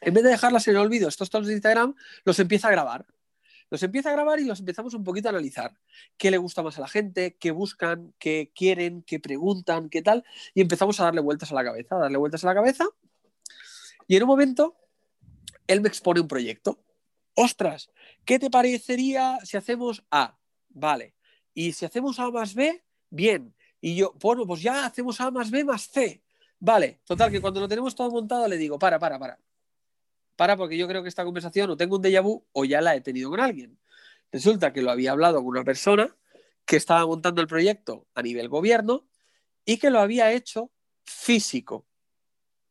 en 0.00 0.14
vez 0.14 0.22
de 0.22 0.30
dejarlas 0.30 0.68
en 0.68 0.76
el 0.76 0.80
olvido, 0.80 1.08
estos 1.08 1.30
tonos 1.30 1.48
de 1.48 1.54
Instagram, 1.54 1.94
los 2.24 2.38
empieza 2.38 2.68
a 2.68 2.70
grabar. 2.70 3.06
Los 3.70 3.82
empieza 3.82 4.08
a 4.08 4.12
grabar 4.12 4.40
y 4.40 4.44
los 4.44 4.60
empezamos 4.60 4.94
un 4.94 5.04
poquito 5.04 5.28
a 5.28 5.30
analizar. 5.30 5.76
¿Qué 6.16 6.30
le 6.30 6.38
gusta 6.38 6.62
más 6.62 6.78
a 6.78 6.80
la 6.80 6.88
gente? 6.88 7.36
¿Qué 7.38 7.50
buscan? 7.50 8.14
¿Qué 8.18 8.50
quieren? 8.54 9.02
¿Qué 9.02 9.20
preguntan? 9.20 9.90
¿Qué 9.90 10.00
tal? 10.00 10.24
Y 10.54 10.62
empezamos 10.62 10.98
a 11.00 11.04
darle 11.04 11.20
vueltas 11.20 11.52
a 11.52 11.54
la 11.54 11.64
cabeza, 11.64 11.96
a 11.96 11.98
darle 11.98 12.16
vueltas 12.16 12.44
a 12.44 12.46
la 12.46 12.54
cabeza. 12.54 12.86
Y 14.06 14.16
en 14.16 14.22
un 14.22 14.28
momento, 14.28 14.76
él 15.66 15.82
me 15.82 15.88
expone 15.88 16.20
un 16.20 16.28
proyecto. 16.28 16.78
Ostras, 17.34 17.90
¿qué 18.24 18.38
te 18.38 18.50
parecería 18.50 19.38
si 19.44 19.58
hacemos 19.58 20.02
A? 20.10 20.38
Vale, 20.70 21.14
y 21.58 21.72
si 21.72 21.84
hacemos 21.84 22.20
A 22.20 22.30
más 22.30 22.54
B, 22.54 22.84
bien. 23.10 23.52
Y 23.80 23.96
yo, 23.96 24.14
bueno, 24.20 24.46
pues 24.46 24.62
ya 24.62 24.86
hacemos 24.86 25.20
A 25.20 25.28
más 25.32 25.50
B 25.50 25.64
más 25.64 25.88
C. 25.88 26.22
Vale, 26.60 27.00
total, 27.04 27.32
que 27.32 27.40
cuando 27.40 27.58
lo 27.58 27.66
tenemos 27.66 27.96
todo 27.96 28.12
montado 28.12 28.46
le 28.46 28.56
digo, 28.56 28.78
para, 28.78 29.00
para, 29.00 29.18
para. 29.18 29.40
Para, 30.36 30.56
porque 30.56 30.78
yo 30.78 30.86
creo 30.86 31.02
que 31.02 31.08
esta 31.08 31.24
conversación 31.24 31.68
o 31.70 31.76
tengo 31.76 31.96
un 31.96 32.02
déjà 32.02 32.22
vu 32.22 32.46
o 32.52 32.64
ya 32.64 32.80
la 32.80 32.94
he 32.94 33.00
tenido 33.00 33.28
con 33.28 33.40
alguien. 33.40 33.76
Resulta 34.30 34.72
que 34.72 34.82
lo 34.82 34.92
había 34.92 35.10
hablado 35.10 35.38
con 35.38 35.48
una 35.48 35.64
persona 35.64 36.14
que 36.64 36.76
estaba 36.76 37.04
montando 37.04 37.40
el 37.42 37.48
proyecto 37.48 38.06
a 38.14 38.22
nivel 38.22 38.48
gobierno 38.48 39.08
y 39.64 39.78
que 39.78 39.90
lo 39.90 39.98
había 39.98 40.30
hecho 40.30 40.70
físico. 41.02 41.86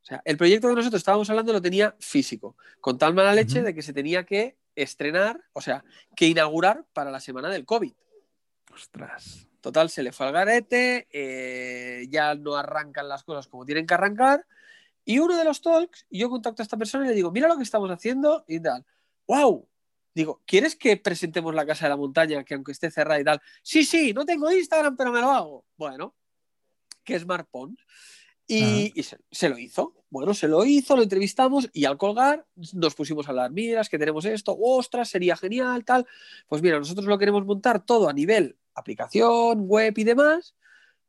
O 0.01 0.05
sea, 0.05 0.21
el 0.23 0.37
proyecto 0.37 0.69
que 0.69 0.75
nosotros 0.75 1.01
estábamos 1.01 1.29
hablando 1.29 1.51
lo 1.51 1.61
tenía 1.61 1.93
físico, 1.99 2.55
con 2.79 2.97
tal 2.97 3.13
mala 3.13 3.35
leche 3.35 3.61
de 3.61 3.75
que 3.75 3.81
se 3.81 3.91
tenía 3.91 4.25
que 4.25 4.55
estrenar, 4.75 5.43
o 5.51 5.59
sea, 5.59 5.83
que 6.15 6.27
inaugurar 6.27 6.85
para 6.93 7.11
la 7.11 7.19
semana 7.19 7.49
del 7.49 7.65
COVID. 7.65 7.91
Ostras. 8.77 9.47
Total, 9.59 9.89
se 9.89 10.03
le 10.03 10.11
fue 10.11 10.27
al 10.27 10.33
garete, 10.33 11.07
eh, 11.11 12.05
ya 12.09 12.35
no 12.35 12.55
arrancan 12.55 13.09
las 13.09 13.23
cosas 13.23 13.47
como 13.47 13.65
tienen 13.65 13.87
que 13.87 13.95
arrancar. 13.95 14.45
Y 15.03 15.17
uno 15.17 15.35
de 15.35 15.43
los 15.43 15.61
talks, 15.61 16.05
yo 16.11 16.29
contacto 16.29 16.61
a 16.61 16.63
esta 16.63 16.77
persona 16.77 17.05
y 17.05 17.09
le 17.09 17.15
digo, 17.15 17.31
mira 17.31 17.47
lo 17.47 17.57
que 17.57 17.63
estamos 17.63 17.89
haciendo 17.89 18.45
y 18.47 18.59
tal. 18.59 18.85
¡Wow! 19.25 19.67
Digo, 20.13 20.43
¿quieres 20.45 20.75
que 20.75 20.95
presentemos 20.97 21.55
la 21.55 21.65
casa 21.65 21.85
de 21.85 21.89
la 21.89 21.97
montaña, 21.97 22.43
que 22.43 22.53
aunque 22.53 22.71
esté 22.71 22.91
cerrada 22.91 23.19
y 23.19 23.23
tal? 23.23 23.41
Sí, 23.63 23.83
sí, 23.83 24.13
no 24.13 24.25
tengo 24.25 24.51
Instagram, 24.51 24.95
pero 24.95 25.11
me 25.11 25.21
lo 25.21 25.31
hago. 25.31 25.65
Bueno, 25.75 26.15
que 27.03 27.15
es 27.15 27.25
Mark 27.25 27.47
Y, 28.47 29.03
se, 29.03 29.49
lo 29.49 29.57
hizo. 29.57 29.93
Bueno, 30.09 30.33
se 30.33 30.47
lo 30.47 30.63
hizo, 30.63 30.95
lo 30.95 31.03
entrevistamos 31.03 31.69
y 31.73 31.83
al 31.83 31.97
colgar 31.97 32.45
nos 32.73 32.95
pusimos 32.95 33.27
a 33.27 33.31
hablar, 33.31 33.51
miras 33.51 33.89
que 33.89 33.99
tenemos 33.99 34.23
esto, 34.23 34.57
ostras, 34.57 35.09
sería 35.09 35.35
genial, 35.35 35.83
tal. 35.83 36.07
Pues 36.47 36.61
mira, 36.61 36.79
nosotros 36.79 37.07
lo 37.07 37.17
queremos 37.17 37.45
montar 37.45 37.85
todo 37.85 38.07
a 38.07 38.13
nivel 38.13 38.57
aplicación, 38.73 39.67
web 39.67 39.93
y 39.97 40.03
demás. 40.03 40.55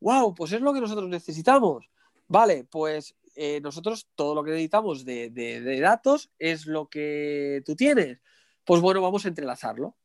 ¡Wow! 0.00 0.34
Pues 0.34 0.52
es 0.52 0.60
lo 0.60 0.72
que 0.72 0.80
nosotros 0.80 1.08
necesitamos. 1.08 1.88
Vale, 2.26 2.64
pues 2.64 3.14
eh, 3.36 3.60
nosotros 3.60 4.08
todo 4.16 4.34
lo 4.34 4.42
que 4.42 4.50
necesitamos 4.50 5.04
de, 5.04 5.30
de 5.30 5.80
datos 5.80 6.30
es 6.38 6.66
lo 6.66 6.88
que 6.88 7.62
tú 7.64 7.76
tienes. 7.76 8.18
Pues 8.64 8.80
bueno, 8.80 9.00
vamos 9.00 9.24
a 9.24 9.28
entrelazarlo. 9.28 9.96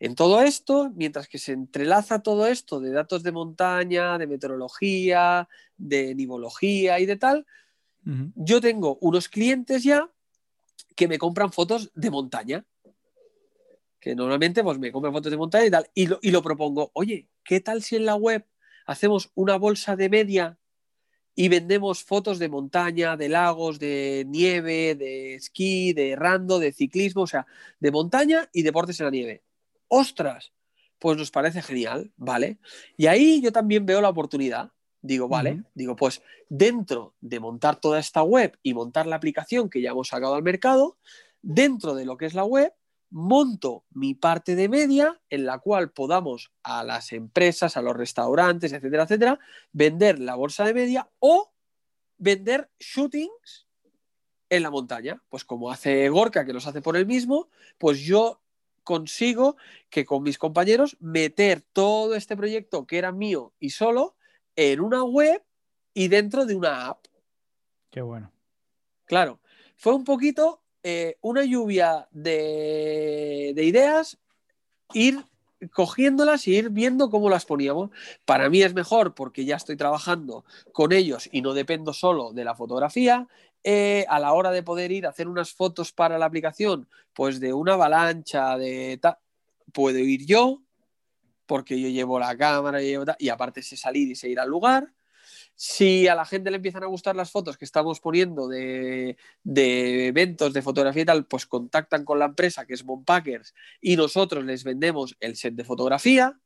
En 0.00 0.14
todo 0.14 0.42
esto, 0.42 0.90
mientras 0.94 1.28
que 1.28 1.38
se 1.38 1.52
entrelaza 1.52 2.22
todo 2.22 2.46
esto 2.46 2.80
de 2.80 2.90
datos 2.90 3.22
de 3.22 3.32
montaña, 3.32 4.18
de 4.18 4.26
meteorología, 4.26 5.48
de 5.76 6.14
nivología 6.14 6.98
y 6.98 7.06
de 7.06 7.16
tal, 7.16 7.46
yo 8.34 8.60
tengo 8.60 8.98
unos 9.00 9.28
clientes 9.28 9.82
ya 9.82 10.10
que 10.94 11.08
me 11.08 11.18
compran 11.18 11.52
fotos 11.52 11.90
de 11.94 12.10
montaña. 12.10 12.66
Que 13.98 14.14
normalmente 14.14 14.62
pues, 14.62 14.78
me 14.78 14.92
compran 14.92 15.14
fotos 15.14 15.30
de 15.30 15.38
montaña 15.38 15.66
y 15.66 15.70
tal. 15.70 15.90
Y 15.94 16.06
lo, 16.08 16.18
y 16.20 16.30
lo 16.30 16.42
propongo, 16.42 16.90
oye, 16.92 17.28
¿qué 17.42 17.60
tal 17.60 17.82
si 17.82 17.96
en 17.96 18.04
la 18.04 18.16
web 18.16 18.44
hacemos 18.84 19.30
una 19.34 19.56
bolsa 19.56 19.96
de 19.96 20.10
media 20.10 20.58
y 21.34 21.48
vendemos 21.48 22.04
fotos 22.04 22.38
de 22.38 22.48
montaña, 22.48 23.16
de 23.16 23.28
lagos, 23.30 23.78
de 23.78 24.24
nieve, 24.28 24.94
de 24.94 25.36
esquí, 25.36 25.94
de 25.94 26.14
rando, 26.14 26.58
de 26.58 26.72
ciclismo, 26.72 27.22
o 27.22 27.26
sea, 27.26 27.46
de 27.80 27.90
montaña 27.90 28.50
y 28.52 28.62
deportes 28.62 29.00
en 29.00 29.06
la 29.06 29.10
nieve 29.10 29.43
ostras, 29.94 30.52
pues 30.98 31.16
nos 31.16 31.30
parece 31.30 31.62
genial, 31.62 32.12
¿vale? 32.16 32.58
Y 32.96 33.06
ahí 33.06 33.40
yo 33.40 33.52
también 33.52 33.86
veo 33.86 34.00
la 34.00 34.08
oportunidad. 34.08 34.70
Digo, 35.00 35.28
vale, 35.28 35.62
digo, 35.74 35.96
pues 35.96 36.22
dentro 36.48 37.14
de 37.20 37.38
montar 37.38 37.76
toda 37.76 37.98
esta 37.98 38.22
web 38.22 38.58
y 38.62 38.72
montar 38.72 39.06
la 39.06 39.16
aplicación 39.16 39.68
que 39.68 39.82
ya 39.82 39.90
hemos 39.90 40.08
sacado 40.08 40.34
al 40.34 40.42
mercado, 40.42 40.96
dentro 41.42 41.94
de 41.94 42.06
lo 42.06 42.16
que 42.16 42.24
es 42.24 42.32
la 42.32 42.44
web, 42.44 42.72
monto 43.10 43.84
mi 43.90 44.14
parte 44.14 44.56
de 44.56 44.68
media 44.68 45.20
en 45.28 45.44
la 45.44 45.58
cual 45.58 45.92
podamos 45.92 46.52
a 46.62 46.82
las 46.84 47.12
empresas, 47.12 47.76
a 47.76 47.82
los 47.82 47.94
restaurantes, 47.94 48.72
etcétera, 48.72 49.02
etcétera, 49.02 49.38
vender 49.72 50.18
la 50.18 50.36
bolsa 50.36 50.64
de 50.64 50.74
media 50.74 51.10
o 51.18 51.52
vender 52.16 52.70
shootings 52.78 53.68
en 54.48 54.62
la 54.62 54.70
montaña. 54.70 55.22
Pues 55.28 55.44
como 55.44 55.70
hace 55.70 56.08
Gorka, 56.08 56.46
que 56.46 56.54
los 56.54 56.66
hace 56.66 56.80
por 56.80 56.96
él 56.96 57.06
mismo, 57.06 57.50
pues 57.76 58.00
yo 58.00 58.40
consigo 58.84 59.56
que 59.90 60.04
con 60.04 60.22
mis 60.22 60.38
compañeros 60.38 60.96
meter 61.00 61.62
todo 61.72 62.14
este 62.14 62.36
proyecto 62.36 62.86
que 62.86 62.98
era 62.98 63.10
mío 63.10 63.52
y 63.58 63.70
solo 63.70 64.14
en 64.56 64.80
una 64.80 65.02
web 65.02 65.42
y 65.94 66.08
dentro 66.08 66.46
de 66.46 66.54
una 66.54 66.86
app. 66.86 67.06
Qué 67.90 68.02
bueno. 68.02 68.30
Claro, 69.06 69.40
fue 69.76 69.94
un 69.94 70.04
poquito 70.04 70.62
eh, 70.82 71.16
una 71.20 71.44
lluvia 71.44 72.08
de, 72.12 73.52
de 73.54 73.64
ideas, 73.64 74.18
ir 74.92 75.24
cogiéndolas 75.72 76.46
y 76.48 76.56
ir 76.56 76.70
viendo 76.70 77.10
cómo 77.10 77.30
las 77.30 77.46
poníamos. 77.46 77.90
Para 78.24 78.50
mí 78.50 78.62
es 78.62 78.74
mejor 78.74 79.14
porque 79.14 79.44
ya 79.44 79.56
estoy 79.56 79.76
trabajando 79.76 80.44
con 80.72 80.92
ellos 80.92 81.28
y 81.32 81.42
no 81.42 81.54
dependo 81.54 81.92
solo 81.92 82.32
de 82.32 82.44
la 82.44 82.54
fotografía. 82.54 83.28
Eh, 83.66 84.04
a 84.10 84.20
la 84.20 84.34
hora 84.34 84.50
de 84.50 84.62
poder 84.62 84.92
ir 84.92 85.06
a 85.06 85.08
hacer 85.08 85.26
unas 85.26 85.52
fotos 85.52 85.90
para 85.90 86.18
la 86.18 86.26
aplicación, 86.26 86.86
pues 87.14 87.40
de 87.40 87.54
una 87.54 87.74
avalancha, 87.74 88.58
de 88.58 88.98
tal, 89.00 89.16
puedo 89.72 89.98
ir 89.98 90.26
yo, 90.26 90.62
porque 91.46 91.80
yo 91.80 91.88
llevo 91.88 92.18
la 92.18 92.36
cámara 92.36 92.82
y, 92.82 92.94
y 93.18 93.28
aparte 93.30 93.62
sé 93.62 93.76
salir 93.78 94.10
y 94.10 94.14
sé 94.14 94.28
ir 94.28 94.38
al 94.38 94.50
lugar. 94.50 94.92
Si 95.56 96.08
a 96.08 96.14
la 96.14 96.24
gente 96.24 96.50
le 96.50 96.56
empiezan 96.56 96.82
a 96.82 96.88
gustar 96.88 97.14
las 97.14 97.30
fotos 97.30 97.56
que 97.56 97.64
estamos 97.64 98.00
poniendo 98.00 98.48
de, 98.48 99.16
eventos 99.44 100.52
de 100.52 100.62
fotografía 100.62 101.02
y 101.02 101.06
tal, 101.06 101.26
pues 101.26 101.46
contactan 101.46 102.04
con 102.04 102.18
la 102.18 102.26
empresa 102.26 102.66
que 102.66 102.74
es 102.74 102.84
Monpackers 102.84 103.54
y 103.80 103.96
nosotros 103.96 104.44
les 104.44 104.64
vendemos 104.64 105.16
el 105.20 105.36
set 105.36 105.54
de 105.54 105.64
fotografía. 105.64 106.38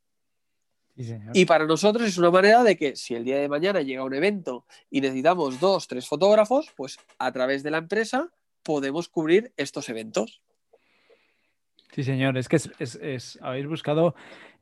Y 1.32 1.44
para 1.44 1.66
nosotros 1.66 2.08
es 2.08 2.18
una 2.18 2.30
manera 2.30 2.64
de 2.64 2.76
que 2.76 2.96
si 2.96 3.14
el 3.14 3.24
día 3.24 3.38
de 3.38 3.48
mañana 3.48 3.82
llega 3.82 4.04
un 4.04 4.14
evento 4.14 4.64
y 4.90 5.00
necesitamos 5.00 5.60
dos, 5.60 5.86
tres 5.86 6.08
fotógrafos, 6.08 6.72
pues 6.76 6.98
a 7.18 7.30
través 7.30 7.62
de 7.62 7.70
la 7.70 7.78
empresa 7.78 8.30
podemos 8.64 9.08
cubrir 9.08 9.52
estos 9.56 9.88
eventos. 9.88 10.42
Sí, 11.92 12.02
señor, 12.02 12.36
es 12.36 12.48
que 12.48 12.56
es, 12.56 13.38
habéis 13.42 13.66
buscado 13.66 14.14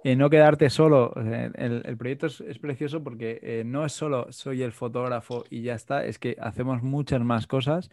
eh, 0.05 0.15
no 0.15 0.31
quedarte 0.31 0.71
solo. 0.71 1.13
el, 1.17 1.97
proyecto 1.97 2.27
es, 2.27 2.59
precioso 2.61 3.03
porque 3.03 3.41
eh, 3.43 3.63
no 3.65 3.85
es 3.85 3.93
solo 3.93 4.31
soy 4.31 4.63
el 4.63 4.73
fotógrafo 4.73 5.45
y 5.51 5.63
ya 5.63 5.75
está, 5.75 6.05
es 6.05 6.19
que 6.19 6.37
hacemos 6.41 6.83
muchas 6.83 7.21
más 7.23 7.47
cosas 7.47 7.91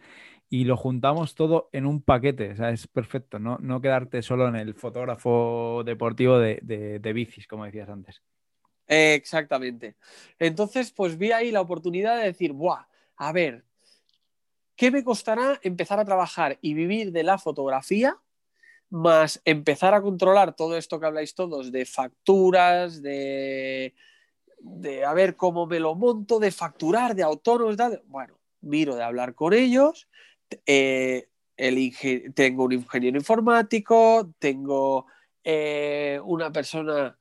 y 0.48 0.64
lo 0.64 0.76
juntamos 0.76 1.34
todo 1.34 1.68
en 1.72 1.84
un 1.86 2.00
paquete. 2.00 2.52
O 2.52 2.56
sea, 2.56 2.70
es 2.70 2.86
perfecto, 2.86 3.38
no, 3.38 3.58
no 3.60 3.80
quedarte 3.80 4.22
solo 4.22 4.46
en 4.48 4.56
el 4.56 4.74
fotógrafo 4.74 5.82
deportivo 5.84 6.38
de, 6.38 7.12
bicis, 7.12 7.48
como 7.48 7.64
decías 7.64 7.88
antes. 7.88 8.22
Exactamente. 8.86 9.96
Entonces, 10.38 10.92
pues 10.92 11.16
vi 11.18 11.32
ahí 11.32 11.50
la 11.50 11.60
oportunidad 11.60 12.18
de 12.18 12.24
decir, 12.24 12.52
¡buah! 12.52 12.86
A 13.16 13.32
ver, 13.32 13.64
¿qué 14.76 14.90
me 14.90 15.04
costará 15.04 15.58
empezar 15.62 15.98
a 16.00 16.04
trabajar 16.04 16.58
y 16.60 16.74
vivir 16.74 17.12
de 17.12 17.22
la 17.22 17.38
fotografía? 17.38 18.18
más 18.94 19.40
empezar 19.44 19.92
a 19.92 20.00
controlar 20.00 20.54
todo 20.54 20.76
esto 20.76 21.00
que 21.00 21.06
habláis 21.06 21.34
todos 21.34 21.72
de 21.72 21.84
facturas, 21.84 23.02
de, 23.02 23.92
a 25.04 25.12
ver 25.14 25.36
cómo 25.36 25.66
me 25.66 25.80
lo 25.80 25.96
monto, 25.96 26.38
de 26.38 26.52
facturar, 26.52 27.16
de 27.16 27.24
autónomos, 27.24 27.76
bueno, 28.06 28.38
miro 28.60 28.94
de 28.94 29.02
hablar 29.02 29.34
con 29.34 29.52
ellos, 29.52 30.08
eh, 30.64 31.28
tengo 32.34 32.64
un 32.64 32.72
ingeniero 32.72 33.18
informático, 33.18 34.32
tengo 34.38 35.06
eh, 35.42 36.20
una 36.24 36.52
persona 36.52 37.18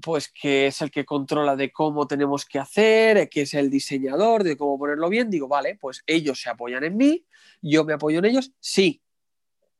pues 0.00 0.28
que 0.28 0.66
es 0.68 0.80
el 0.82 0.90
que 0.90 1.04
controla 1.04 1.56
de 1.56 1.72
cómo 1.72 2.06
tenemos 2.06 2.44
que 2.44 2.58
hacer, 2.58 3.28
que 3.28 3.42
es 3.42 3.54
el 3.54 3.70
diseñador, 3.70 4.44
de 4.44 4.56
cómo 4.56 4.78
ponerlo 4.78 5.08
bien, 5.08 5.30
digo, 5.30 5.48
vale, 5.48 5.76
pues 5.80 6.02
ellos 6.06 6.40
se 6.40 6.50
apoyan 6.50 6.84
en 6.84 6.96
mí, 6.96 7.24
yo 7.62 7.84
me 7.84 7.94
apoyo 7.94 8.18
en 8.18 8.26
ellos, 8.26 8.52
sí, 8.60 9.02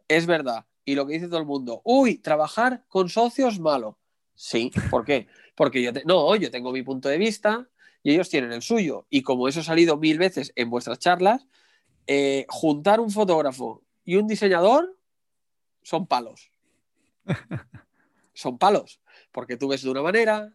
es 0.09 0.27
verdad, 0.27 0.67
y 0.85 0.95
lo 0.95 1.07
que 1.07 1.15
dice 1.15 1.27
todo 1.27 1.39
el 1.39 1.47
mundo, 1.47 1.83
uy, 1.85 2.19
trabajar 2.19 2.85
con 2.89 3.09
socios 3.09 3.61
malo. 3.61 3.99
Sí, 4.35 4.71
¿por 4.91 5.05
qué? 5.05 5.27
Porque 5.55 5.83
yo, 5.83 5.91
no, 6.05 6.35
yo 6.37 6.51
tengo 6.51 6.73
mi 6.73 6.83
punto 6.83 7.09
de 7.09 7.19
vista 7.19 7.69
y 8.03 8.13
ellos 8.13 8.31
tienen 8.31 8.53
el 8.53 8.63
suyo. 8.63 9.07
Y 9.11 9.23
como 9.23 9.49
eso 9.49 9.61
ha 9.61 9.65
salido 9.65 9.97
mil 9.97 10.17
veces 10.17 10.53
en 10.55 10.71
vuestras 10.71 10.99
charlas, 10.99 11.47
eh, 12.07 12.47
juntar 12.49 13.01
un 13.01 13.11
fotógrafo 13.11 13.83
y 14.05 14.17
un 14.17 14.27
diseñador 14.27 14.97
son 15.83 16.07
palos. 16.07 16.51
son 18.33 18.57
palos, 18.57 19.01
porque 19.33 19.57
tú 19.57 19.69
ves 19.69 19.83
de 19.83 19.91
una 19.91 20.03
manera, 20.03 20.53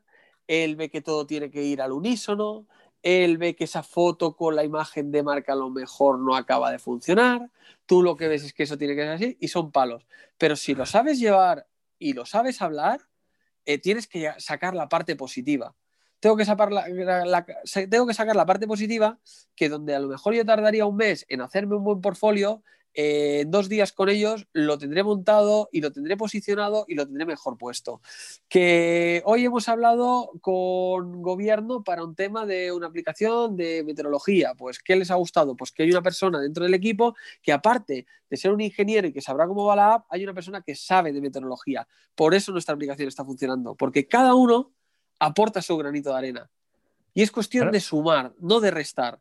él 0.48 0.76
ve 0.76 0.90
que 0.90 1.02
todo 1.02 1.26
tiene 1.26 1.50
que 1.50 1.64
ir 1.64 1.82
al 1.82 1.92
unísono, 1.92 2.68
él 3.02 3.38
ve 3.38 3.56
que 3.56 3.66
esa 3.66 3.84
foto 3.84 4.36
con 4.36 4.56
la 4.56 4.64
imagen 4.64 5.12
de 5.12 5.24
marca 5.24 5.54
a 5.54 5.58
lo 5.58 5.70
mejor 5.70 6.20
no 6.20 6.36
acaba 6.36 6.72
de 6.72 6.80
funcionar, 6.80 7.52
tú 7.86 8.02
lo 8.02 8.16
que 8.16 8.28
ves 8.28 8.44
es 8.44 8.54
que 8.54 8.64
eso 8.64 8.78
tiene 8.78 8.96
que 8.96 9.02
ser 9.02 9.12
así 9.12 9.38
y 9.40 9.50
son 9.50 9.72
palos. 9.72 10.08
Pero 10.38 10.56
si 10.56 10.74
lo 10.74 10.86
sabes 10.86 11.20
llevar 11.20 11.68
y 12.00 12.14
lo 12.14 12.26
sabes 12.26 12.62
hablar, 12.62 13.02
eh, 13.66 13.78
tienes 13.78 14.08
que 14.08 14.32
sacar 14.38 14.74
la 14.74 14.90
parte 14.90 15.16
positiva. 15.16 15.76
Tengo 16.20 16.38
que, 16.38 16.46
sacar 16.46 16.72
la, 16.72 16.86
tengo 17.90 18.08
que 18.08 18.14
sacar 18.14 18.38
la 18.38 18.46
parte 18.46 18.66
positiva 18.66 19.20
que 19.56 19.68
donde 19.68 19.94
a 19.94 20.00
lo 20.00 20.08
mejor 20.08 20.34
yo 20.34 20.46
tardaría 20.46 20.86
un 20.86 20.96
mes 20.96 21.26
en 21.28 21.42
hacerme 21.42 21.76
un 21.76 21.84
buen 21.84 22.00
portfolio, 22.00 22.64
eh, 22.94 23.46
dos 23.48 23.70
días 23.70 23.92
con 23.92 24.10
ellos 24.10 24.48
lo 24.54 24.78
tendré 24.78 25.04
montado 25.04 25.70
y 25.72 25.82
lo 25.82 25.92
tendré 25.92 26.16
posicionado 26.16 26.86
y 26.88 26.96
lo 26.96 27.06
tendré 27.06 27.26
mejor 27.26 27.58
puesto. 27.58 28.02
Que 28.48 29.22
hoy 29.26 29.46
hemos 29.46 29.68
hablado 29.70 30.32
con 30.42 31.22
gobierno 31.22 31.84
para 31.84 32.04
un 32.04 32.16
tema 32.16 32.46
de 32.46 32.72
una 32.72 32.88
aplicación 32.88 33.56
de 33.56 33.84
meteorología. 33.84 34.54
Pues, 34.56 34.80
¿qué 34.80 34.96
les 34.96 35.12
ha 35.12 35.16
gustado? 35.16 35.56
Pues 35.56 35.72
que 35.72 35.84
hay 35.84 35.92
una 35.92 36.02
persona 36.02 36.40
dentro 36.40 36.64
del 36.64 36.74
equipo 36.74 37.16
que 37.42 37.52
aparte 37.52 38.06
de 38.30 38.38
ser 38.38 38.52
un 38.52 38.62
ingeniero 38.62 39.08
y 39.08 39.14
que 39.14 39.22
sabrá 39.22 39.48
cómo 39.48 39.66
va 39.66 39.76
la 39.76 39.94
app, 39.96 40.06
hay 40.10 40.24
una 40.24 40.34
persona 40.34 40.62
que 40.62 40.76
sabe 40.76 41.12
de 41.12 41.22
meteorología. 41.22 41.88
Por 42.16 42.34
eso 42.34 42.52
nuestra 42.52 42.76
aplicación 42.76 43.08
está 43.08 43.26
funcionando, 43.26 43.76
porque 43.76 44.08
cada 44.08 44.36
uno 44.36 44.72
aporta 45.20 45.62
su 45.62 45.78
granito 45.78 46.10
de 46.12 46.18
arena. 46.18 46.52
Y 47.14 47.22
es 47.22 47.32
cuestión 47.32 47.72
de 47.72 47.80
sumar, 47.80 48.34
no 48.40 48.60
de 48.60 48.72
restar. 48.72 49.20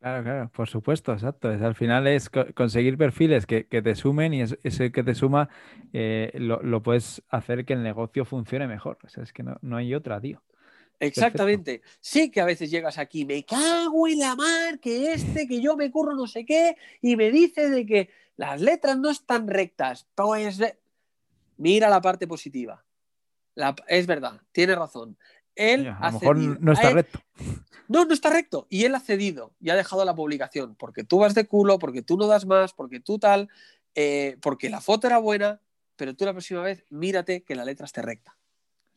Claro, 0.00 0.22
claro, 0.22 0.50
por 0.54 0.66
supuesto, 0.66 1.12
exacto. 1.12 1.48
al 1.48 1.74
final 1.74 2.06
es 2.06 2.30
conseguir 2.54 2.96
perfiles 2.96 3.44
que, 3.44 3.64
te 3.64 3.94
sumen 3.94 4.32
y 4.32 4.40
ese 4.40 4.90
que 4.92 5.02
te 5.02 5.14
suma 5.14 5.50
eh, 5.92 6.32
lo, 6.36 6.82
puedes 6.82 7.22
hacer 7.28 7.66
que 7.66 7.74
el 7.74 7.82
negocio 7.82 8.24
funcione 8.24 8.66
mejor. 8.66 8.96
O 9.04 9.08
sea, 9.10 9.22
es 9.22 9.34
que 9.34 9.42
no, 9.42 9.76
hay 9.76 9.94
otra, 9.94 10.18
tío. 10.18 10.42
Exactamente. 10.98 11.82
Sí 12.00 12.30
que 12.30 12.40
a 12.40 12.46
veces 12.46 12.70
llegas 12.70 12.96
aquí, 12.96 13.26
me 13.26 13.44
cago 13.44 14.08
en 14.08 14.20
la 14.20 14.34
mar, 14.36 14.80
que 14.80 15.12
este, 15.12 15.46
que 15.46 15.60
yo 15.60 15.76
me 15.76 15.90
curro 15.90 16.14
no 16.14 16.26
sé 16.26 16.46
qué, 16.46 16.76
y 17.02 17.16
me 17.16 17.30
dice 17.30 17.68
de 17.68 17.84
que 17.84 18.10
las 18.38 18.58
letras 18.58 18.98
no 18.98 19.10
están 19.10 19.48
rectas. 19.48 20.08
Pues 20.14 20.60
mira 21.58 21.90
la 21.90 22.00
parte 22.00 22.26
positiva. 22.26 22.82
es 23.86 24.06
verdad, 24.06 24.40
tiene 24.50 24.74
razón. 24.74 25.18
Él 25.60 25.88
a 25.88 26.10
lo 26.10 26.18
mejor 26.18 26.36
no 26.38 26.72
está 26.72 26.90
recto. 26.90 27.20
No, 27.86 28.04
no 28.04 28.14
está 28.14 28.30
recto. 28.30 28.66
Y 28.70 28.84
él 28.84 28.94
ha 28.94 29.00
cedido 29.00 29.52
y 29.60 29.68
ha 29.70 29.76
dejado 29.76 30.04
la 30.04 30.14
publicación 30.14 30.74
porque 30.76 31.04
tú 31.04 31.18
vas 31.18 31.34
de 31.34 31.46
culo, 31.46 31.78
porque 31.78 32.02
tú 32.02 32.16
no 32.16 32.26
das 32.26 32.46
más, 32.46 32.72
porque 32.72 33.00
tú 33.00 33.18
tal, 33.18 33.48
eh, 33.94 34.38
porque 34.40 34.70
la 34.70 34.80
foto 34.80 35.06
era 35.06 35.18
buena, 35.18 35.60
pero 35.96 36.14
tú 36.14 36.24
la 36.24 36.32
próxima 36.32 36.62
vez 36.62 36.84
mírate 36.88 37.42
que 37.42 37.54
la 37.54 37.64
letra 37.66 37.84
esté 37.84 38.00
recta. 38.00 38.36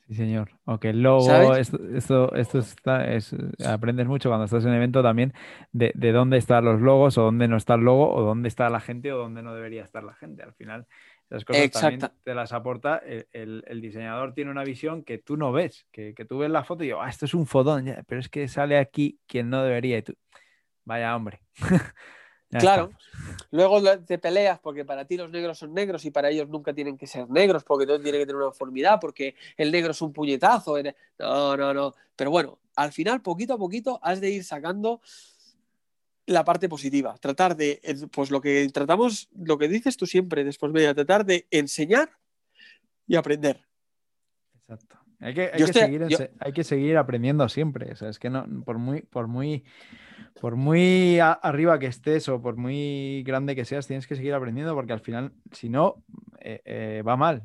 Sí, 0.08 0.16
señor. 0.16 0.52
Ok, 0.66 0.86
luego 0.94 1.56
esto, 1.56 2.34
esto, 2.36 2.60
está, 2.60 3.12
es, 3.14 3.36
aprendes 3.66 4.06
mucho 4.06 4.30
cuando 4.30 4.46
estás 4.46 4.64
en 4.64 4.72
un 4.72 4.76
evento 4.76 5.02
también 5.02 5.34
de, 5.72 5.92
de, 5.96 6.12
dónde 6.12 6.38
están 6.38 6.66
los 6.66 6.82
logos 6.82 7.18
o 7.18 7.24
dónde 7.24 7.48
no 7.48 7.58
está 7.58 7.76
el 7.76 7.82
logo 7.82 8.14
o 8.14 8.22
dónde 8.22 8.48
está 8.48 8.70
la 8.70 8.82
gente 8.82 9.12
o 9.12 9.18
dónde 9.18 9.42
no 9.42 9.56
debería 9.56 9.84
estar 9.84 10.04
la 10.04 10.14
gente. 10.14 10.44
Al 10.44 10.54
final 10.54 10.88
esas 11.34 11.46
cosas 11.46 11.72
también 11.72 12.12
te 12.24 12.36
las 12.36 12.54
aporta. 12.54 13.02
El, 13.32 13.82
diseñador 13.82 14.36
tiene 14.36 14.52
una 14.52 14.64
visión 14.64 15.04
que 15.04 15.18
tú 15.18 15.36
no 15.36 15.52
ves, 15.52 15.88
que, 15.92 16.14
tú 16.28 16.38
ves 16.38 16.52
la 16.52 16.64
foto 16.64 16.84
y 16.84 16.90
yo, 16.90 17.02
ah, 17.02 17.10
esto 17.10 17.26
es 17.26 17.34
un 17.34 17.48
fotón, 17.48 17.86
pero 18.08 18.22
es 18.22 18.30
que 18.30 18.48
sale 18.48 18.78
aquí 18.78 19.20
quien 19.26 19.50
no 19.50 19.64
debería. 19.64 19.98
Y 19.98 20.04
tú, 20.04 20.14
vaya 20.86 21.16
hombre. 21.16 21.42
claro. 22.52 22.92
Luego 23.50 23.82
te 24.02 24.20
peleas 24.20 24.60
porque 24.60 24.86
para 24.86 25.06
ti 25.06 25.18
los 25.18 25.32
negros 25.32 25.58
son 25.58 25.74
negros 25.74 26.06
y 26.06 26.12
para 26.12 26.30
ellos 26.30 26.50
nunca 26.50 26.72
tienen 26.72 27.00
que 27.00 27.08
ser 27.08 27.28
negros 27.28 27.64
porque 27.64 27.88
todo 27.88 28.00
tiene 28.00 28.20
que 28.20 28.26
tener 28.26 28.36
una 28.36 28.48
uniformidad 28.48 29.00
porque 29.02 29.36
el 29.58 29.72
negro 29.72 29.92
es 29.92 30.02
un 30.04 30.14
puñetazo. 30.14 30.76
No, 31.18 31.58
no, 31.58 31.74
no. 31.74 31.96
Pero 32.16 32.30
bueno, 32.30 32.60
al 32.76 32.92
final, 32.92 33.24
poquito 33.24 33.56
a 33.56 33.58
poquito, 33.58 34.00
has 34.04 34.22
de 34.22 34.30
ir 34.30 34.44
sacando 34.44 35.02
la 36.26 36.44
parte 36.46 36.70
positiva, 36.70 37.16
tratar 37.20 37.56
de, 37.56 37.82
pues 38.12 38.32
lo 38.32 38.42
que 38.42 38.68
tratamos, 38.70 39.30
lo 39.36 39.58
que 39.58 39.68
dices 39.68 39.98
tú 39.98 40.06
siempre 40.06 40.44
después 40.44 40.72
media, 40.72 40.94
tratar 40.94 41.26
de 41.26 41.48
enseñar 41.52 42.12
y 43.08 43.16
aprender. 43.16 43.66
Exacto. 44.56 45.04
Hay 45.24 45.34
que, 45.34 46.64
seguir, 46.64 46.98
aprendiendo 46.98 47.48
siempre. 47.48 47.94
O 47.94 47.96
sea, 47.96 48.10
es 48.10 48.20
que 48.20 48.30
no, 48.30 48.46
por 48.66 48.78
muy, 48.78 49.04
por 49.04 49.28
muy, 49.28 49.64
por 50.40 50.58
muy 50.58 51.18
arriba 51.20 51.80
que 51.80 51.86
estés 51.86 52.28
o 52.28 52.42
por 52.42 52.58
muy 52.58 53.24
grande 53.24 53.56
que 53.56 53.64
seas, 53.64 53.88
tienes 53.88 54.06
que 54.06 54.18
seguir 54.18 54.34
aprendiendo 54.34 54.76
porque 54.76 54.92
al 54.92 55.00
final, 55.00 55.32
si 55.54 55.70
no, 55.70 56.04
eh, 56.42 56.62
eh, 56.66 57.04
va 57.08 57.16
mal. 57.16 57.44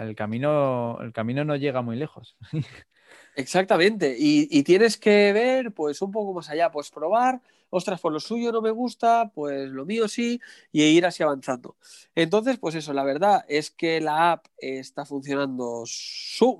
El 0.00 0.16
camino, 0.16 0.98
el 1.00 1.12
camino 1.12 1.44
no 1.44 1.54
llega 1.54 1.82
muy 1.82 1.96
lejos. 1.96 2.36
Exactamente. 3.36 4.16
Y, 4.18 4.48
y, 4.50 4.62
tienes 4.62 4.96
que 4.96 5.32
ver, 5.32 5.72
pues, 5.72 6.02
un 6.02 6.10
poco 6.10 6.32
más 6.34 6.50
allá, 6.50 6.70
pues 6.70 6.90
probar, 6.90 7.40
ostras, 7.70 8.00
por 8.00 8.12
lo 8.12 8.20
suyo 8.20 8.52
no 8.52 8.60
me 8.60 8.70
gusta, 8.70 9.30
pues 9.34 9.70
lo 9.70 9.86
mío 9.86 10.08
sí, 10.08 10.40
y 10.72 10.82
ir 10.82 11.06
así 11.06 11.22
avanzando. 11.22 11.76
Entonces, 12.14 12.58
pues 12.58 12.74
eso, 12.74 12.92
la 12.92 13.04
verdad 13.04 13.44
es 13.48 13.70
que 13.70 14.00
la 14.00 14.32
app 14.32 14.46
está 14.58 15.06
funcionando 15.06 15.84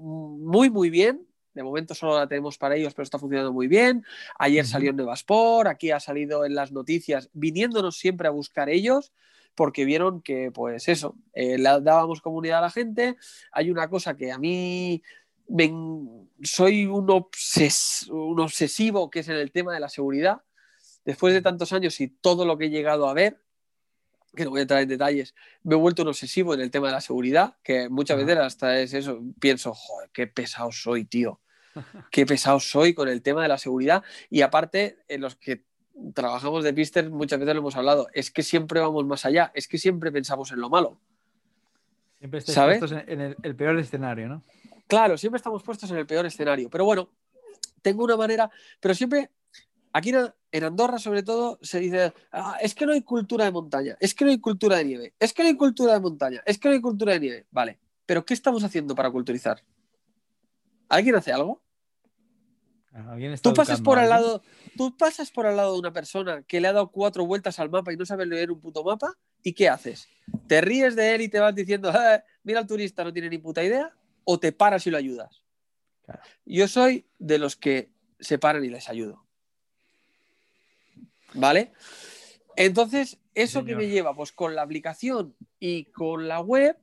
muy, 0.01 0.71
muy 0.71 0.91
bien. 0.91 1.27
De 1.53 1.65
momento 1.65 1.95
solo 1.95 2.17
la 2.17 2.29
tenemos 2.29 2.57
para 2.59 2.77
ellos, 2.77 2.95
pero 2.95 3.03
está 3.03 3.19
funcionando 3.19 3.53
muy 3.53 3.67
bien. 3.67 4.05
Ayer 4.39 4.65
salió 4.65 4.91
en 4.91 4.97
Nevasport, 4.97 5.69
aquí 5.69 5.91
ha 5.91 5.99
salido 5.99 6.45
en 6.45 6.55
las 6.55 6.71
noticias, 6.71 7.29
viniéndonos 7.33 7.99
siempre 7.99 8.29
a 8.29 8.31
buscar 8.31 8.71
ellos 8.71 9.13
porque 9.57 9.85
vieron 9.85 10.23
que, 10.23 10.53
pues 10.53 10.89
eso, 10.89 11.17
eh, 11.35 11.59
dábamos 11.61 12.23
comunidad 12.23 12.61
a 12.61 12.63
la 12.63 12.71
gente. 12.71 13.17
Hay 13.51 13.71
una 13.71 13.91
cosa 13.91 14.17
que 14.17 14.31
a 14.31 14.39
mí 14.39 15.03
soy 16.43 16.87
un, 16.87 17.11
un 17.11 18.41
obsesivo 18.41 19.11
que 19.11 19.21
es 19.21 19.29
en 19.29 19.37
el 19.37 19.53
tema 19.53 19.73
de 19.75 19.81
la 19.81 19.89
seguridad. 19.89 20.43
Después 21.05 21.33
de 21.33 21.43
tantos 21.43 21.73
años 21.73 22.01
y 22.01 22.09
todo 22.09 22.45
lo 22.45 22.59
que 22.59 22.67
he 22.67 22.71
llegado 22.71 23.09
a 23.09 23.15
ver, 23.15 23.41
que 24.35 24.45
no 24.45 24.51
voy 24.51 24.61
a 24.61 24.63
entrar 24.63 24.83
en 24.83 24.89
detalles, 24.89 25.35
me 25.63 25.75
he 25.75 25.79
vuelto 25.79 26.03
un 26.03 26.09
obsesivo 26.09 26.55
en 26.55 26.61
el 26.61 26.71
tema 26.71 26.89
de 26.89 26.95
la 26.95 27.01
seguridad, 27.01 27.57
que 27.63 27.89
muchas 27.89 28.19
veces 28.19 28.39
hasta 28.39 28.79
es 28.79 28.95
eso, 28.95 29.21
pienso, 29.41 29.75
joder, 29.75 30.11
qué 30.13 30.27
pesado 30.27 30.71
soy, 30.73 31.05
tío. 31.05 31.41
Qué 32.11 32.27
pesado 32.27 32.61
soy 32.61 32.95
con 32.95 33.09
el 33.09 33.23
tema 33.23 33.43
de 33.43 33.49
la 33.49 33.59
seguridad. 33.59 34.03
Y 34.29 34.43
aparte, 34.43 34.99
en 35.09 35.21
los 35.21 35.37
que 35.37 35.65
trabajamos 36.15 36.65
de 36.65 36.73
pister, 36.73 37.11
muchas 37.11 37.39
veces 37.39 37.55
lo 37.55 37.61
hemos 37.61 37.77
hablado, 37.77 38.09
es 38.13 38.31
que 38.31 38.43
siempre 38.43 38.81
vamos 38.81 39.07
más 39.07 39.25
allá, 39.25 39.51
es 39.55 39.69
que 39.69 39.79
siempre 39.79 40.11
pensamos 40.11 40.51
en 40.53 40.61
lo 40.61 40.69
malo. 40.69 41.01
Siempre 42.19 42.41
estáis 42.41 42.79
puestos 42.79 42.93
en 43.07 43.21
el, 43.43 43.57
peor 43.57 43.79
escenario, 43.79 44.29
¿no? 44.29 44.43
Claro, 44.91 45.17
siempre 45.17 45.37
estamos 45.37 45.63
puestos 45.63 45.89
en 45.93 45.99
el 45.99 46.07
peor 46.07 46.27
escenario. 46.27 46.69
Pero 46.69 46.85
bueno, 46.85 47.09
tengo 47.81 48.03
una 48.03 48.17
manera, 48.17 48.51
pero 48.81 48.93
siempre, 48.93 49.31
aquí 49.93 50.13
en 50.51 50.65
Andorra 50.65 50.99
sobre 50.99 51.23
todo, 51.23 51.61
se 51.63 51.79
dice, 51.79 52.13
ah, 52.33 52.59
es 52.61 52.75
que 52.75 52.87
no 52.87 52.93
hay 52.93 53.03
cultura 53.03 53.45
de 53.45 53.53
montaña, 53.53 53.97
es 54.01 54.15
que 54.15 54.25
no 54.25 54.33
hay 54.33 54.41
cultura 54.41 54.79
de 54.79 54.85
nieve, 54.85 55.15
es 55.21 55.33
que 55.33 55.45
no 55.45 55.49
hay 55.49 55.57
cultura 55.57 55.93
de 55.93 56.01
montaña, 56.01 56.43
es 56.45 56.59
que 56.59 56.69
no 56.69 56.75
hay 56.75 56.81
cultura 56.81 57.13
de 57.13 57.21
nieve. 57.21 57.47
Vale, 57.53 57.79
pero 58.05 58.25
¿qué 58.25 58.35
estamos 58.35 58.65
haciendo 58.65 58.97
para 58.97 59.13
culturizar? 59.13 59.63
¿Alguien 60.89 61.15
hace 61.15 61.33
algo? 61.33 61.63
Tú 63.41 63.55
pasas 63.55 63.81
por 63.81 64.01
al 64.01 64.09
lado, 64.09 64.43
tú 64.77 64.97
pasas 64.97 65.31
por 65.31 65.47
al 65.47 65.57
lado 65.57 65.75
de 65.75 65.79
una 65.79 65.93
persona 65.93 66.43
que 66.43 66.61
le 66.61 66.67
ha 66.67 66.73
dado 66.73 66.91
cuatro 66.91 67.25
vueltas 67.25 67.61
al 67.61 67.71
mapa 67.71 67.93
y 67.93 67.97
no 67.97 68.05
sabe 68.05 68.27
leer 68.27 68.51
un 68.51 68.61
puto 68.61 68.83
mapa, 68.83 69.17
¿y 69.45 69.53
qué 69.53 69.69
haces? 69.69 70.09
¿Te 70.49 70.61
ríes 70.61 70.97
de 70.97 71.15
él 71.15 71.21
y 71.21 71.29
te 71.29 71.39
vas 71.39 71.55
diciendo, 71.55 71.93
eh, 71.93 72.25
mira 72.43 72.59
al 72.59 72.67
turista, 72.67 73.05
no 73.05 73.13
tiene 73.13 73.29
ni 73.29 73.39
puta 73.39 73.63
idea? 73.63 73.95
¿O 74.33 74.39
te 74.39 74.53
paras 74.53 74.87
y 74.87 74.93
lo 74.93 74.97
ayudas? 74.97 75.43
Yo 76.47 76.69
soy 76.69 77.05
de 77.19 77.39
los 77.39 77.57
que 77.57 77.91
se 78.21 78.39
paran 78.39 78.65
y 78.65 78.69
les 78.69 78.89
ayudo. 78.89 79.27
¿Vale? 81.35 81.73
Entonces, 82.55 83.19
eso 83.35 83.65
que 83.65 83.75
me 83.75 83.89
lleva, 83.89 84.15
pues 84.15 84.31
con 84.31 84.55
la 84.55 84.63
aplicación 84.63 85.35
y 85.59 85.87
con 85.87 86.29
la 86.29 86.39
web, 86.39 86.77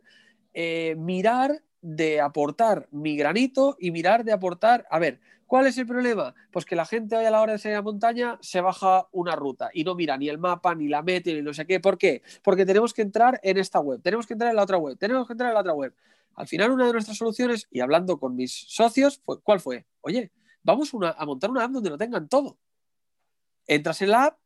eh, 0.54 0.96
mirar 0.98 1.64
de 1.82 2.20
aportar 2.20 2.90
mi 2.92 3.16
granito 3.16 3.78
y 3.80 3.92
mirar 3.92 4.26
de 4.26 4.34
aportar, 4.34 4.86
a 4.92 5.00
ver, 5.00 5.22
¿Cuál 5.48 5.66
es 5.66 5.78
el 5.78 5.88
problema? 5.88 6.36
Pues 6.52 6.66
que 6.66 6.76
la 6.76 6.86
gente 6.86 7.16
hoy 7.16 7.24
a 7.24 7.32
la 7.32 7.42
hora 7.42 7.54
de 7.54 7.58
salir 7.58 7.78
a 7.78 7.82
montaña 7.82 8.38
se 8.42 8.60
baja 8.60 9.08
una 9.14 9.34
ruta 9.34 9.70
y 9.74 9.86
no 9.86 9.96
mira 9.96 10.18
ni 10.18 10.28
el 10.28 10.38
mapa, 10.38 10.76
ni 10.76 10.90
la 10.90 11.02
meta, 11.02 11.32
ni 11.32 11.42
no 11.42 11.54
sé 11.54 11.66
qué. 11.66 11.80
¿Por 11.80 11.98
qué? 11.98 12.22
Porque 12.44 12.66
tenemos 12.66 12.94
que 12.94 13.02
entrar 13.02 13.40
en 13.42 13.58
esta 13.58 13.80
web, 13.80 14.02
tenemos 14.02 14.28
que 14.28 14.34
entrar 14.34 14.50
en 14.50 14.58
la 14.58 14.64
otra 14.64 14.78
web, 14.78 14.98
tenemos 14.98 15.26
que 15.26 15.34
entrar 15.34 15.50
en 15.50 15.54
la 15.54 15.62
otra 15.62 15.74
web. 15.74 15.96
Al 16.36 16.48
final, 16.48 16.72
una 16.72 16.86
de 16.86 16.92
nuestras 16.92 17.18
soluciones, 17.18 17.68
y 17.72 17.80
hablando 17.80 18.20
con 18.20 18.36
mis 18.36 18.66
socios, 18.68 19.22
¿cuál 19.42 19.62
fue? 19.62 19.86
Oye, 20.02 20.32
vamos 20.64 20.92
a 20.94 21.26
montar 21.26 21.50
una 21.50 21.64
app 21.64 21.72
donde 21.72 21.90
lo 21.90 21.98
tengan 21.98 22.28
todo. 22.28 22.58
Entras 23.66 24.02
en 24.02 24.12
la 24.12 24.26
app 24.26 24.40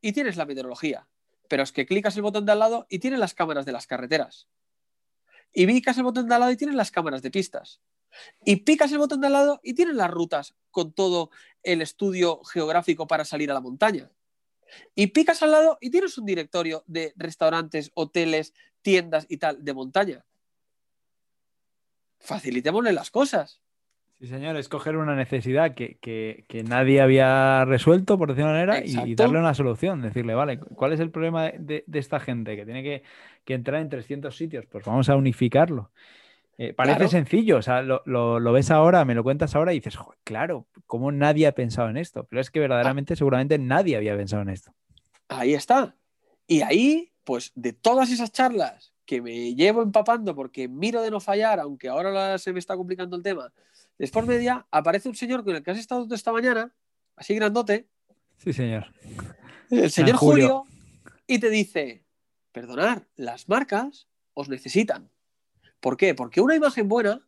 y 0.00 0.12
tienes 0.12 0.38
la 0.38 0.46
meteorología, 0.46 1.06
pero 1.48 1.64
es 1.64 1.70
que 1.70 1.84
clicas 1.84 2.16
el 2.16 2.22
botón 2.22 2.46
de 2.46 2.52
al 2.52 2.58
lado 2.58 2.86
y 2.88 2.98
tienes 2.98 3.20
las 3.20 3.34
cámaras 3.34 3.66
de 3.66 3.72
las 3.72 3.86
carreteras. 3.86 4.48
Y 5.52 5.66
picas 5.66 5.98
el 5.98 6.04
botón 6.04 6.26
de 6.28 6.34
al 6.34 6.40
lado 6.40 6.52
y 6.52 6.56
tienes 6.56 6.76
las 6.76 6.90
cámaras 6.90 7.20
de 7.20 7.30
pistas. 7.30 7.80
Y 8.44 8.56
picas 8.56 8.92
el 8.92 8.98
botón 8.98 9.20
de 9.20 9.28
al 9.28 9.32
lado 9.32 9.60
y 9.62 9.74
tienes 9.74 9.94
las 9.94 10.10
rutas 10.10 10.54
con 10.70 10.92
todo 10.92 11.30
el 11.62 11.82
estudio 11.82 12.42
geográfico 12.44 13.06
para 13.06 13.24
salir 13.24 13.50
a 13.50 13.54
la 13.54 13.60
montaña. 13.60 14.10
Y 14.94 15.08
picas 15.08 15.42
al 15.42 15.52
lado 15.52 15.78
y 15.80 15.90
tienes 15.90 16.18
un 16.18 16.26
directorio 16.26 16.84
de 16.86 17.12
restaurantes, 17.16 17.90
hoteles, 17.94 18.54
tiendas 18.82 19.26
y 19.28 19.38
tal 19.38 19.64
de 19.64 19.74
montaña. 19.74 20.24
Facilitémosle 22.18 22.92
las 22.92 23.10
cosas. 23.10 23.60
Sí, 24.18 24.28
señor, 24.28 24.56
escoger 24.56 24.96
una 24.96 25.14
necesidad 25.14 25.74
que, 25.74 26.64
nadie 26.66 27.02
había 27.02 27.66
resuelto, 27.66 28.16
por 28.16 28.30
decirlo 28.30 28.52
de 28.52 28.66
manera, 28.66 28.82
y, 28.82 29.14
darle 29.14 29.38
una 29.38 29.52
solución. 29.52 30.00
Decirle, 30.00 30.34
vale, 30.34 30.58
¿cuál 30.58 30.94
es 30.94 31.00
el 31.00 31.10
problema 31.10 31.50
de, 31.50 31.84
esta 31.92 32.18
gente 32.18 32.56
que 32.56 32.64
tiene 32.64 32.82
que, 32.82 33.02
que, 33.44 33.52
entrar 33.52 33.82
en 33.82 33.90
300 33.90 34.34
sitios? 34.34 34.64
Pues 34.66 34.86
vamos 34.86 35.10
a 35.10 35.16
unificarlo. 35.16 35.90
Eh, 36.58 36.72
parece 36.72 37.08
sencillo, 37.08 37.58
o 37.58 37.62
sea, 37.62 37.82
lo, 37.82 38.52
ves 38.52 38.70
ahora, 38.70 39.04
me 39.04 39.14
lo 39.14 39.22
cuentas 39.22 39.54
ahora 39.54 39.72
y 39.72 39.76
dices, 39.76 39.98
claro, 40.24 40.66
¿cómo 40.86 41.12
nadie 41.12 41.46
ha 41.46 41.52
pensado 41.52 41.90
en 41.90 41.98
esto? 41.98 42.24
Pero 42.24 42.40
es 42.40 42.50
que 42.50 42.60
verdaderamente, 42.60 43.14
seguramente 43.14 43.58
nadie 43.58 43.96
había 43.96 44.16
pensado 44.16 44.42
en 44.42 44.48
esto. 44.48 44.72
Ahí 45.28 45.52
está. 45.52 45.96
Y 46.46 46.62
ahí, 46.62 47.12
pues 47.24 47.52
de 47.54 47.74
todas 47.74 48.10
esas 48.10 48.32
charlas 48.32 48.94
que 49.04 49.20
me 49.20 49.54
llevo 49.54 49.82
empapando 49.82 50.34
porque 50.34 50.66
miro 50.66 51.02
de 51.02 51.10
no 51.10 51.20
fallar, 51.20 51.60
aunque 51.60 51.88
ahora 51.88 52.38
se 52.38 52.52
me 52.54 52.58
está 52.58 52.74
complicando 52.74 53.16
el 53.16 53.22
tema, 53.22 53.52
después 53.98 54.26
media 54.26 54.66
aparece 54.70 55.08
un 55.10 55.14
señor 55.14 55.44
con 55.44 55.56
el 55.56 55.62
que 55.62 55.72
has 55.72 55.78
estado 55.78 56.06
esta 56.14 56.32
mañana, 56.32 56.72
así 57.16 57.34
grandote. 57.34 57.86
Sí, 58.38 58.54
señor. 58.54 58.86
El 59.70 59.90
señor 59.90 60.16
Julio. 60.16 60.64
y 61.26 61.38
te 61.38 61.50
dice, 61.50 62.04
perdonar, 62.52 63.06
las 63.14 63.48
marcas 63.48 64.08
os 64.32 64.48
necesitan. 64.48 65.10
¿Por 65.86 65.96
qué? 65.96 66.16
Porque 66.16 66.40
una 66.40 66.56
imagen 66.56 66.88
buena 66.88 67.24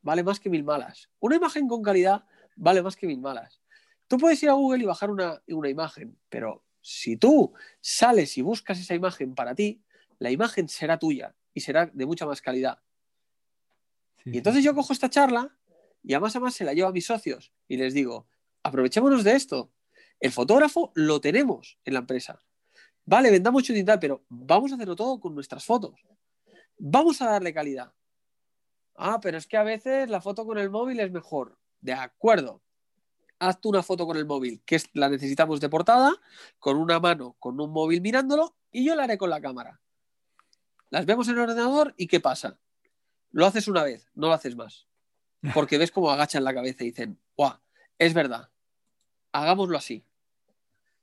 vale 0.00 0.22
más 0.22 0.38
que 0.38 0.48
mil 0.48 0.62
malas. 0.62 1.10
Una 1.18 1.34
imagen 1.34 1.66
con 1.66 1.82
calidad 1.82 2.24
vale 2.54 2.80
más 2.84 2.94
que 2.94 3.08
mil 3.08 3.20
malas. 3.20 3.60
Tú 4.06 4.16
puedes 4.16 4.40
ir 4.44 4.48
a 4.48 4.52
Google 4.52 4.84
y 4.84 4.86
bajar 4.86 5.10
una, 5.10 5.42
imagen, 5.68 6.16
pero 6.28 6.62
si 6.80 7.16
tú 7.16 7.52
sales 7.80 8.38
y 8.38 8.42
buscas 8.42 8.78
esa 8.78 8.94
imagen 8.94 9.34
para 9.34 9.56
ti, 9.56 9.82
la 10.20 10.30
imagen 10.30 10.68
será 10.68 11.00
tuya 11.00 11.34
y 11.52 11.62
será 11.62 11.86
de 11.86 12.06
mucha 12.06 12.26
más 12.26 12.40
calidad. 12.40 12.78
y 14.24 14.38
entonces 14.38 14.62
yo 14.62 14.72
cojo 14.72 14.92
esta 14.92 15.10
charla 15.10 15.58
y 16.04 16.14
además 16.14 16.36
además 16.36 16.54
se 16.54 16.62
la 16.62 16.74
llevo 16.74 16.90
a 16.90 16.92
mis 16.92 17.06
socios 17.06 17.52
y 17.66 17.76
les 17.76 17.92
digo, 17.92 18.28
aprovechémonos 18.62 19.24
de 19.24 19.32
esto. 19.32 19.72
El 20.20 20.30
fotógrafo 20.30 20.92
lo 20.94 21.20
tenemos 21.20 21.80
en 21.84 21.94
la 21.94 21.98
empresa. 21.98 22.40
Vale, 23.04 23.32
vendamos 23.32 23.62
mucho 23.62 23.74
y 23.74 23.82
tal, 23.82 23.98
pero 23.98 24.24
vamos 24.28 24.70
a 24.70 24.76
hacerlo 24.76 24.94
todo 24.94 25.18
con 25.18 25.34
nuestras 25.34 25.64
fotos. 25.64 26.06
Vamos 26.78 27.20
a 27.22 27.30
darle 27.30 27.54
calidad. 27.54 27.92
Ah, 28.96 29.18
pero 29.20 29.38
es 29.38 29.46
que 29.46 29.56
a 29.56 29.62
veces 29.62 30.08
la 30.08 30.20
foto 30.20 30.46
con 30.46 30.58
el 30.58 30.70
móvil 30.70 31.00
es 31.00 31.10
mejor. 31.10 31.58
De 31.80 31.92
acuerdo. 31.92 32.62
Haz 33.38 33.60
tú 33.60 33.70
una 33.70 33.82
foto 33.82 34.06
con 34.06 34.16
el 34.16 34.26
móvil, 34.26 34.62
que 34.64 34.80
la 34.92 35.08
necesitamos 35.08 35.60
de 35.60 35.68
portada, 35.68 36.12
con 36.58 36.76
una 36.76 37.00
mano, 37.00 37.36
con 37.40 37.60
un 37.60 37.70
móvil 37.70 38.00
mirándolo, 38.00 38.56
y 38.70 38.86
yo 38.86 38.94
la 38.94 39.04
haré 39.04 39.18
con 39.18 39.28
la 39.28 39.40
cámara. 39.40 39.80
Las 40.90 41.04
vemos 41.04 41.28
en 41.28 41.34
el 41.34 41.40
ordenador 41.40 41.94
y 41.96 42.06
¿qué 42.06 42.20
pasa? 42.20 42.58
Lo 43.32 43.44
haces 43.44 43.66
una 43.66 43.82
vez, 43.82 44.08
no 44.14 44.28
lo 44.28 44.32
haces 44.32 44.54
más. 44.56 44.86
Porque 45.52 45.76
ves 45.76 45.90
cómo 45.90 46.10
agachan 46.10 46.44
la 46.44 46.54
cabeza 46.54 46.84
y 46.84 46.86
dicen, 46.86 47.18
¡guau! 47.36 47.58
Es 47.98 48.14
verdad. 48.14 48.48
Hagámoslo 49.32 49.76
así. 49.76 50.04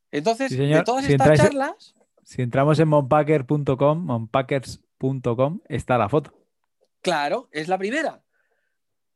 Entonces, 0.09 0.57
de 0.57 0.81
todas 0.83 1.07
estas 1.07 1.37
charlas. 1.37 1.95
Si 2.23 2.41
entramos 2.41 2.79
en 2.79 2.87
monpacker.com, 2.87 4.05
monpackers 4.05 4.81
está 5.67 5.97
la 5.97 6.09
foto. 6.09 6.33
Claro, 7.01 7.49
es 7.51 7.67
la 7.67 7.77
primera. 7.77 8.23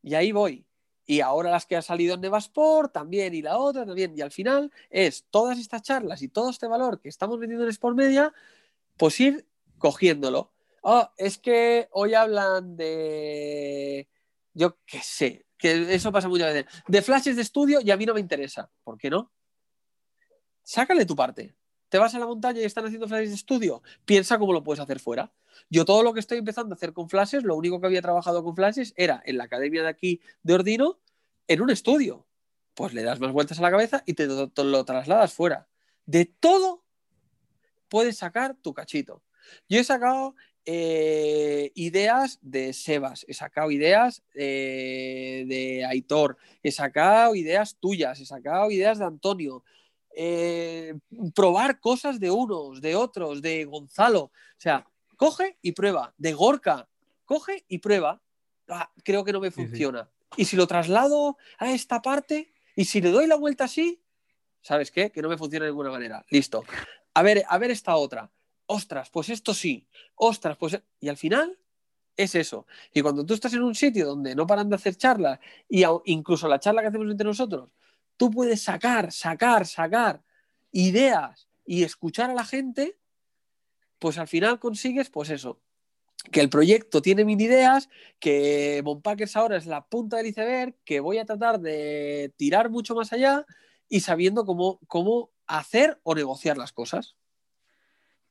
Y 0.01 0.15
ahí 0.15 0.31
voy. 0.31 0.65
Y 1.05 1.21
ahora 1.21 1.51
las 1.51 1.65
que 1.65 1.75
ha 1.75 1.81
salido 1.81 2.15
en 2.15 2.21
Nevasport 2.21 2.91
también, 2.91 3.33
y 3.33 3.41
la 3.41 3.57
otra 3.57 3.85
también. 3.85 4.17
Y 4.17 4.21
al 4.21 4.31
final 4.31 4.71
es 4.89 5.25
todas 5.29 5.59
estas 5.59 5.83
charlas 5.83 6.21
y 6.21 6.29
todo 6.29 6.49
este 6.49 6.67
valor 6.67 6.99
que 6.99 7.09
estamos 7.09 7.39
vendiendo 7.39 7.63
en 7.65 7.69
Sport 7.69 7.95
Media, 7.95 8.33
pues 8.97 9.19
ir 9.19 9.47
cogiéndolo. 9.77 10.51
Oh, 10.81 11.07
es 11.17 11.37
que 11.37 11.87
hoy 11.91 12.13
hablan 12.13 12.75
de. 12.75 14.07
Yo 14.53 14.77
qué 14.85 14.99
sé, 15.01 15.45
que 15.57 15.93
eso 15.93 16.11
pasa 16.11 16.27
muchas 16.27 16.53
veces. 16.53 16.71
De 16.87 17.01
flashes 17.01 17.35
de 17.35 17.41
estudio 17.43 17.81
y 17.81 17.91
a 17.91 17.97
mí 17.97 18.05
no 18.05 18.13
me 18.13 18.19
interesa. 18.19 18.69
¿Por 18.83 18.97
qué 18.97 19.09
no? 19.09 19.31
Sácale 20.63 21.05
tu 21.05 21.15
parte. 21.15 21.55
Te 21.89 21.97
vas 21.97 22.15
a 22.15 22.19
la 22.19 22.25
montaña 22.25 22.61
y 22.61 22.63
están 22.63 22.85
haciendo 22.85 23.07
flashes 23.07 23.29
de 23.29 23.35
estudio. 23.35 23.81
Piensa 24.05 24.37
cómo 24.37 24.53
lo 24.53 24.63
puedes 24.63 24.79
hacer 24.79 24.99
fuera. 24.99 25.31
Yo 25.69 25.85
todo 25.85 26.03
lo 26.03 26.13
que 26.13 26.19
estoy 26.19 26.37
empezando 26.37 26.73
a 26.73 26.75
hacer 26.75 26.93
con 26.93 27.09
flashes, 27.09 27.43
lo 27.43 27.55
único 27.55 27.79
que 27.79 27.87
había 27.87 28.01
trabajado 28.01 28.43
con 28.43 28.55
flashes 28.55 28.93
era 28.97 29.21
en 29.25 29.37
la 29.37 29.45
academia 29.45 29.83
de 29.83 29.89
aquí 29.89 30.21
de 30.43 30.53
Ordino, 30.53 30.99
en 31.47 31.61
un 31.61 31.69
estudio. 31.69 32.25
Pues 32.73 32.93
le 32.93 33.03
das 33.03 33.19
más 33.19 33.31
vueltas 33.31 33.59
a 33.59 33.61
la 33.61 33.71
cabeza 33.71 34.03
y 34.05 34.13
te 34.13 34.27
lo, 34.27 34.85
trasladas 34.85 35.33
fuera. 35.33 35.67
De 36.05 36.25
todo 36.25 36.83
puedes 37.87 38.17
sacar 38.17 38.55
tu 38.55 38.73
cachito. 38.73 39.23
Yo 39.69 39.79
he 39.79 39.83
sacado 39.83 40.35
eh, 40.65 41.71
ideas 41.75 42.39
de 42.41 42.73
Sebas, 42.73 43.25
he 43.29 43.33
sacado 43.33 43.69
ideas 43.69 44.23
eh, 44.33 45.45
de 45.47 45.85
Aitor, 45.85 46.37
he 46.63 46.71
sacado 46.71 47.35
ideas 47.35 47.77
tuyas, 47.79 48.19
he 48.19 48.25
sacado 48.25 48.71
ideas 48.71 48.97
de 48.97 49.05
Antonio, 49.05 49.63
eh, 50.15 50.97
probar 51.33 51.79
cosas 51.79 52.19
de 52.19 52.31
unos, 52.31 52.81
de 52.81 52.95
otros, 52.95 53.41
de 53.41 53.65
Gonzalo. 53.65 54.21
O 54.23 54.31
sea, 54.57 54.87
coge 55.17 55.57
y 55.61 55.73
prueba. 55.73 56.13
De 56.17 56.33
Gorka, 56.33 56.89
coge 57.25 57.65
y 57.67 57.79
prueba. 57.79 58.21
Ah, 58.69 58.91
creo 59.03 59.23
que 59.23 59.33
no 59.33 59.39
me 59.39 59.51
funciona. 59.51 60.09
Y 60.37 60.45
si 60.45 60.55
lo 60.55 60.67
traslado 60.67 61.37
a 61.57 61.71
esta 61.71 62.01
parte, 62.01 62.53
y 62.75 62.85
si 62.85 63.01
le 63.01 63.11
doy 63.11 63.27
la 63.27 63.35
vuelta 63.35 63.65
así, 63.65 64.01
¿sabes 64.61 64.91
qué? 64.91 65.11
Que 65.11 65.21
no 65.21 65.29
me 65.29 65.37
funciona 65.37 65.65
de 65.65 65.71
ninguna 65.71 65.91
manera. 65.91 66.25
Listo. 66.29 66.63
A 67.13 67.21
ver, 67.21 67.43
a 67.47 67.57
ver 67.57 67.71
esta 67.71 67.95
otra. 67.95 68.31
Ostras, 68.67 69.09
pues 69.09 69.29
esto 69.29 69.53
sí. 69.53 69.87
Ostras, 70.15 70.57
pues. 70.57 70.81
Y 70.99 71.09
al 71.09 71.17
final 71.17 71.57
es 72.17 72.35
eso. 72.35 72.65
Y 72.93 73.01
cuando 73.01 73.25
tú 73.25 73.33
estás 73.33 73.53
en 73.53 73.63
un 73.63 73.75
sitio 73.75 74.07
donde 74.07 74.35
no 74.35 74.47
paran 74.47 74.69
de 74.69 74.75
hacer 74.75 74.95
charlas, 74.95 75.39
y 75.69 75.83
incluso 76.05 76.47
la 76.47 76.59
charla 76.59 76.81
que 76.81 76.87
hacemos 76.87 77.09
entre 77.09 77.25
nosotros, 77.25 77.69
tú 78.17 78.31
puedes 78.31 78.61
sacar, 78.63 79.11
sacar, 79.11 79.65
sacar 79.65 80.23
ideas 80.71 81.47
y 81.65 81.83
escuchar 81.83 82.29
a 82.29 82.33
la 82.33 82.45
gente, 82.45 82.97
pues 83.99 84.17
al 84.17 84.27
final 84.27 84.59
consigues, 84.59 85.09
pues 85.09 85.29
eso, 85.29 85.61
que 86.31 86.41
el 86.41 86.49
proyecto 86.49 87.01
tiene 87.01 87.25
mil 87.25 87.39
ideas, 87.39 87.89
que 88.19 88.81
Monpackers 88.83 89.35
ahora 89.35 89.57
es 89.57 89.65
la 89.65 89.85
punta 89.87 90.17
del 90.17 90.27
iceberg, 90.27 90.75
que 90.83 90.99
voy 90.99 91.17
a 91.17 91.25
tratar 91.25 91.59
de 91.59 92.33
tirar 92.37 92.69
mucho 92.69 92.95
más 92.95 93.13
allá 93.13 93.45
y 93.89 94.01
sabiendo 94.01 94.45
cómo, 94.45 94.79
cómo 94.87 95.31
hacer 95.47 95.99
o 96.03 96.15
negociar 96.15 96.57
las 96.57 96.71
cosas. 96.71 97.15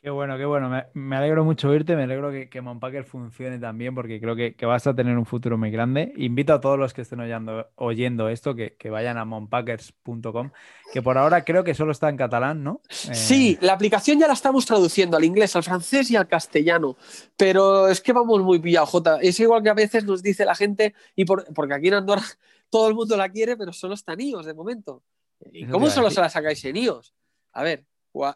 Qué 0.04 0.10
bueno, 0.10 0.36
qué 0.36 0.44
bueno. 0.44 0.68
Me, 0.92 1.16
alegro 1.16 1.46
mucho 1.46 1.70
oírte, 1.70 1.96
me 1.96 2.02
alegro 2.02 2.30
que, 2.30 2.50
que 2.50 2.60
Monpacker 2.60 3.04
funcione 3.04 3.58
también 3.58 3.94
porque 3.94 4.20
creo 4.20 4.36
que, 4.36 4.54
vas 4.66 4.86
a 4.86 4.94
tener 4.94 5.16
un 5.16 5.24
futuro 5.24 5.56
muy 5.56 5.70
grande. 5.70 6.12
Invito 6.18 6.52
a 6.52 6.60
todos 6.60 6.78
los 6.78 6.92
que 6.92 7.00
estén 7.00 7.20
oyendo, 7.20 7.70
oyendo 7.76 8.28
esto 8.28 8.54
que, 8.54 8.76
vayan 8.90 9.16
a 9.16 9.24
monpackers.com, 9.24 10.50
que 10.92 11.00
por 11.00 11.16
ahora 11.16 11.42
creo 11.42 11.64
que 11.64 11.72
solo 11.72 11.92
está 11.92 12.10
en 12.10 12.18
catalán, 12.18 12.62
¿no? 12.62 12.82
Sí, 12.90 13.52
eh, 13.58 13.64
la 13.64 13.72
aplicación 13.72 14.18
ya 14.20 14.26
la 14.26 14.34
estamos 14.34 14.66
traduciendo 14.66 15.16
al 15.16 15.24
inglés, 15.24 15.56
al 15.56 15.62
francés 15.62 16.10
y 16.10 16.16
al 16.16 16.28
castellano, 16.28 16.98
pero 17.34 17.88
es 17.88 18.02
que 18.02 18.12
vamos 18.12 18.42
muy 18.42 18.58
pillados, 18.58 18.90
Jota. 18.90 19.20
Es 19.22 19.40
igual 19.40 19.62
que 19.62 19.70
a 19.70 19.74
veces 19.74 20.04
nos 20.04 20.22
dice 20.22 20.44
la 20.44 20.54
gente, 20.54 20.94
y 21.16 21.24
porque 21.24 21.72
aquí 21.72 21.88
en 21.88 21.94
Andorra 21.94 22.26
todo 22.68 22.88
el 22.88 22.94
mundo 22.94 23.16
la 23.16 23.30
quiere, 23.30 23.56
pero 23.56 23.72
solo 23.72 23.94
están 23.94 24.20
iOS 24.20 24.44
de 24.44 24.52
momento. 24.52 25.02
¿Y 25.50 25.66
cómo 25.66 25.88
solo 25.88 26.10
se 26.10 26.20
la 26.20 26.28
sacáis 26.28 26.62
en 26.66 26.76
iOS? 26.76 27.14
A 27.54 27.62
ver, 27.62 27.86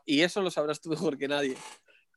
y 0.04 0.20
eso 0.22 0.42
lo 0.42 0.50
sabrás 0.50 0.80
tú 0.80 0.90
mejor 0.90 1.16
que 1.16 1.28
nadie. 1.28 1.56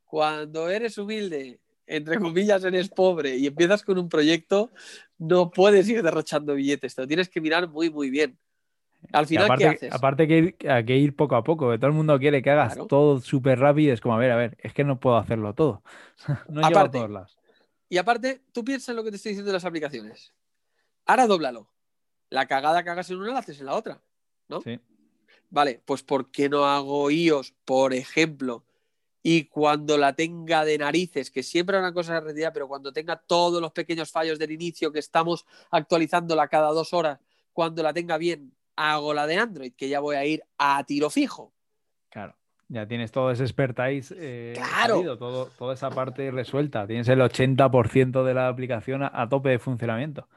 Cuando 0.06 0.70
eres 0.70 0.98
humilde, 0.98 1.60
entre 1.86 2.20
comillas, 2.20 2.64
eres 2.64 2.90
pobre 2.90 3.38
y 3.38 3.48
empiezas 3.48 3.84
con 3.84 3.98
un 3.98 4.10
proyecto, 4.10 4.72
no 5.18 5.52
puedes 5.52 5.88
ir 5.90 6.02
derrochando 6.04 6.56
billetes, 6.56 6.96
te 6.96 7.02
lo 7.02 7.08
tienes 7.08 7.30
que 7.30 7.42
mirar 7.42 7.70
muy, 7.70 7.90
muy 7.90 8.10
bien. 8.10 8.38
Al 9.12 9.26
final, 9.26 9.46
aparte, 9.46 9.64
¿qué 9.64 9.70
haces? 9.70 9.94
Aparte 9.94 10.28
que 10.28 10.38
ir, 10.38 10.56
hay 10.70 10.86
que 10.86 10.96
ir 10.96 11.16
poco 11.16 11.36
a 11.36 11.44
poco, 11.44 11.72
que 11.72 11.78
todo 11.78 11.88
el 11.88 11.94
mundo 11.94 12.20
quiere 12.20 12.42
que 12.42 12.52
hagas 12.52 12.78
todo 12.88 13.20
súper 13.20 13.60
rápido. 13.60 13.94
Es 13.94 14.02
como, 14.02 14.16
a 14.16 14.20
ver, 14.20 14.32
a 14.32 14.36
ver, 14.36 14.58
es 14.62 14.74
que 14.74 14.84
no 14.84 15.00
puedo 15.00 15.18
hacerlo 15.18 15.56
todo. 15.56 15.84
no 16.50 16.62
llevo 16.68 16.80
a 16.80 16.92
todos 16.92 17.10
lados. 17.10 17.38
Y 17.90 17.98
aparte, 17.98 18.42
tú 18.52 18.64
piensas 18.64 18.90
en 18.90 18.96
lo 18.96 19.04
que 19.04 19.10
te 19.10 19.18
estoy 19.18 19.32
diciendo 19.32 19.50
de 19.50 19.54
las 19.54 19.66
aplicaciones. 19.66 20.34
Ahora 21.06 21.28
dóblalo. 21.28 21.68
La 22.30 22.46
cagada 22.46 22.84
que 22.84 22.90
hagas 22.90 23.10
en 23.10 23.18
una 23.18 23.34
la 23.34 23.40
haces 23.40 23.60
en 23.60 23.66
la 23.66 23.74
otra, 23.74 24.02
¿no? 24.48 24.62
Sí. 24.62 24.80
Vale, 25.52 25.82
pues 25.86 26.02
¿por 26.02 26.32
qué 26.32 26.48
no 26.48 26.66
hago 26.66 27.12
iOS, 27.12 27.54
por 27.66 27.94
ejemplo? 27.94 28.64
Y 29.22 29.44
cuando 29.46 29.98
la 29.98 30.16
tenga 30.16 30.64
de 30.64 30.78
narices, 30.78 31.30
que 31.30 31.44
siempre 31.44 31.78
es 31.78 31.82
una 31.82 31.94
cosa 31.94 32.16
de 32.16 32.22
realidad, 32.22 32.52
pero 32.54 32.70
cuando 32.70 32.92
tenga 32.94 33.18
todos 33.18 33.62
los 33.62 33.72
pequeños 33.74 34.10
fallos 34.10 34.40
del 34.40 34.52
inicio 34.52 34.92
que 34.92 35.00
estamos 35.00 35.46
actualizándola 35.70 36.48
cada 36.48 36.70
dos 36.70 36.94
horas, 36.94 37.20
cuando 37.52 37.84
la 37.84 37.94
tenga 37.94 38.18
bien, 38.18 38.54
hago 38.78 39.14
la 39.14 39.28
de 39.28 39.38
Android, 39.38 39.74
que 39.74 39.90
ya 39.90 40.00
voy 40.00 40.16
a 40.16 40.26
ir 40.26 40.42
a 40.58 40.84
tiro 40.86 41.10
fijo. 41.10 41.54
Claro, 42.10 42.36
ya 42.70 42.88
tienes 42.88 43.12
todo 43.12 43.30
ese 43.30 43.44
expertise. 43.44 44.16
Eh, 44.18 44.54
claro. 44.56 45.18
todo, 45.18 45.48
toda 45.58 45.74
esa 45.74 45.90
parte 45.90 46.32
resuelta. 46.32 46.88
Tienes 46.88 47.10
el 47.10 47.20
80% 47.20 48.24
de 48.24 48.34
la 48.34 48.48
aplicación 48.48 49.04
a 49.04 49.28
tope 49.28 49.50
de 49.50 49.60
funcionamiento. 49.60 50.30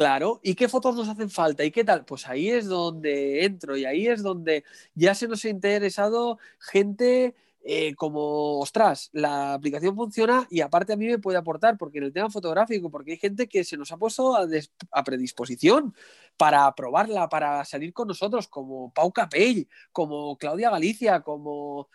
Claro, 0.00 0.40
¿y 0.42 0.54
qué 0.54 0.66
fotos 0.66 0.96
nos 0.96 1.10
hacen 1.10 1.28
falta? 1.28 1.62
¿Y 1.62 1.70
qué 1.70 1.84
tal? 1.84 2.06
Pues 2.06 2.26
ahí 2.26 2.48
es 2.48 2.64
donde 2.66 3.44
entro 3.44 3.76
y 3.76 3.84
ahí 3.84 4.06
es 4.06 4.22
donde 4.22 4.64
ya 4.94 5.14
se 5.14 5.28
nos 5.28 5.44
ha 5.44 5.50
interesado 5.50 6.38
gente 6.58 7.34
eh, 7.62 7.94
como, 7.96 8.60
ostras, 8.60 9.10
la 9.12 9.52
aplicación 9.52 9.94
funciona 9.94 10.46
y 10.50 10.62
aparte 10.62 10.94
a 10.94 10.96
mí 10.96 11.06
me 11.06 11.18
puede 11.18 11.36
aportar, 11.36 11.76
porque 11.76 11.98
en 11.98 12.04
el 12.04 12.14
tema 12.14 12.30
fotográfico, 12.30 12.90
porque 12.90 13.10
hay 13.12 13.18
gente 13.18 13.46
que 13.46 13.62
se 13.62 13.76
nos 13.76 13.92
ha 13.92 13.98
puesto 13.98 14.34
a, 14.34 15.04
predisposición 15.04 15.94
para 16.38 16.74
probarla, 16.74 17.28
para 17.28 17.62
salir 17.66 17.92
con 17.92 18.08
nosotros, 18.08 18.48
como 18.48 18.94
Pau 18.94 19.12
Capell, 19.12 19.68
como 19.92 20.38
Claudia 20.38 20.70
Galicia, 20.70 21.20
como 21.20 21.90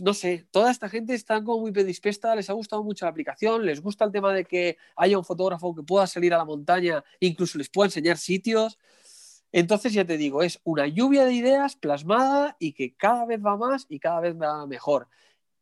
no 0.00 0.14
sé, 0.14 0.46
toda 0.50 0.70
esta 0.70 0.88
gente 0.88 1.14
está 1.14 1.42
como 1.42 1.60
muy 1.60 1.72
predispuesta, 1.72 2.34
les 2.34 2.48
ha 2.50 2.52
gustado 2.52 2.82
mucho 2.82 3.04
la 3.04 3.10
aplicación, 3.10 3.66
les 3.66 3.80
gusta 3.80 4.04
el 4.04 4.12
tema 4.12 4.32
de 4.32 4.44
que 4.44 4.78
haya 4.96 5.18
un 5.18 5.24
fotógrafo 5.24 5.74
que 5.74 5.82
pueda 5.82 6.06
salir 6.06 6.32
a 6.34 6.38
la 6.38 6.44
montaña, 6.44 7.04
incluso 7.20 7.58
les 7.58 7.68
pueda 7.68 7.88
enseñar 7.88 8.16
sitios. 8.18 8.78
Entonces 9.50 9.92
ya 9.92 10.04
te 10.04 10.16
digo, 10.16 10.42
es 10.42 10.60
una 10.64 10.86
lluvia 10.86 11.24
de 11.24 11.34
ideas 11.34 11.76
plasmada 11.76 12.56
y 12.58 12.72
que 12.72 12.94
cada 12.94 13.26
vez 13.26 13.40
va 13.44 13.56
más 13.56 13.86
y 13.88 13.98
cada 13.98 14.20
vez 14.20 14.34
va 14.34 14.66
mejor. 14.66 15.08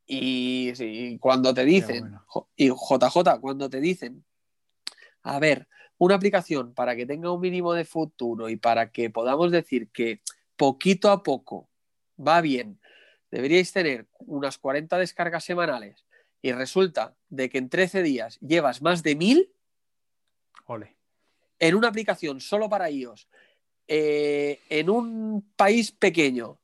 Y, 0.07 1.18
cuando 1.18 1.55
te 1.55 1.64
dicen, 1.64 2.16
y 2.57 2.68
JJ, 2.68 3.41
cuando 3.41 3.70
te 3.70 3.81
dicen, 3.81 4.24
a 5.22 5.39
ver, 5.39 5.68
una 5.99 6.16
aplicación 6.16 6.74
para 6.74 6.97
que 6.97 7.07
tenga 7.07 7.31
un 7.31 7.41
mínimo 7.41 7.72
de 7.74 7.85
futuro 7.85 8.49
y 8.49 8.57
para 8.57 8.91
que 8.91 9.11
podamos 9.11 9.53
decir 9.53 9.89
que 9.91 10.20
poquito 10.57 11.11
a 11.11 11.22
poco 11.22 11.68
va 12.18 12.41
bien, 12.41 12.80
deberíais 13.31 13.72
tener 13.72 14.07
unas 14.18 14.59
40 14.59 14.99
descargas 14.99 15.45
semanales 15.45 16.05
y 16.43 16.53
resulta 16.53 17.16
de 17.28 17.49
que 17.49 17.59
en 17.59 17.68
13 17.68 18.03
días 18.03 18.39
llevas 18.41 18.83
más 18.83 19.03
de 19.03 19.16
1000 19.16 19.53
en 21.59 21.74
una 21.74 21.89
aplicación 21.89 22.41
solo 22.41 22.68
para 22.68 22.91
iOS, 22.91 23.28
eh, 23.89 24.61
en 24.68 24.89
un 24.89 25.53
país 25.57 25.93
pequeño, 25.93 26.59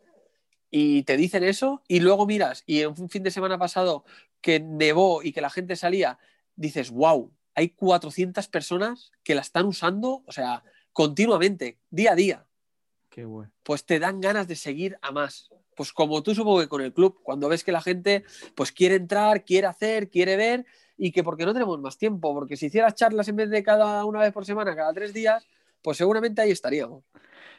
y 0.70 1.02
te 1.02 1.16
dicen 1.16 1.44
eso, 1.44 1.82
y 1.88 2.00
luego 2.00 2.26
miras, 2.26 2.62
y 2.66 2.80
en 2.80 2.88
un 2.98 3.08
fin 3.08 3.22
de 3.22 3.30
semana 3.30 3.58
pasado 3.58 4.04
que 4.40 4.60
nevó 4.60 5.22
y 5.22 5.32
que 5.32 5.40
la 5.40 5.50
gente 5.50 5.76
salía, 5.76 6.18
dices, 6.54 6.90
wow, 6.90 7.32
hay 7.54 7.70
400 7.70 8.48
personas 8.48 9.12
que 9.22 9.34
la 9.34 9.40
están 9.40 9.66
usando, 9.66 10.22
o 10.26 10.32
sea, 10.32 10.62
continuamente, 10.92 11.78
día 11.90 12.12
a 12.12 12.16
día. 12.16 12.46
Qué 13.10 13.24
bueno. 13.24 13.52
Pues 13.62 13.84
te 13.84 13.98
dan 13.98 14.20
ganas 14.20 14.46
de 14.48 14.56
seguir 14.56 14.98
a 15.02 15.10
más 15.10 15.50
pues 15.76 15.92
como 15.92 16.22
tú 16.22 16.34
supongo 16.34 16.60
que 16.60 16.68
con 16.68 16.80
el 16.80 16.92
club, 16.92 17.20
cuando 17.22 17.48
ves 17.48 17.62
que 17.62 17.70
la 17.70 17.80
gente 17.80 18.24
pues 18.54 18.72
quiere 18.72 18.96
entrar, 18.96 19.44
quiere 19.44 19.66
hacer, 19.66 20.08
quiere 20.08 20.36
ver 20.36 20.66
y 20.96 21.12
que 21.12 21.22
porque 21.22 21.44
no 21.44 21.52
tenemos 21.52 21.78
más 21.80 21.98
tiempo, 21.98 22.34
porque 22.34 22.56
si 22.56 22.66
hicieras 22.66 22.94
charlas 22.94 23.28
en 23.28 23.36
vez 23.36 23.50
de 23.50 23.62
cada 23.62 24.04
una 24.04 24.20
vez 24.20 24.32
por 24.32 24.44
semana, 24.44 24.74
cada 24.74 24.92
tres 24.92 25.12
días, 25.12 25.46
pues 25.82 25.98
seguramente 25.98 26.42
ahí 26.42 26.50
estaríamos. 26.50 27.04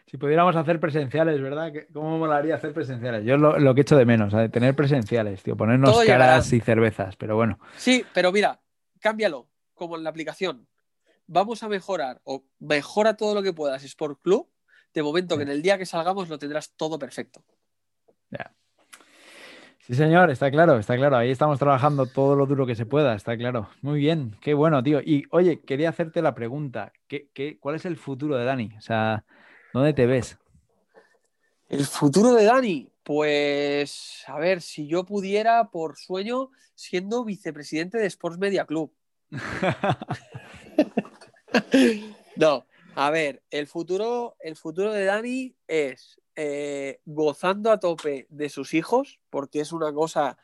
Si 0.07 0.18
pudiéramos 0.18 0.55
hacer 0.55 0.80
presenciales, 0.80 1.41
¿verdad? 1.41 1.72
¿Cómo 1.93 2.18
molaría 2.18 2.55
hacer 2.55 2.74
presenciales? 2.74 3.26
Yo 3.26 3.38
lo, 3.38 3.59
lo 3.59 3.76
que 3.76 3.82
echo 3.82 3.97
de 3.97 4.05
menos, 4.05 4.34
tener 4.51 4.74
presenciales, 4.74 5.43
tío, 5.43 5.55
ponernos 5.55 5.99
caras 6.05 6.51
y 6.53 6.61
cervezas, 6.61 7.15
pero 7.18 7.36
bueno. 7.36 7.59
Sí, 7.76 8.05
pero 8.13 8.32
mira, 8.32 8.61
cámbialo, 8.99 9.49
como 9.74 9.97
en 9.97 10.03
la 10.03 10.09
aplicación. 10.09 10.68
Vamos 11.28 11.61
a 11.61 11.68
mejorar 11.68 12.22
o 12.24 12.45
mejora 12.59 13.18
todo 13.18 13.36
lo 13.36 13.43
que 13.43 13.51
puedas 13.51 13.84
Sport 13.84 14.22
Club. 14.22 14.49
De 14.93 15.03
momento 15.03 15.36
que 15.36 15.43
en 15.43 15.49
el 15.49 15.61
día 15.61 15.78
que 15.78 15.86
salgamos 15.86 16.30
lo 16.30 16.39
tendrás 16.39 16.72
todo 16.72 16.97
perfecto. 16.97 17.43
Sí, 19.88 19.96
señor, 19.96 20.30
está 20.30 20.52
claro, 20.52 20.78
está 20.78 20.98
claro. 20.98 21.16
Ahí 21.16 21.32
estamos 21.32 21.60
trabajando 21.60 22.08
todo 22.08 22.36
lo 22.36 22.46
duro 22.46 22.66
que 22.66 22.76
se 22.76 22.86
pueda, 22.86 23.16
está 23.16 23.38
claro. 23.38 23.70
Muy 23.82 24.02
bien, 24.02 24.36
qué 24.42 24.54
bueno, 24.54 24.84
tío. 24.84 25.00
Y 25.00 25.24
oye, 25.32 25.62
quería 25.62 25.88
hacerte 25.88 26.22
la 26.22 26.36
pregunta: 26.36 26.92
¿qué, 27.08 27.30
qué, 27.34 27.58
cuál 27.58 27.76
es 27.76 27.86
el 27.86 27.96
futuro 27.96 28.36
de 28.36 28.44
Dani? 28.44 28.70
O 28.78 28.82
sea, 28.82 29.24
¿dónde 29.74 29.94
te 29.94 30.06
ves? 30.06 30.38
El 31.70 31.86
futuro 31.86 32.34
de 32.34 32.44
Dani, 32.44 32.92
pues, 33.02 34.26
a 34.28 34.38
ver, 34.38 34.62
si 34.62 34.88
yo 34.88 35.06
pudiera, 35.06 35.70
por 35.70 35.96
sueño, 35.96 36.50
siendo 36.76 37.24
vicepresidente 37.24 37.98
de 37.98 38.08
Sports 38.08 38.40
Media 38.40 38.66
Club. 38.66 38.94
no, 42.36 42.66
a 42.96 43.10
ver, 43.10 43.42
el 43.52 43.68
futuro, 43.68 44.36
el 44.42 44.58
futuro 44.58 44.92
de 44.92 45.06
Dani 45.06 45.56
es 45.66 46.20
eh, 46.40 47.02
gozando 47.06 47.72
a 47.72 47.80
tope 47.80 48.28
de 48.30 48.50
sus 48.50 48.76
hijos, 48.76 49.20
porque 49.32 49.60
es 49.60 49.72
una 49.72 49.92
cosa 49.92 50.38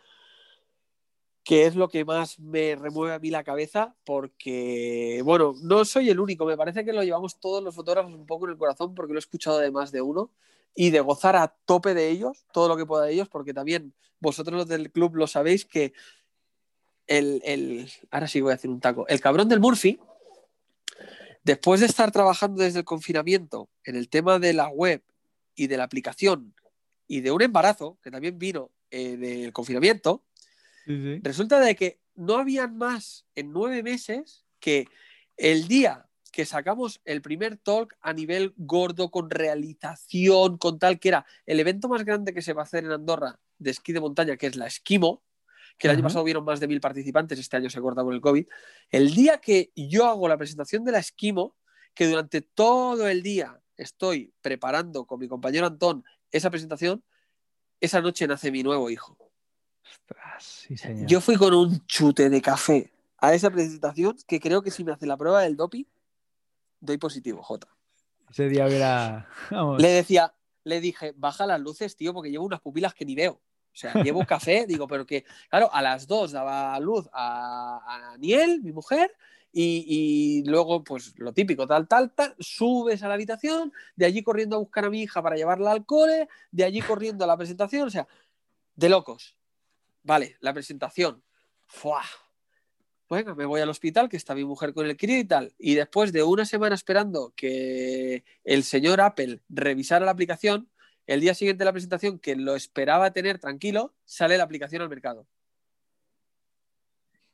que 1.44 1.68
es 1.68 1.76
lo 1.76 1.88
que 1.88 2.04
más 2.04 2.40
me 2.40 2.76
remueve 2.76 3.14
a 3.14 3.20
mí 3.20 3.30
la 3.30 3.44
cabeza, 3.44 3.96
porque, 4.04 5.22
bueno, 5.24 5.54
no 5.62 5.86
soy 5.86 6.10
el 6.10 6.20
único, 6.20 6.46
me 6.46 6.58
parece 6.58 6.84
que 6.84 6.94
lo 6.94 7.04
llevamos 7.04 7.40
todos 7.40 7.62
los 7.64 7.76
fotógrafos 7.76 8.16
un 8.16 8.26
poco 8.26 8.46
en 8.46 8.54
el 8.54 8.58
corazón, 8.58 8.96
porque 8.96 9.14
lo 9.14 9.20
he 9.20 9.22
escuchado 9.22 9.60
de 9.60 9.70
más 9.70 9.92
de 9.92 10.02
uno, 10.02 10.32
y 10.74 10.90
de 10.90 11.00
gozar 11.00 11.36
a 11.36 11.50
tope 11.66 11.94
de 11.94 12.10
ellos, 12.10 12.48
todo 12.52 12.68
lo 12.68 12.76
que 12.76 12.88
pueda 12.88 13.06
de 13.06 13.14
ellos, 13.14 13.30
porque 13.30 13.54
también 13.54 13.94
vosotros 14.20 14.58
los 14.58 14.68
del 14.68 14.92
club 14.92 15.16
lo 15.16 15.28
sabéis 15.28 15.64
que 15.64 15.94
el, 17.06 17.40
el, 17.46 17.88
ahora 18.10 18.28
sí 18.28 18.42
voy 18.42 18.54
a 18.54 18.56
hacer 18.56 18.72
un 18.72 18.80
taco, 18.80 19.06
el 19.10 19.22
cabrón 19.22 19.48
del 19.48 19.60
Murphy, 19.60 20.00
después 21.44 21.82
de 21.82 21.86
estar 21.86 22.12
trabajando 22.12 22.64
desde 22.64 22.80
el 22.80 22.86
confinamiento 22.86 23.70
en 23.84 23.96
el 23.96 24.10
tema 24.10 24.40
de 24.40 24.54
la 24.54 24.70
web 24.70 25.04
y 25.56 25.68
de 25.68 25.78
la 25.78 25.84
aplicación 25.84 26.54
y 27.08 27.22
de 27.22 27.32
un 27.32 27.42
embarazo 27.42 28.00
que 28.02 28.12
también 28.12 28.40
vino 28.40 28.72
eh, 28.92 29.18
del 29.18 29.54
confinamiento, 29.54 30.24
resulta 30.86 31.60
de 31.62 31.76
que 31.76 32.00
no 32.16 32.36
habían 32.36 32.78
más 32.78 33.26
en 33.36 33.52
nueve 33.54 33.84
meses 33.84 34.46
que 34.60 34.88
el 35.38 35.68
día 35.68 36.08
que 36.34 36.46
sacamos 36.46 37.00
el 37.06 37.22
primer 37.22 37.58
talk 37.58 37.96
a 38.02 38.12
nivel 38.12 38.54
gordo, 38.58 39.12
con 39.12 39.30
realización, 39.30 40.58
con 40.58 40.80
tal 40.80 41.00
que 41.00 41.10
era 41.10 41.26
el 41.46 41.60
evento 41.60 41.88
más 41.88 42.04
grande 42.04 42.34
que 42.34 42.42
se 42.42 42.54
va 42.54 42.64
a 42.64 42.66
hacer 42.66 42.84
en 42.84 42.92
Andorra 42.92 43.40
de 43.60 43.70
esquí 43.72 43.94
de 43.94 44.00
montaña, 44.00 44.36
que 44.36 44.48
es 44.48 44.56
la 44.56 44.66
Esquimo, 44.66 45.24
que 45.78 45.88
el 45.88 45.94
año 45.94 46.04
pasado 46.04 46.24
hubieron 46.24 46.44
más 46.44 46.60
de 46.60 46.68
mil 46.68 46.82
participantes, 46.82 47.38
este 47.38 47.58
año 47.58 47.70
se 47.70 47.80
corta 47.82 48.04
por 48.04 48.14
el 48.14 48.22
COVID. 48.22 48.48
El 48.90 49.14
día 49.14 49.38
que 49.38 49.72
yo 49.76 50.08
hago 50.08 50.28
la 50.28 50.38
presentación 50.38 50.84
de 50.84 50.92
la 50.92 51.00
Esquimo, 51.00 51.56
que 51.94 52.08
durante 52.08 52.42
todo 52.42 53.08
el 53.08 53.22
día 53.22 53.62
estoy 53.78 54.34
preparando 54.42 55.06
con 55.06 55.20
mi 55.20 55.28
compañero 55.28 55.68
Antón 55.68 56.04
esa 56.32 56.50
presentación, 56.50 57.04
esa 57.80 58.02
noche 58.02 58.28
nace 58.28 58.52
mi 58.52 58.64
nuevo 58.64 58.90
hijo. 58.90 59.18
Yo 61.06 61.22
fui 61.22 61.36
con 61.36 61.54
un 61.54 61.86
chute 61.86 62.30
de 62.30 62.42
café 62.42 62.92
a 63.18 63.34
esa 63.34 63.50
presentación 63.50 64.18
que 64.28 64.40
creo 64.40 64.62
que 64.62 64.72
si 64.72 64.84
me 64.84 64.92
hace 64.92 65.06
la 65.06 65.18
prueba 65.18 65.42
del 65.42 65.56
doping, 65.56 65.86
doy 66.80 66.98
positivo, 66.98 67.42
J. 67.42 67.68
Ese 68.30 68.50
día 68.50 68.66
hubiera. 68.66 69.30
Le 69.78 69.90
decía, 69.90 70.34
le 70.64 70.82
dije, 70.82 71.14
baja 71.16 71.46
las 71.46 71.62
luces, 71.62 71.96
tío, 71.96 72.14
porque 72.14 72.32
llevo 72.32 72.46
unas 72.46 72.62
pupilas 72.62 72.94
que 72.94 73.06
ni 73.06 73.16
veo. 73.16 73.34
O 73.34 73.76
sea, 73.76 73.94
llevo 74.04 74.26
café, 74.26 74.66
digo, 74.68 74.88
pero 74.88 75.06
que, 75.06 75.26
claro, 75.50 75.70
a 75.74 75.82
las 75.82 76.08
dos 76.08 76.32
daba 76.32 76.80
luz 76.80 77.08
a, 77.14 78.14
a 78.14 78.18
Niel, 78.18 78.62
mi 78.62 78.72
mujer, 78.72 79.16
y, 79.56 80.44
luego, 80.48 80.84
pues 80.84 81.14
lo 81.18 81.32
típico, 81.32 81.68
tal, 81.68 81.88
tal, 81.88 82.12
tal, 82.12 82.36
subes 82.40 83.04
a 83.04 83.08
la 83.08 83.14
habitación, 83.14 83.72
de 83.96 84.08
allí 84.08 84.24
corriendo 84.24 84.56
a 84.56 84.60
buscar 84.60 84.86
a 84.86 84.90
mi 84.90 85.04
hija 85.04 85.22
para 85.22 85.36
llevarla 85.36 85.72
al 85.72 85.86
cole, 85.86 86.28
de 86.52 86.64
allí 86.64 86.82
corriendo 86.82 87.24
a 87.24 87.28
la 87.28 87.38
presentación, 87.38 87.88
o 87.88 87.92
sea, 87.92 88.08
de 88.76 88.90
locos. 88.90 89.38
Vale, 90.02 90.38
la 90.40 90.54
presentación. 90.54 91.24
¡Fua! 91.68 92.02
Venga, 93.10 93.36
me 93.36 93.46
voy 93.46 93.62
al 93.62 93.70
hospital, 93.70 94.10
que 94.10 94.18
está 94.18 94.34
mi 94.34 94.44
mujer 94.44 94.74
con 94.74 94.88
el 94.88 94.98
crío 94.98 95.20
y 95.20 95.26
tal. 95.26 95.54
Y 95.60 95.76
después 95.76 96.12
de 96.12 96.24
una 96.24 96.46
semana 96.46 96.74
esperando 96.74 97.32
que 97.36 98.24
el 98.44 98.64
señor 98.64 99.02
Apple 99.02 99.42
revisara 99.50 100.06
la 100.06 100.12
aplicación, 100.12 100.68
el 101.06 101.22
día 101.22 101.36
siguiente 101.36 101.60
de 101.60 101.66
la 101.66 101.74
presentación, 101.74 102.18
que 102.18 102.36
lo 102.36 102.56
esperaba 102.56 103.12
tener 103.12 103.38
tranquilo, 103.38 103.94
sale 104.04 104.38
la 104.38 104.46
aplicación 104.46 104.82
al 104.82 104.90
mercado. 104.90 105.28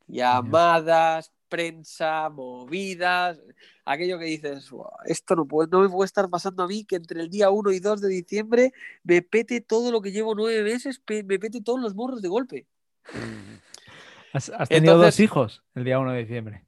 Llamadas, 0.07 1.32
prensa, 1.50 2.30
movidas, 2.30 3.41
aquello 3.84 4.20
que 4.20 4.26
dices, 4.26 4.70
esto 5.06 5.36
no, 5.36 5.45
puede, 5.45 5.70
no 5.70 5.82
me 5.82 5.89
puede 5.89 6.06
estar 6.06 6.30
pasando 6.30 6.64
a 6.64 6.68
mí 6.68 6.86
que 6.86 6.95
entre 6.95 7.22
el 7.22 7.30
día 7.30 7.50
1 7.50 7.72
y 7.72 7.80
2 7.80 8.02
de 8.02 8.10
diciembre 8.10 8.74
me 9.04 9.22
pete 9.22 9.60
todo 9.62 9.91
lo 9.91 10.02
que 10.02 10.12
llevo 10.12 10.36
nueve 10.36 10.64
meses, 10.64 11.02
me 11.08 11.39
pete 11.39 11.62
todos 11.62 11.82
los 11.82 11.95
morros 11.95 12.22
de 12.22 12.28
golpe. 12.30 12.68
¿Has, 14.34 14.70
tenido 14.70 14.97
dos 14.97 15.20
hijos 15.20 15.64
el 15.76 15.84
día 15.84 16.00
1 16.00 16.14
de 16.14 16.20
diciembre? 16.20 16.66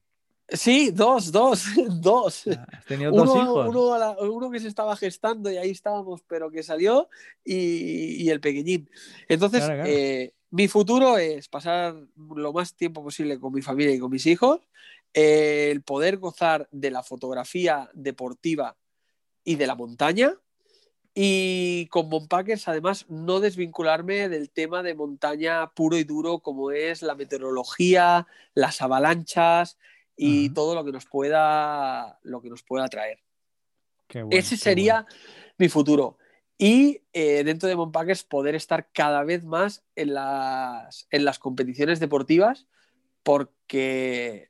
Sí, 0.54 0.92
dos, 0.92 1.32
dos, 1.32 1.64
dos. 2.02 2.44
Ah, 2.48 2.68
¿Has 2.74 2.86
tenido 2.86 3.12
dos 3.12 3.30
hijos? 3.36 3.74
Uno, 4.20 4.52
que 4.52 4.60
se 4.60 4.68
estaba 4.68 4.96
gestando 4.98 5.50
y 5.50 5.58
ahí 5.58 5.72
estábamos, 5.72 6.22
pero 6.28 6.52
que 6.52 6.64
salió, 6.64 7.08
y, 7.46 8.30
el 8.30 8.42
pequeñín. 8.42 8.90
Entonces, 9.30 9.64
eh, 9.86 10.34
mi 10.52 10.68
futuro 10.68 11.18
es 11.18 11.48
pasar 11.48 11.96
lo 12.16 12.54
más 12.54 12.76
tiempo 12.76 13.02
posible 13.04 13.40
con 13.40 13.54
mi 13.54 13.62
familia 13.62 13.96
y 13.96 14.00
con 14.00 14.12
mis 14.12 14.26
hijos, 14.26 14.60
el 15.14 15.82
poder 15.82 16.18
gozar 16.18 16.68
de 16.72 16.92
la 16.92 17.04
fotografía 17.04 17.90
deportiva 17.94 18.78
y 19.44 19.56
de 19.56 19.68
la 19.68 19.76
montaña. 19.76 20.36
Y 21.14 21.88
con 21.88 22.08
Monpackers, 22.08 22.68
además, 22.70 23.06
no 23.10 23.42
desvincularme 23.42 24.30
del 24.30 24.50
tema 24.50 24.82
de 24.82 24.94
montaña 24.94 25.72
puro 25.72 25.98
y 25.98 26.06
duro, 26.06 26.40
como 26.40 26.72
es 26.72 27.02
la 27.02 27.16
meteorología, 27.16 28.28
las 28.54 28.82
avalanchas 28.82 29.78
y 30.16 30.52
todo 30.52 30.76
lo 30.76 30.86
que 30.86 30.94
nos 30.94 31.06
pueda, 31.06 32.20
lo 32.24 32.42
que 32.42 32.50
nos 32.50 32.64
pueda 32.64 32.88
traer. 32.88 33.20
Ese 34.30 34.56
sería 34.56 35.06
mi 35.58 35.70
futuro 35.70 36.18
y 36.62 37.02
eh, 37.14 37.44
dentro 37.44 37.68
de 37.68 37.76
Monpackers 37.76 38.24
poder 38.24 38.54
estar 38.54 38.92
cada 38.92 39.24
vez 39.24 39.44
más 39.44 39.84
en 39.96 40.14
las, 40.14 41.08
en 41.10 41.26
las 41.26 41.40
competiciones 41.40 42.00
deportivas 42.00 42.68
porque 43.24 44.48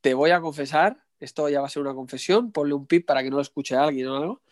te 0.00 0.14
voy 0.14 0.30
a 0.30 0.40
confesar, 0.40 1.04
esto 1.18 1.50
ya 1.50 1.60
va 1.60 1.66
a 1.66 1.70
ser 1.70 1.82
una 1.82 1.92
confesión, 1.92 2.50
ponle 2.50 2.72
un 2.72 2.86
pip 2.86 3.04
para 3.04 3.22
que 3.22 3.28
no 3.28 3.36
lo 3.36 3.42
escuche 3.42 3.76
alguien 3.76 4.06
o 4.06 4.16
algo, 4.16 4.42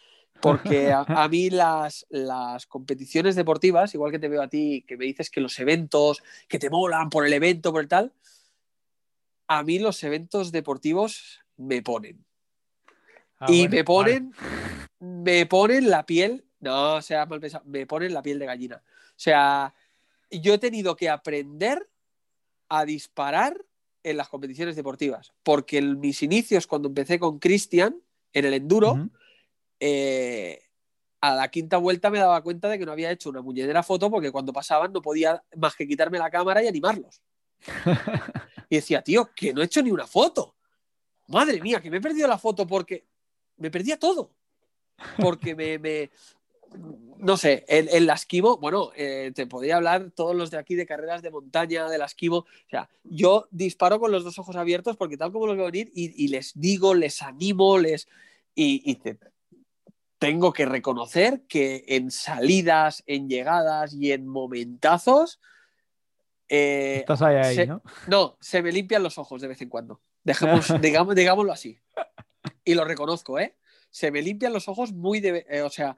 porque 0.43 0.93
a, 0.93 1.01
a, 1.01 1.29
mí 1.29 1.49
las, 1.49 2.05
las 2.11 2.67
competiciones 2.67 3.35
deportivas, 3.35 3.95
igual 3.95 4.13
que 4.13 4.19
te 4.19 4.29
veo 4.29 4.43
a 4.43 4.49
ti, 4.49 4.85
que 4.87 4.99
me 4.99 5.07
dices 5.07 5.31
que 5.31 5.41
los 5.41 5.59
eventos, 5.59 6.23
que 6.47 6.59
te 6.59 6.69
molan 6.69 7.09
por 7.09 7.25
el 7.25 7.33
evento, 7.33 7.73
por 7.73 7.81
el 7.81 7.89
tal, 7.89 8.13
a 9.47 9.63
mí 9.63 9.79
los 9.79 10.05
eventos 10.05 10.53
deportivos 10.53 11.41
me 11.57 11.81
ponen. 11.81 12.23
Ah, 13.41 13.47
y 13.49 13.67
me 13.69 13.83
ponen, 13.83 14.35
me 15.01 15.47
ponen 15.47 15.91
la 15.91 16.05
piel, 16.07 16.45
no 16.61 17.01
sea 17.03 17.27
mal 17.27 17.41
pensado, 17.41 17.65
me 17.67 17.87
ponen 17.87 18.13
la 18.13 18.23
piel 18.23 18.39
de 18.39 18.47
gallina. 18.47 18.83
O 18.85 19.21
sea, 19.21 19.75
yo 20.31 20.55
he 20.55 20.59
tenido 20.59 20.97
que 20.97 21.09
aprender 21.09 21.89
a 22.69 22.85
disparar 22.85 23.57
en 24.03 24.17
las 24.17 24.29
competiciones 24.29 24.77
deportivas, 24.77 25.33
porque 25.43 25.79
en 25.79 26.01
mis 26.01 26.23
inicios, 26.23 26.67
cuando 26.67 26.89
empecé 26.89 27.19
con 27.19 27.39
Cristian 27.39 28.01
en 28.33 28.45
el 28.45 28.55
enduro, 28.55 29.09
eh, 29.81 30.63
a 31.21 31.35
la 31.35 31.49
quinta 31.49 31.79
vuelta 31.79 32.11
me 32.11 32.19
daba 32.19 32.43
cuenta 32.43 32.69
de 32.69 32.79
que 32.79 32.87
no 32.87 32.93
había 32.93 33.11
hecho 33.11 33.31
una 33.31 33.43
muñedera 33.43 33.83
foto 33.83 34.11
porque 34.11 34.31
cuando 34.31 34.53
pasaban 34.53 34.93
no 34.93 35.03
podía 35.03 35.43
más 35.57 35.75
que 35.75 35.87
quitarme 35.87 36.19
la 36.19 36.31
cámara 36.31 36.63
y 36.63 36.69
animarlos. 36.69 37.23
y 38.69 38.77
decía, 38.77 39.03
tío, 39.03 39.31
que 39.35 39.53
no 39.53 39.63
he 39.63 39.65
hecho 39.65 39.83
ni 39.83 39.91
una 39.91 40.07
foto. 40.07 40.55
Madre 41.27 41.61
mía, 41.61 41.81
que 41.81 41.91
me 41.91 41.99
he 41.99 42.01
perdido 42.01 42.29
la 42.29 42.39
foto 42.39 42.67
porque 42.67 43.07
me 43.57 43.71
perdía 43.71 43.99
todo. 43.99 44.33
Porque 45.19 45.55
me, 45.55 46.11
no 47.19 47.37
sé, 47.37 47.65
el, 47.69 47.89
el 47.89 48.09
esquivo, 48.11 48.59
bueno, 48.59 48.91
eh, 48.97 49.33
te 49.35 49.47
podría 49.47 49.77
hablar 49.77 50.11
todos 50.15 50.35
los 50.35 50.51
de 50.51 50.59
aquí 50.59 50.75
de 50.75 50.87
carreras 50.87 51.23
de 51.23 51.31
montaña, 51.31 51.89
del 51.89 52.03
esquivo. 52.03 52.39
O 52.39 52.71
sea, 52.71 52.89
yo 53.05 53.49
disparo 53.51 53.99
con 53.99 54.13
los 54.13 54.25
dos 54.25 54.39
ojos 54.39 54.57
abiertos 54.57 54.97
porque 54.97 55.17
tal 55.17 55.33
como 55.33 55.47
los 55.47 55.57
veo 55.57 55.67
venir 55.67 55.91
y, 55.95 56.29
les 56.29 56.53
digo, 56.59 56.95
les 56.95 57.23
animo, 57.23 57.79
les. 57.79 58.09
Y, 58.55 58.99
tengo 60.19 60.53
que 60.53 60.67
reconocer 60.67 61.43
que 61.49 61.85
en 61.87 62.11
salidas, 62.11 63.05
en 63.07 63.29
llegadas 63.29 63.95
y 63.95 64.11
en 64.11 64.27
momentazos. 64.27 65.39
Eh, 66.49 66.97
Estás 67.01 67.23
ahí, 67.23 67.37
ahí 67.37 67.67
¿no? 67.69 67.83
No, 68.09 68.37
se 68.41 68.61
me 68.61 68.73
limpian 68.73 69.05
los 69.05 69.17
ojos 69.19 69.41
de 69.41 69.47
vez 69.47 69.63
en 69.63 69.69
cuando. 69.69 70.01
Dejemos, 70.25 70.73
digamos, 70.81 71.15
digámoslo 71.15 71.53
así 71.53 71.79
y 72.65 72.75
lo 72.75 72.85
reconozco, 72.85 73.39
¿eh? 73.39 73.55
Se 73.91 74.11
me 74.11 74.23
limpian 74.23 74.53
los 74.53 74.69
ojos 74.69 74.93
muy 74.93 75.21
de... 75.21 75.47
Eh, 75.49 75.63
o 75.63 75.71
sea, 75.71 75.97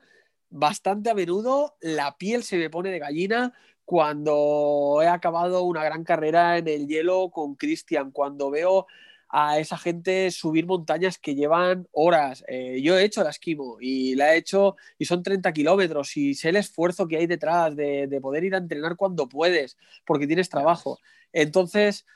bastante 0.51 1.11
a 1.11 1.15
menudo 1.15 1.77
la 1.81 2.17
piel 2.19 2.43
se 2.43 2.59
me 2.59 2.71
pone 2.71 2.91
de 2.91 2.99
gallina 2.99 3.55
cuando 3.85 5.01
he 5.03 5.09
acabado 5.09 5.63
una 5.63 5.83
gran 5.83 6.05
carrera 6.05 6.59
en 6.59 6.69
el 6.69 6.87
hielo 6.87 7.31
con 7.31 7.57
Cristian, 7.57 8.13
cuando 8.13 8.51
veo 8.51 8.87
a 9.29 9.59
esa 9.59 9.79
gente 9.79 10.31
subir 10.31 10.67
montañas 10.67 11.19
que 11.19 11.35
llevan 11.35 11.89
horas. 11.93 12.45
Eh, 12.49 12.81
yo 12.83 12.99
he 12.99 13.05
hecho 13.05 13.23
la 13.23 13.31
esquimo 13.31 13.79
y 13.81 14.15
la 14.17 14.35
he 14.35 14.39
hecho 14.39 14.77
y 14.99 15.05
son 15.05 15.23
30 15.23 15.53
kilómetros 15.53 16.17
y 16.17 16.35
sé 16.35 16.51
el 16.51 16.57
esfuerzo 16.57 17.07
que 17.09 17.17
hay 17.17 17.27
detrás 17.27 17.75
de, 17.77 18.07
de, 18.09 18.21
poder 18.21 18.45
ir 18.45 18.55
a 18.55 18.59
entrenar 18.59 18.97
cuando 18.97 19.29
puedes, 19.29 19.77
porque 20.05 20.27
tienes 20.27 20.49
trabajo. 20.49 20.99
Entonces, 21.33 22.07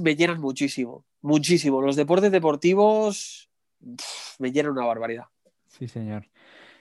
me 0.00 0.14
llenan 0.14 0.40
muchísimo, 0.40 1.04
muchísimo. 1.20 1.80
Los 1.82 1.96
deportes 1.96 2.32
deportivos 2.32 3.50
me 4.38 4.52
llena 4.52 4.70
una 4.70 4.84
barbaridad. 4.84 5.24
Sí, 5.68 5.88
señor. 5.88 6.26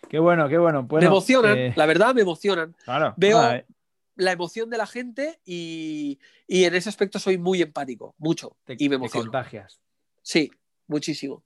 Qué 0.10 0.20
bueno, 0.20 0.50
qué 0.50 0.58
bueno. 0.58 0.88
me 0.90 1.06
emocionan, 1.06 1.58
eh, 1.58 1.74
la 1.76 1.86
verdad 1.86 2.14
me 2.14 2.22
emocionan. 2.22 2.76
Veo 3.18 3.64
la 4.16 4.32
emoción 4.32 4.70
de 4.70 4.78
la 4.78 4.86
gente 4.86 5.40
y, 5.46 6.20
en 6.48 6.76
ese 6.76 6.90
aspecto 6.90 7.20
soy 7.20 7.38
muy 7.38 7.62
empático, 7.62 8.16
mucho. 8.18 8.58
y 8.68 8.90
me 8.90 8.96
emociono. 8.96 9.26
contagias. 9.26 9.80
Sí, 10.22 10.52
muchísimo. 10.88 11.44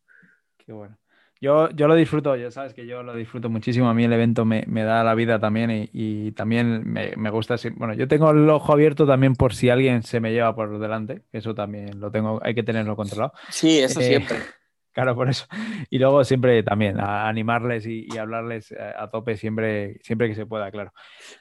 Qué 0.57 0.73
bueno. 0.73 0.97
Yo, 1.41 1.69
yo 1.71 1.87
lo 1.87 1.95
disfruto, 1.95 2.35
ya 2.35 2.49
sabes 2.49 2.73
que 2.73 2.87
yo 2.87 3.03
lo 3.03 3.13
disfruto 3.13 3.49
muchísimo. 3.49 3.89
A 3.89 3.93
mí 3.93 4.05
el 4.05 4.13
evento 4.13 4.45
me, 4.45 4.63
da 4.65 5.03
la 5.03 5.13
vida 5.15 5.39
también 5.39 5.89
y, 5.91 6.31
también 6.31 6.89
me, 6.91 7.13
me, 7.17 7.29
gusta. 7.29 7.55
Bueno, 7.75 7.93
yo 7.93 8.07
tengo 8.07 8.31
el 8.31 8.49
ojo 8.49 8.73
abierto 8.73 9.05
también 9.05 9.35
por 9.35 9.53
si 9.53 9.69
alguien 9.69 10.01
se 10.01 10.19
me 10.19 10.31
lleva 10.31 10.55
por 10.55 10.79
delante. 10.79 11.23
Eso 11.31 11.53
también 11.53 11.99
lo 11.99 12.09
tengo, 12.09 12.39
hay 12.41 12.55
que 12.55 12.63
tenerlo 12.63 12.95
controlado. 12.95 13.33
Sí, 13.49 13.79
eso 13.79 13.99
eh, 13.99 14.05
siempre. 14.05 14.37
Claro, 14.95 15.13
por 15.13 15.29
eso. 15.29 15.45
Y 15.89 15.99
luego 15.99 16.23
siempre 16.23 16.63
también 16.63 17.01
a 17.01 17.27
animarles 17.27 17.85
y, 17.85 18.07
hablarles 18.17 18.71
eh, 18.71 18.93
a 18.97 19.09
tope 19.09 19.35
siempre, 19.35 19.99
siempre 20.01 20.29
que 20.29 20.35
se 20.35 20.45
pueda, 20.45 20.71
claro. 20.71 20.93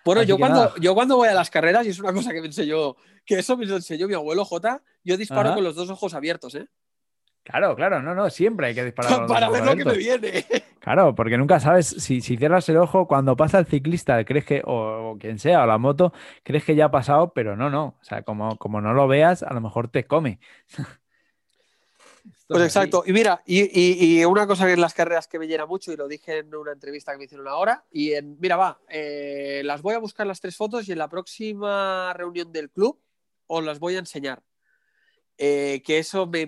Bueno, 0.05 0.25
yo 0.25 0.37
cuando, 0.39 0.75
yo 0.79 0.93
cuando 0.93 1.17
voy 1.17 1.29
a 1.29 1.35
las 1.35 1.51
carreras, 1.51 1.87
y 1.87 1.91
es 1.91 2.01
una 2.01 2.13
cosa 2.13 2.33
que 2.33 2.41
me 2.41 2.49
enseñó, 2.49 2.97
que 3.25 3.39
eso 3.39 3.57
me 3.57 3.65
enseñó 3.65 4.09
mi 4.09 4.15
abuelo 4.15 4.45
J, 4.45 4.83
yo 5.05 5.17
disparo 5.17 5.55
con 5.55 5.63
los 5.63 5.77
dos 5.77 5.89
ojos 5.89 6.15
abiertos, 6.15 6.57
¿eh? 6.57 6.67
Claro, 7.45 7.77
claro, 7.77 8.03
no, 8.03 8.13
no, 8.13 8.29
siempre 8.29 8.67
hay 8.67 8.75
que 8.75 8.87
disparar. 8.87 9.25
Para 9.29 9.49
ver 9.49 9.65
lo 9.65 9.77
que 9.77 9.85
me 9.85 9.97
viene. 9.97 10.45
Claro, 10.85 11.15
porque 11.15 11.39
nunca 11.39 11.61
sabes 11.61 11.87
si, 11.87 12.21
si, 12.21 12.37
cierras 12.37 12.69
el 12.69 12.77
ojo 12.77 13.09
cuando 13.09 13.39
pasa 13.39 13.59
el 13.59 13.65
ciclista, 13.65 14.23
crees 14.27 14.45
que, 14.45 14.61
o, 14.67 15.17
quien 15.19 15.39
sea, 15.39 15.63
o 15.63 15.67
la 15.67 15.79
moto, 15.79 16.13
crees 16.43 16.63
que 16.63 16.75
ya 16.75 16.87
ha 16.87 16.91
pasado, 16.91 17.33
pero 17.33 17.57
no, 17.57 17.71
no. 17.71 17.97
O 17.99 18.05
sea, 18.05 18.23
como, 18.23 18.59
como 18.59 18.83
no 18.83 18.93
lo 18.93 19.09
veas, 19.09 19.43
a 19.43 19.55
lo 19.55 19.63
mejor 19.63 19.89
te 19.89 20.05
come. 20.05 20.41
pues 22.49 22.63
exacto. 22.63 23.05
Y 23.07 23.13
mira, 23.13 23.43
y, 23.47 24.25
una 24.25 24.47
cosa 24.47 24.67
que 24.67 24.73
en 24.73 24.81
las 24.81 24.95
carreras 24.95 25.29
que 25.29 25.39
me 25.39 25.47
llena 25.47 25.67
mucho, 25.67 25.93
y 25.93 25.97
lo 25.97 26.09
dije 26.09 26.39
en 26.39 26.55
una 26.55 26.73
entrevista 26.73 27.13
que 27.13 27.19
me 27.19 27.25
hicieron 27.25 27.49
ahora, 27.49 27.85
y 27.91 28.13
en, 28.13 28.39
mira, 28.41 28.57
va, 28.57 28.81
eh, 28.89 29.63
las 29.65 29.83
voy 29.83 29.95
a 29.95 29.99
buscar 29.99 30.27
las 30.27 30.41
tres 30.41 30.57
fotos 30.57 30.89
y 30.89 30.93
en 30.93 30.99
la 30.99 31.09
próxima 31.09 32.13
reunión 32.15 32.53
del 32.53 32.71
club 32.71 33.01
os 33.47 33.65
las 33.65 33.79
voy 33.79 33.97
a 33.97 34.01
enseñar. 34.01 34.43
Eh, 35.37 35.83
que 35.85 35.99
eso 35.99 36.27
me 36.27 36.47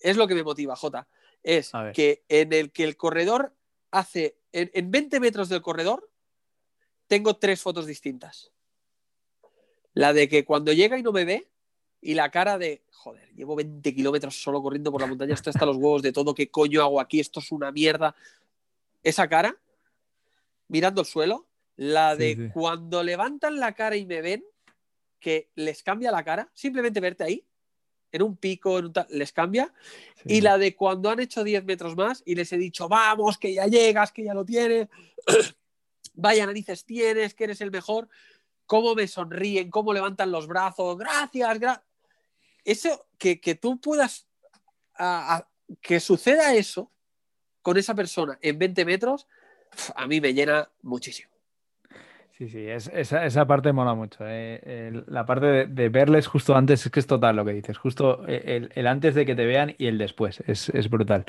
es 0.00 0.16
lo 0.16 0.26
que 0.26 0.34
me 0.34 0.42
motiva, 0.42 0.76
Jota. 0.76 1.08
Es 1.42 1.72
que 1.94 2.24
en 2.28 2.52
el 2.52 2.72
que 2.72 2.84
el 2.84 2.96
corredor 2.96 3.54
hace, 3.90 4.38
en, 4.52 4.90
20 4.90 5.20
metros 5.20 5.48
del 5.48 5.62
corredor, 5.62 6.10
tengo 7.06 7.36
tres 7.36 7.62
fotos 7.62 7.86
distintas. 7.86 8.52
La 9.94 10.12
de 10.12 10.28
que 10.28 10.44
cuando 10.44 10.72
llega 10.72 10.98
y 10.98 11.02
no 11.02 11.12
me 11.12 11.24
ve, 11.24 11.48
y 12.00 12.14
la 12.14 12.30
cara 12.30 12.58
de, 12.58 12.82
joder, 12.90 13.28
llevo 13.34 13.56
20 13.56 13.94
kilómetros 13.94 14.40
solo 14.40 14.62
corriendo 14.62 14.92
por 14.92 15.00
la 15.00 15.06
montaña, 15.06 15.34
esto 15.34 15.50
está 15.50 15.66
los 15.66 15.76
huevos 15.76 16.02
de 16.02 16.12
todo, 16.12 16.34
¿qué 16.34 16.50
coño 16.50 16.82
hago 16.82 17.00
aquí? 17.00 17.20
Esto 17.20 17.40
es 17.40 17.52
una 17.52 17.72
mierda. 17.72 18.14
Esa 19.02 19.28
cara, 19.28 19.56
mirando 20.68 21.00
el 21.00 21.06
suelo, 21.06 21.46
la 21.76 22.16
de 22.16 22.50
cuando 22.52 23.02
levantan 23.02 23.60
la 23.60 23.72
cara 23.74 23.96
y 23.96 24.06
me 24.06 24.22
ven, 24.22 24.44
que 25.20 25.50
les 25.54 25.82
cambia 25.82 26.10
la 26.10 26.24
cara, 26.24 26.50
simplemente 26.54 27.00
verte 27.00 27.24
ahí, 27.24 27.44
en 28.12 28.22
un 28.22 28.36
pico, 28.36 28.80
les 29.10 29.32
cambia. 29.32 29.72
Y 30.24 30.40
la 30.40 30.58
de 30.58 30.74
cuando 30.74 31.10
han 31.10 31.20
hecho 31.20 31.44
10 31.44 31.64
metros 31.64 31.96
más 31.96 32.22
y 32.24 32.34
les 32.34 32.52
he 32.52 32.56
dicho, 32.56 32.88
vamos, 32.88 33.38
que 33.38 33.54
ya 33.54 33.66
llegas, 33.66 34.12
que 34.12 34.24
ya 34.24 34.34
lo 34.34 34.44
tienes, 34.44 34.88
vaya 36.14 36.46
narices 36.46 36.84
tienes, 36.84 37.34
que 37.34 37.44
eres 37.44 37.60
el 37.60 37.70
mejor, 37.70 38.08
cómo 38.66 38.94
me 38.94 39.06
sonríen, 39.06 39.70
cómo 39.70 39.92
levantan 39.92 40.30
los 40.30 40.46
brazos, 40.46 40.98
gracias, 40.98 41.80
eso, 42.64 43.06
que, 43.16 43.36
tú 43.60 43.80
puedas, 43.80 44.26
que 45.80 46.00
suceda 46.00 46.54
eso 46.54 46.90
con 47.62 47.76
esa 47.76 47.94
persona 47.94 48.38
en 48.42 48.58
20 48.58 48.84
metros, 48.84 49.26
a 49.94 50.06
mí 50.06 50.20
me 50.20 50.34
llena 50.34 50.68
muchísimo. 50.82 51.30
Sí, 52.36 52.48
sí, 52.50 52.66
esa, 52.68 53.46
parte 53.46 53.72
mola 53.72 53.94
mucho. 53.94 54.18
Eh, 54.26 55.02
la 55.06 55.24
parte 55.24 55.66
de, 55.66 55.88
verles 55.88 56.26
justo 56.26 56.54
antes 56.54 56.84
es 56.84 56.92
que 56.92 57.00
es 57.00 57.06
total 57.06 57.36
lo 57.36 57.46
que 57.46 57.52
dices. 57.52 57.78
Justo 57.78 58.24
eh, 58.28 58.68
el, 58.74 58.86
antes 58.86 59.14
de 59.14 59.24
que 59.24 59.34
te 59.34 59.46
vean 59.46 59.74
y 59.78 59.86
el 59.86 59.96
después. 59.96 60.40
Es, 60.46 60.90
brutal. 60.90 61.24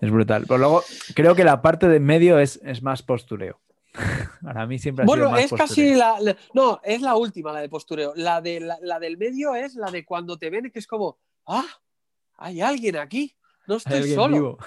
Es 0.00 0.10
brutal. 0.10 0.44
Pero 0.46 0.58
luego 0.58 0.82
creo 1.14 1.34
que 1.34 1.44
la 1.44 1.62
parte 1.62 1.88
de 1.88 2.00
medio 2.00 2.38
es, 2.38 2.60
es 2.64 2.82
más 2.82 3.02
postureo. 3.02 3.60
Para 4.42 4.66
mí 4.66 4.78
siempre 4.78 5.04
ha 5.04 5.06
bueno, 5.06 5.24
sido 5.24 5.30
más 5.32 5.44
es 5.44 5.52
casi 5.52 5.94
la, 5.94 6.18
No, 6.54 6.80
es 6.82 7.00
la 7.00 7.16
última, 7.16 7.52
la 7.52 7.60
de 7.60 7.68
postureo. 7.68 8.12
La, 8.16 8.40
de, 8.40 8.60
la, 8.60 8.98
del 8.98 9.16
medio 9.16 9.54
es 9.54 9.74
la 9.74 9.90
de 9.90 10.04
cuando 10.04 10.38
te 10.38 10.50
ven, 10.50 10.70
que 10.70 10.78
es 10.78 10.86
como, 10.86 11.18
ah, 11.46 11.66
hay 12.36 12.60
alguien 12.60 12.96
aquí. 12.96 13.34
No 13.66 13.76
estoy 13.76 14.14
solo. 14.14 14.58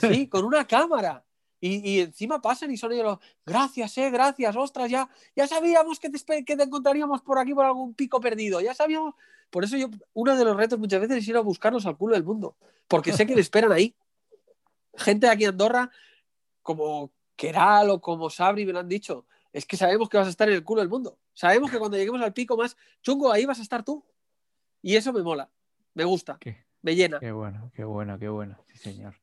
Sí, 0.00 0.28
con 0.30 0.44
una 0.44 0.66
cámara. 0.66 1.22
Y, 1.58 2.00
encima 2.00 2.40
pasan 2.40 2.70
y 2.70 2.76
son 2.76 2.92
ellos 2.92 3.04
los, 3.04 3.18
gracias, 3.44 3.96
eh, 3.98 4.10
gracias, 4.10 4.54
ostras, 4.54 4.90
ya, 4.90 5.08
ya 5.34 5.48
sabíamos 5.48 5.98
que 5.98 6.10
te, 6.10 6.44
que 6.44 6.54
te 6.54 6.62
encontraríamos 6.62 7.22
por 7.22 7.38
aquí 7.38 7.54
por 7.54 7.64
algún 7.64 7.94
pico 7.94 8.20
perdido, 8.20 8.60
ya 8.60 8.74
sabíamos. 8.74 9.14
Por 9.50 9.64
eso 9.64 9.76
yo, 9.76 9.88
uno 10.12 10.36
de 10.36 10.44
los 10.44 10.56
retos 10.56 10.78
muchas 10.78 11.00
veces 11.00 11.16
es 11.16 11.28
ir 11.28 11.36
a 11.36 11.40
buscarlos 11.40 11.86
al 11.86 11.96
culo 11.96 12.14
del 12.14 12.24
mundo, 12.24 12.56
porque 12.86 13.12
sé 13.12 13.26
que 13.26 13.34
le 13.34 13.40
esperan 13.40 13.72
ahí. 13.72 13.96
Gente 14.96 15.26
de 15.26 15.32
aquí 15.32 15.44
en 15.44 15.50
Andorra, 15.50 15.90
como 16.62 17.10
Keral 17.36 17.90
o 17.90 18.00
como 18.00 18.30
Sabri 18.30 18.66
me 18.66 18.72
lo 18.72 18.80
han 18.80 18.88
dicho, 18.88 19.26
es 19.52 19.64
que 19.64 19.76
sabemos 19.76 20.08
que 20.08 20.18
vas 20.18 20.26
a 20.26 20.30
estar 20.30 20.48
en 20.48 20.54
el 20.54 20.64
culo 20.64 20.80
del 20.80 20.88
mundo. 20.88 21.18
Sabemos 21.32 21.70
que 21.70 21.78
cuando 21.78 21.96
lleguemos 21.96 22.20
al 22.22 22.32
pico 22.32 22.56
más 22.56 22.76
chungo, 23.02 23.32
ahí 23.32 23.46
vas 23.46 23.58
a 23.58 23.62
estar 23.62 23.84
tú. 23.84 24.04
Y 24.82 24.96
eso 24.96 25.12
me 25.12 25.22
mola, 25.22 25.48
me 25.94 26.04
gusta, 26.04 26.38
me 26.82 26.94
llena. 26.94 27.20
Qué 27.20 27.32
bueno, 27.32 27.70
qué 27.74 27.84
bueno, 27.84 28.18
qué 28.18 28.28
bueno, 28.28 28.58
sí 28.66 28.78
señor. 28.78 29.14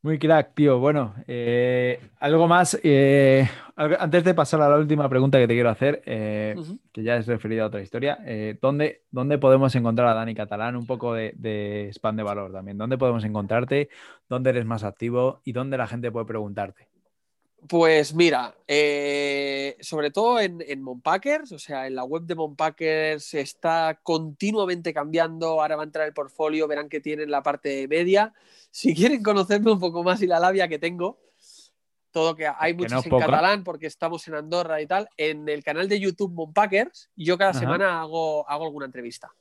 Muy 0.00 0.18
crack, 0.18 0.54
tío. 0.54 0.78
Bueno, 0.78 1.14
eh, 1.26 2.00
algo 2.20 2.46
más. 2.46 2.78
Eh, 2.84 3.48
antes 3.76 4.22
de 4.22 4.32
pasar 4.32 4.62
a 4.62 4.68
la 4.68 4.76
última 4.76 5.08
pregunta 5.08 5.38
que 5.38 5.48
te 5.48 5.54
quiero 5.54 5.70
hacer, 5.70 6.02
eh, 6.06 6.54
que 6.92 7.02
ya 7.02 7.16
es 7.16 7.26
referida 7.26 7.64
a 7.64 7.66
otra 7.66 7.82
historia, 7.82 8.18
¿dónde, 8.60 9.02
¿dónde, 9.10 9.38
podemos 9.38 9.74
encontrar 9.74 10.08
a 10.08 10.14
Dani 10.14 10.36
Catalán? 10.36 10.76
Un 10.76 10.86
poco 10.86 11.14
de, 11.14 11.32
de, 11.36 11.88
spam 11.92 12.16
de 12.16 12.22
valor 12.22 12.52
también. 12.52 12.78
¿Dónde 12.78 12.96
podemos 12.96 13.24
encontrarte? 13.24 13.88
¿Dónde 14.28 14.50
eres 14.50 14.66
más 14.66 14.84
activo? 14.84 15.40
¿Y 15.44 15.52
dónde 15.52 15.76
la 15.76 15.88
gente 15.88 16.12
puede 16.12 16.26
preguntarte? 16.26 16.86
Pues 17.66 18.14
mira, 18.14 18.54
eh, 18.68 19.76
sobre 19.80 20.10
todo 20.10 20.38
en, 20.38 20.62
en 20.66 20.80
Monpackers, 20.80 21.50
o 21.52 21.58
sea, 21.58 21.86
en 21.86 21.96
la 21.96 22.04
web 22.04 22.22
de 22.22 22.36
Monpackers 22.36 23.34
está 23.34 23.98
continuamente 24.02 24.94
cambiando. 24.94 25.60
Ahora 25.60 25.76
va 25.76 25.82
a 25.82 25.86
entrar 25.86 26.06
el 26.06 26.14
portfolio, 26.14 26.68
verán 26.68 26.88
que 26.88 27.00
tienen 27.00 27.30
la 27.30 27.42
parte 27.42 27.88
media. 27.88 28.32
Si 28.70 28.94
quieren 28.94 29.22
conocerme 29.22 29.72
un 29.72 29.80
poco 29.80 30.04
más 30.04 30.22
y 30.22 30.26
la 30.26 30.38
labia 30.38 30.68
que 30.68 30.78
tengo, 30.78 31.18
todo 32.10 32.34
que 32.34 32.46
hay 32.46 32.74
muchos 32.74 33.04
en 33.04 33.18
catalán 33.18 33.64
porque 33.64 33.86
estamos 33.86 34.26
en 34.28 34.34
Andorra 34.34 34.80
y 34.80 34.86
tal, 34.86 35.08
en 35.16 35.48
el 35.48 35.62
canal 35.62 35.88
de 35.88 36.00
YouTube 36.00 36.32
Monpackers, 36.32 37.10
yo 37.16 37.36
cada 37.36 37.54
semana 37.54 38.00
hago, 38.00 38.48
hago 38.48 38.64
alguna 38.64 38.86
entrevista. 38.86 39.32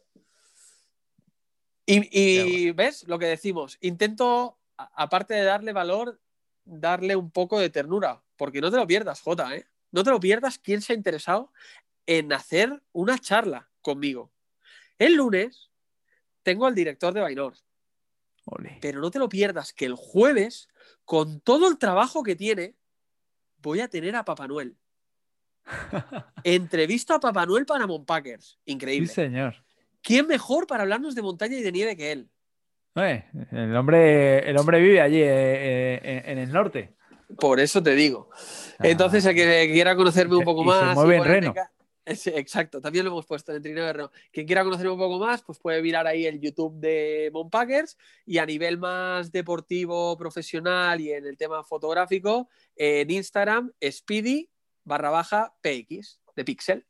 Y, 1.86 2.72
ves 2.72 3.07
lo 3.07 3.18
que 3.18 3.28
decimos, 3.28 3.78
intento, 3.82 4.57
aparte 4.76 5.34
de 5.34 5.43
darle 5.43 5.72
valor, 5.72 6.20
darle 6.68 7.15
un 7.15 7.32
poco 7.32 7.59
de 7.59 7.70
ternura, 7.70 8.22
porque 8.36 8.61
no 8.61 8.70
te 8.70 8.78
lo 8.78 8.86
pierdas, 8.86 9.22
Jota, 9.22 9.55
¿eh? 9.55 9.68
No 9.91 10.03
te 10.03 10.11
lo 10.11 10.20
pierdas 10.20 10.59
quién 10.59 10.82
se 10.82 10.93
ha 10.93 10.95
interesado 10.95 11.51
en 12.05 12.32
hacer 12.34 12.84
una 12.91 13.18
charla 13.18 13.70
conmigo. 13.82 14.32
El 14.97 15.15
lunes 15.15 15.72
tengo 16.43 16.65
al 16.65 16.76
director 16.76 17.13
de 17.13 17.22
Bainor. 17.22 17.55
Pero 18.80 19.01
no 19.01 19.11
te 19.11 19.20
lo 19.20 19.28
pierdas 19.28 19.74
que 19.74 19.86
el 19.86 19.95
jueves, 19.95 20.70
con 21.03 21.41
todo 21.41 21.68
el 21.68 21.78
trabajo 21.78 22.24
que 22.24 22.36
tiene, 22.36 22.76
voy 23.57 23.82
a 23.82 23.89
tener 23.89 24.15
a 24.15 24.24
Papá 24.24 24.47
Noel. 24.47 24.78
Entrevisto 26.43 27.13
a 27.13 27.20
Papá 27.20 27.45
Noel 27.45 27.65
para 27.65 27.88
Monpackers. 27.88 28.57
Increíble. 28.65 29.09
Sí, 29.09 29.15
señor. 29.15 29.65
¿Quién 30.01 30.28
mejor 30.28 30.68
para 30.68 30.84
hablarnos 30.84 31.15
de 31.15 31.22
montaña 31.22 31.57
y 31.57 31.61
de 31.61 31.72
nieve 31.74 31.97
que 31.97 32.13
él? 32.13 32.30
El, 33.04 33.76
hombre, 33.76 34.50
el 34.50 34.58
hombre 34.58 34.80
vive 34.80 35.02
allí 35.02 35.22
eh, 35.22 36.00
eh, 36.04 36.24
en 36.26 36.38
el 36.38 36.52
norte. 36.52 36.95
Por 37.39 37.60
eso 37.60 37.84
te 37.84 37.95
digo. 37.95 38.30
Entonces, 38.80 39.26
el 39.26 39.36
que 39.36 39.70
quiera 39.72 39.95
conocerme 39.95 40.36
un 40.36 40.43
poco 40.43 40.64
más. 40.64 40.89
Se 40.89 40.95
mueve 40.95 41.18
en 41.18 41.24
Reno. 41.24 41.54
exacto, 42.06 42.80
también 42.80 43.04
lo 43.04 43.12
hemos 43.12 43.26
puesto 43.26 43.54
en 43.54 43.62
Trineo 43.62 43.86
de 43.86 43.93
Reno. 43.93 44.12
Quien 44.32 44.45
quiera 44.45 44.64
conocerme 44.64 44.91
un 44.91 45.00
poco 45.00 45.20
más, 45.20 45.43
pues 45.43 45.60
puede 45.60 45.82
mirar 45.82 46.08
ahí 46.08 46.26
el 46.26 46.39
YouTube 46.39 46.80
de 46.80 47.30
Monpackers 47.34 47.98
y 48.26 48.38
a 48.38 48.45
nivel 48.45 48.78
más 48.78 49.32
deportivo, 49.32 50.18
profesional 50.18 51.02
y 51.02 51.12
en 51.12 51.26
el 51.26 51.38
tema 51.38 51.64
fotográfico, 51.64 52.48
en 52.76 53.12
Instagram, 53.12 53.72
Speedy 53.91 54.50
barra 54.88 55.10
baja 55.10 55.54
PX 55.62 56.20
de 56.36 56.45
Pixel. 56.45 56.86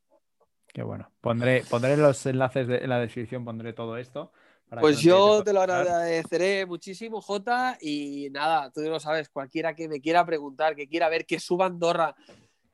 Qué 0.68 0.84
bueno. 0.84 1.12
Pondré, 1.20 1.64
pondré 1.70 1.98
los 1.98 2.24
enlaces 2.28 2.70
en 2.70 2.90
la 2.90 3.00
descripción, 3.00 3.44
pondré 3.44 3.74
todo 3.74 3.98
esto. 3.98 4.32
Pues 4.70 5.00
yo 5.00 5.44
te 5.44 5.54
lo 5.54 5.62
agradeceré 5.62 6.66
muchísimo, 6.66 7.22
Jota. 7.22 7.78
Y 7.80 8.30
nada, 8.32 8.70
tú 8.72 8.82
lo 8.82 9.00
sabes, 9.00 9.30
cualquiera 9.30 9.74
que 9.74 9.88
me 9.88 10.02
quiera 10.02 10.26
preguntar, 10.26 10.76
que 10.76 10.88
quiera 10.88 11.08
ver 11.08 11.26
que 11.26 11.40
suba 11.40 11.68
Andorra, 11.68 12.16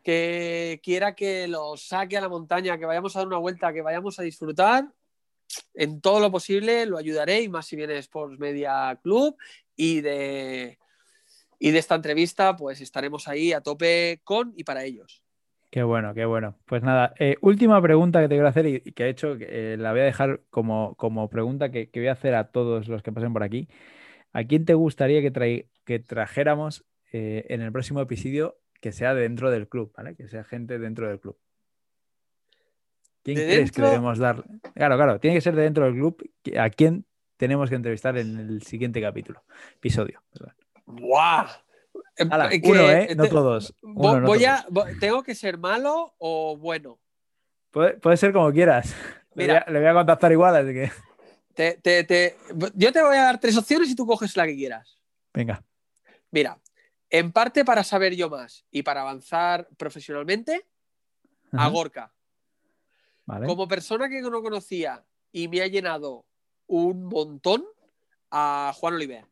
que 0.03 0.81
quiera 0.83 1.15
que 1.15 1.47
lo 1.47 1.77
saque 1.77 2.17
a 2.17 2.21
la 2.21 2.29
montaña, 2.29 2.77
que 2.77 2.85
vayamos 2.85 3.15
a 3.15 3.19
dar 3.19 3.27
una 3.27 3.37
vuelta, 3.37 3.71
que 3.71 3.81
vayamos 3.81 4.19
a 4.19 4.23
disfrutar, 4.23 4.91
en 5.75 6.01
todo 6.01 6.19
lo 6.19 6.31
posible 6.31 6.85
lo 6.85 6.97
ayudaré, 6.97 7.41
y 7.41 7.49
más 7.49 7.67
si 7.67 7.75
viene 7.75 7.97
Sports 7.99 8.39
Media 8.39 8.99
Club. 9.01 9.37
Y 9.75 10.01
de, 10.01 10.77
y 11.59 11.71
de 11.71 11.79
esta 11.79 11.95
entrevista, 11.95 12.55
pues 12.55 12.81
estaremos 12.81 13.27
ahí 13.27 13.53
a 13.53 13.61
tope 13.61 14.21
con 14.23 14.53
y 14.55 14.63
para 14.63 14.83
ellos. 14.83 15.22
Qué 15.74 15.82
bueno, 15.82 16.13
qué 16.13 16.26
bueno. 16.26 16.55
Pues 16.67 16.84
nada, 16.84 17.15
eh, 17.17 17.36
última 17.41 17.82
pregunta 17.82 18.21
que 18.21 18.28
te 18.28 18.36
quiero 18.36 18.47
hacer 18.47 18.67
y, 18.67 18.80
que 18.91 19.05
he 19.05 19.09
hecho, 19.09 19.36
eh, 19.39 19.76
la 19.80 19.89
voy 19.89 20.01
a 20.01 20.03
dejar 20.03 20.41
como, 20.51 20.93
como 20.97 21.32
pregunta 21.32 21.71
que, 21.71 21.89
voy 21.95 22.09
a 22.09 22.11
hacer 22.11 22.36
a 22.36 22.51
todos 22.51 22.88
los 22.88 23.01
que 23.01 23.11
pasen 23.11 23.34
por 23.34 23.41
aquí. 23.41 23.67
¿A 24.34 24.43
quién 24.43 24.65
te 24.65 24.76
gustaría 24.76 25.24
que, 25.24 25.67
que 25.84 25.97
trajéramos 25.97 26.86
eh, 27.11 27.47
en 27.49 27.61
el 27.61 27.71
próximo 27.71 28.01
episodio 28.01 28.59
que 28.82 28.91
sea 28.91 29.15
dentro 29.15 29.49
del 29.49 29.67
club, 29.67 29.91
¿vale? 29.97 30.15
Que 30.15 30.28
sea 30.28 30.43
gente 30.43 30.78
dentro 30.78 31.07
del 31.07 31.19
club. 31.19 31.39
¿Quién 33.24 33.38
crees 33.38 33.71
que 33.71 33.82
debemos 33.82 34.19
dar? 34.19 34.43
Claro, 34.76 34.95
claro, 34.95 35.19
tiene 35.19 35.38
que 35.38 35.41
ser 35.41 35.55
de 35.55 35.63
dentro 35.63 35.86
del 35.86 35.95
club. 35.95 36.24
¿A 36.55 36.69
quién 36.69 37.07
tenemos 37.38 37.71
que 37.71 37.78
entrevistar 37.78 38.15
en 38.19 38.38
el 38.38 38.61
siguiente 38.61 39.01
capítulo, 39.01 39.43
episodio. 39.78 40.21
Perdón. 40.32 40.53
¡Guau! 40.86 41.47
Que- 42.16 42.61
uno, 42.64 42.89
¿eh? 42.89 43.16
No 43.16 43.28
todos. 43.28 43.74
vo- 43.82 44.11
Uno, 44.11 44.20
no 44.22 44.28
voy 44.28 44.39
todos. 44.43 44.59
a, 44.59 44.68
vo- 44.68 44.99
¿Tengo 44.99 45.24
que 45.24 45.34
ser 45.36 45.57
malo 45.57 46.14
o 46.20 46.55
bueno? 46.57 46.99
Puede, 47.72 47.93
puede 47.97 48.18
ser 48.18 48.32
como 48.34 48.51
quieras. 48.51 48.93
Le 49.36 49.45
voy, 49.45 49.47
Mira. 49.47 49.57
a, 49.68 49.72
le 49.72 49.80
voy 49.80 49.88
a 49.88 49.93
contactar 49.93 50.32
igual, 50.32 50.55
así 50.55 50.74
que. 50.74 50.91
Te- 51.55 51.78
te- 51.82 52.03
te- 52.03 52.36
yo 52.76 52.91
te 52.91 53.01
voy 53.01 53.18
a 53.18 53.24
dar 53.24 53.39
tres 53.39 53.57
opciones 53.57 53.89
y 53.89 53.95
tú 53.95 54.05
coges 54.05 54.36
la 54.38 54.45
que 54.45 54.55
quieras. 54.55 54.99
Venga. 55.34 55.64
Mira, 56.32 56.59
en 57.09 57.32
parte 57.32 57.64
para 57.66 57.84
saber 57.84 58.16
yo 58.16 58.30
más 58.30 58.66
y 58.72 58.84
para 58.84 59.01
avanzar 59.01 59.68
profesionalmente, 59.78 60.68
a 61.51 61.68
Gorka. 61.70 62.11
Vale. 63.26 63.45
Como 63.47 63.68
persona 63.68 64.09
que 64.09 64.22
no 64.22 64.41
conocía 64.41 65.03
y 65.32 65.47
me 65.47 65.61
ha 65.61 65.68
llenado 65.68 66.26
un 66.68 67.05
montón, 67.05 67.64
a 68.32 68.72
Juan 68.76 68.95
Oliver. 68.95 69.26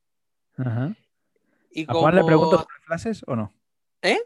Ajá. 0.57 0.95
Y 1.71 1.85
¿A 1.89 1.93
Juan 1.93 2.15
le 2.15 2.23
pregunto 2.23 2.57
sobre 2.57 2.85
flashes 2.85 3.23
o 3.27 3.35
no? 3.35 3.53
¿Eh? 4.01 4.19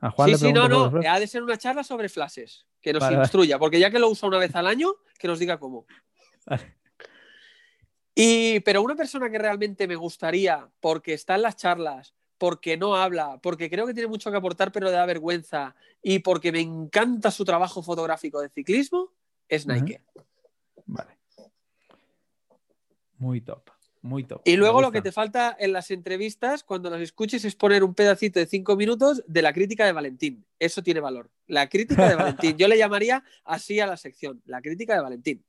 ¿A 0.00 0.10
Juan 0.10 0.28
sí, 0.28 0.32
le 0.32 0.38
sí, 0.38 0.52
no, 0.52 0.68
no. 0.68 0.90
flashes? 0.90 1.10
Ha 1.10 1.20
de 1.20 1.26
ser 1.26 1.42
una 1.42 1.58
charla 1.58 1.84
sobre 1.84 2.08
flashes. 2.08 2.66
Que 2.80 2.92
nos 2.92 3.02
Vale, 3.02 3.16
instruya, 3.16 3.58
porque 3.58 3.80
ya 3.80 3.90
que 3.90 3.98
lo 3.98 4.08
usa 4.08 4.28
una 4.28 4.38
vez 4.38 4.54
al 4.54 4.66
año, 4.66 4.94
que 5.18 5.26
nos 5.26 5.38
diga 5.38 5.58
cómo. 5.58 5.86
Vale. 6.46 6.76
Y, 8.14 8.60
pero 8.60 8.82
una 8.82 8.94
persona 8.94 9.28
que 9.28 9.38
realmente 9.38 9.86
me 9.86 9.96
gustaría, 9.96 10.70
porque 10.80 11.12
está 11.12 11.34
en 11.34 11.42
las 11.42 11.56
charlas, 11.56 12.14
porque 12.38 12.76
no 12.76 12.96
habla, 12.96 13.38
porque 13.42 13.68
creo 13.68 13.86
que 13.86 13.92
tiene 13.92 14.08
mucho 14.08 14.30
que 14.30 14.36
aportar, 14.38 14.72
pero 14.72 14.86
le 14.86 14.92
da 14.92 15.04
vergüenza, 15.04 15.74
y 16.02 16.20
porque 16.20 16.50
me 16.50 16.60
encanta 16.60 17.30
su 17.30 17.44
trabajo 17.44 17.82
fotográfico 17.82 18.40
de 18.40 18.48
ciclismo, 18.48 19.12
es. 19.48 19.66
Nike. 19.66 20.02
Vale. 20.86 21.18
Muy 23.18 23.40
top. 23.40 23.70
Muy 24.06 24.22
top. 24.22 24.40
Y 24.44 24.56
luego 24.56 24.80
lo 24.80 24.92
que 24.92 25.02
te 25.02 25.10
falta 25.10 25.56
en 25.58 25.72
las 25.72 25.90
entrevistas, 25.90 26.62
cuando 26.62 26.88
las 26.90 27.00
escuches, 27.00 27.44
es 27.44 27.56
poner 27.56 27.82
un 27.82 27.92
pedacito 27.92 28.38
de 28.38 28.46
cinco 28.46 28.76
minutos 28.76 29.24
de 29.26 29.42
la 29.42 29.52
crítica 29.52 29.84
de 29.84 29.90
Valentín. 29.92 30.44
Eso 30.60 30.80
tiene 30.80 31.00
valor. 31.00 31.28
La 31.48 31.68
crítica 31.68 32.08
de 32.08 32.14
Valentín. 32.14 32.56
Yo 32.58 32.68
le 32.68 32.78
llamaría 32.78 33.24
así 33.44 33.80
a 33.80 33.86
la 33.86 33.96
sección, 33.96 34.40
la 34.46 34.62
crítica 34.62 34.94
de 34.94 35.00
Valentín. 35.00 35.44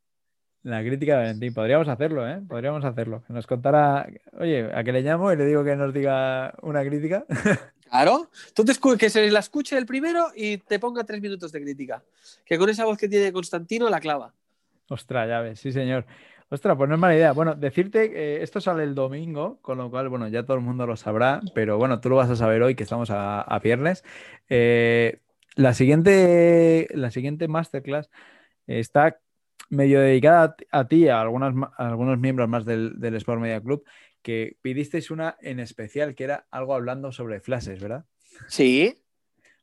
La 0.64 0.82
crítica 0.82 1.14
de 1.14 1.20
Valentín. 1.20 1.54
Podríamos 1.54 1.88
hacerlo, 1.88 2.28
¿eh? 2.28 2.42
Podríamos 2.48 2.84
hacerlo. 2.84 3.24
Que 3.28 3.34
nos 3.34 3.46
contara. 3.46 4.10
Oye, 4.40 4.72
¿a 4.74 4.84
qué 4.84 4.92
le 4.92 5.02
llamo 5.02 5.32
y 5.32 5.38
le 5.38 5.46
digo 5.46 5.64
que 5.64 5.76
nos 5.76 5.94
diga 5.94 6.56
una 6.62 6.84
crítica? 6.84 7.26
Claro, 7.90 8.30
tú 8.54 8.66
te 8.66 8.74
que 8.98 9.10
se 9.10 9.32
la 9.32 9.40
escuche 9.40 9.78
el 9.78 9.86
primero 9.86 10.28
y 10.36 10.58
te 10.58 10.78
ponga 10.78 11.06
tres 11.06 11.22
minutos 11.22 11.54
de 11.54 11.62
crítica. 11.62 12.04
Que 12.46 12.58
con 12.58 12.70
esa 12.70 12.84
voz 12.84 12.98
que 12.98 13.08
tiene 13.08 13.32
Constantino 13.32 13.90
la 13.90 14.02
clava. 14.02 14.34
Ostras, 14.90 15.30
ya 15.30 15.40
ves, 15.40 15.62
sí, 15.62 15.72
señor. 15.72 16.06
Ostras, 16.50 16.78
pues 16.78 16.88
no 16.88 16.96
es 16.96 17.02
mala 17.02 17.16
idea. 17.16 17.34
Bueno, 17.34 17.56
decirte 17.56 18.10
que 18.10 18.42
esto 18.42 18.62
sale 18.62 18.84
el 18.84 18.96
domingo, 18.96 19.60
con 19.62 19.78
lo 19.78 19.90
cual, 19.90 20.08
bueno, 20.08 20.30
ya 20.30 20.44
todo 20.44 20.56
el 20.56 20.64
mundo 20.64 20.88
lo 20.88 20.96
sabrá, 20.96 21.42
pero 21.54 21.78
bueno, 21.78 22.00
tú 22.00 22.10
lo 22.10 22.16
vas 22.16 22.30
a 22.30 22.38
saber 22.38 22.62
hoy 22.64 22.76
que 22.76 22.84
estamos 22.84 23.10
a, 23.12 23.60
viernes. 23.62 24.04
Eh, 24.48 25.20
la 25.56 25.74
siguiente, 25.74 26.88
la 26.92 27.12
siguiente 27.12 27.50
masterclass 27.50 28.10
está 28.66 29.20
medio 29.70 30.00
dedicada 30.00 30.56
a, 30.72 30.88
ti- 30.88 31.10
a 31.10 31.20
algunas, 31.20 31.54
algunos 31.78 32.18
miembros 32.18 32.48
más 32.48 32.64
del, 32.64 33.00
del 33.00 33.16
Sport 33.16 33.42
Media 33.42 33.62
Club, 33.62 33.84
que 34.22 34.58
pidisteis 34.62 35.12
una 35.12 35.38
en 35.42 35.60
especial 35.60 36.16
que 36.16 36.24
era 36.24 36.48
algo 36.50 36.74
hablando 36.76 37.12
sobre 37.12 37.42
flashes, 37.42 37.82
¿verdad? 37.82 38.06
Sí, 38.48 39.04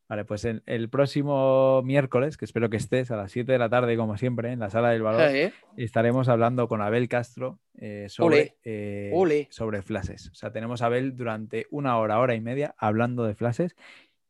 Vale, 0.07 0.27
pues 0.27 0.45
el, 0.45 0.63
el 0.67 0.91
próximo 0.91 1.81
miércoles, 1.83 2.37
que 2.37 2.45
espero 2.45 2.69
que 2.69 2.77
estés 2.77 3.11
a 3.11 3.17
las 3.17 3.33
7 3.33 3.51
de 3.53 3.59
la 3.59 3.71
tarde, 3.71 3.97
como 3.97 4.19
siempre, 4.19 4.53
en 4.53 4.59
la 4.59 4.69
sala 4.69 4.91
del 4.91 5.03
valor, 5.03 5.23
eh, 5.23 5.53
estaremos 5.79 6.29
hablando 6.29 6.69
con 6.69 6.83
Abel 6.83 7.09
Castro 7.09 7.59
eh, 7.79 8.07
sobre, 8.11 8.37
Ole. 8.37 8.57
eh, 8.65 9.11
Ole. 9.15 9.49
sobre 9.51 9.81
flashes. 9.81 10.29
O 10.29 10.35
sea, 10.35 10.53
tenemos 10.53 10.83
a 10.83 10.87
Abel 10.87 11.17
durante 11.17 11.67
una 11.71 11.97
hora, 11.99 12.19
hora 12.19 12.35
y 12.35 12.41
media 12.43 12.75
hablando 12.77 13.25
de 13.25 13.35
flashes 13.35 13.77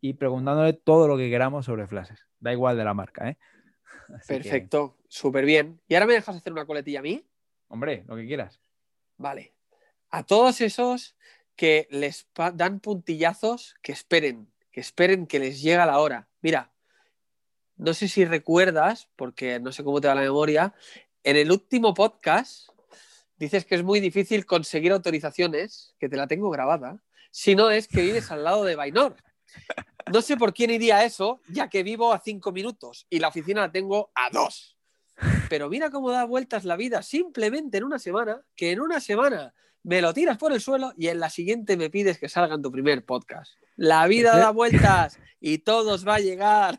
y 0.01 0.15
preguntándole 0.15 0.75
todo 0.75 1.09
lo 1.09 1.17
que 1.17 1.29
queramos 1.29 1.67
sobre 1.67 1.89
flashes. 1.89 2.25
Da 2.39 2.53
igual 2.53 2.77
de 2.77 2.85
la 2.85 2.95
marca, 2.95 3.31
¿eh? 3.31 3.39
Así 4.15 4.29
que, 4.35 4.41
perfecto, 4.41 4.97
súper 5.09 5.45
bien. 5.45 5.81
¿Y 5.89 5.95
ahora 5.95 6.07
me 6.07 6.15
dejas 6.15 6.37
hacer 6.37 6.53
una 6.53 6.67
coletilla 6.67 7.01
a 7.01 7.03
mí? 7.03 7.25
hombre, 7.69 8.05
lo 8.07 8.15
que 8.15 8.27
quieras. 8.27 8.61
Vale. 9.17 9.55
A 10.11 10.23
todos 10.23 10.61
esos 10.61 11.17
que 11.57 11.89
les 11.91 12.29
dan 12.55 12.79
puntillazos, 12.79 13.75
que 13.83 13.91
esperen, 13.91 14.49
que 14.75 14.81
esperen 14.81 15.29
que 15.29 15.39
les 15.39 15.63
llega 15.63 15.87
la 15.87 16.01
hora. 16.01 16.29
Mira, 16.43 16.73
no 17.77 17.95
sé 17.95 18.09
si 18.09 18.25
recuerdas, 18.25 19.09
porque 19.15 19.61
no 19.61 19.71
sé 19.71 19.85
cómo 19.85 20.01
te 20.01 20.09
va 20.09 20.17
la 20.17 20.23
memoria, 20.23 20.75
en 21.23 21.37
el 21.37 21.53
último 21.53 21.95
podcast 21.95 22.71
dices 23.37 23.65
que 23.65 23.77
es 23.77 23.85
muy 23.85 24.01
difícil 24.01 24.45
conseguir 24.47 24.91
autorizaciones, 24.91 25.95
que 26.01 26.09
te 26.09 26.17
la 26.17 26.27
tengo 26.27 26.51
grabada, 26.51 27.01
si 27.31 27.55
no 27.55 27.71
es 27.71 27.87
que 27.87 28.03
vives 28.03 28.33
al 28.33 28.43
lado 28.43 28.65
de 28.65 28.75
Bainor. 28.75 29.15
No 30.13 30.23
sé 30.23 30.37
por 30.37 30.53
quién 30.53 30.73
iría 30.73 31.05
eso, 31.05 31.41
ya 31.49 31.71
que 31.71 31.85
vivo 31.85 32.13
a 32.13 32.19
cinco 32.19 32.51
minutos 32.51 33.07
y 33.09 33.21
la 33.21 33.29
oficina 33.29 33.61
la 33.61 33.71
tengo 33.71 34.11
a 34.17 34.29
dos. 34.31 34.77
Pero 35.49 35.69
mira 35.69 35.91
cómo 35.91 36.11
da 36.11 36.25
vueltas 36.25 36.65
la 36.65 36.77
vida 36.77 37.03
simplemente 37.03 37.79
en 37.79 37.85
una 37.85 37.99
semana, 37.99 38.43
que 38.57 38.73
en 38.73 38.81
una 38.81 39.01
semana 39.01 39.55
me 39.83 40.01
lo 40.01 40.15
tiras 40.15 40.39
por 40.39 40.53
el 40.53 40.61
suelo 40.61 40.93
y 40.97 41.09
en 41.09 41.21
la 41.21 41.29
siguiente 41.31 41.77
me 41.77 41.91
pides 41.91 42.19
que 42.19 42.29
salga 42.29 42.55
en 42.55 42.63
tu 42.63 42.73
primer 42.73 43.05
podcast. 43.05 43.53
La 43.77 44.07
vida 44.07 44.31
Ese- 44.31 44.39
da 44.41 44.51
vueltas 44.51 45.19
y 45.41 45.59
todos 45.59 46.07
va 46.09 46.15
a 46.17 46.21
llegar. 46.21 46.79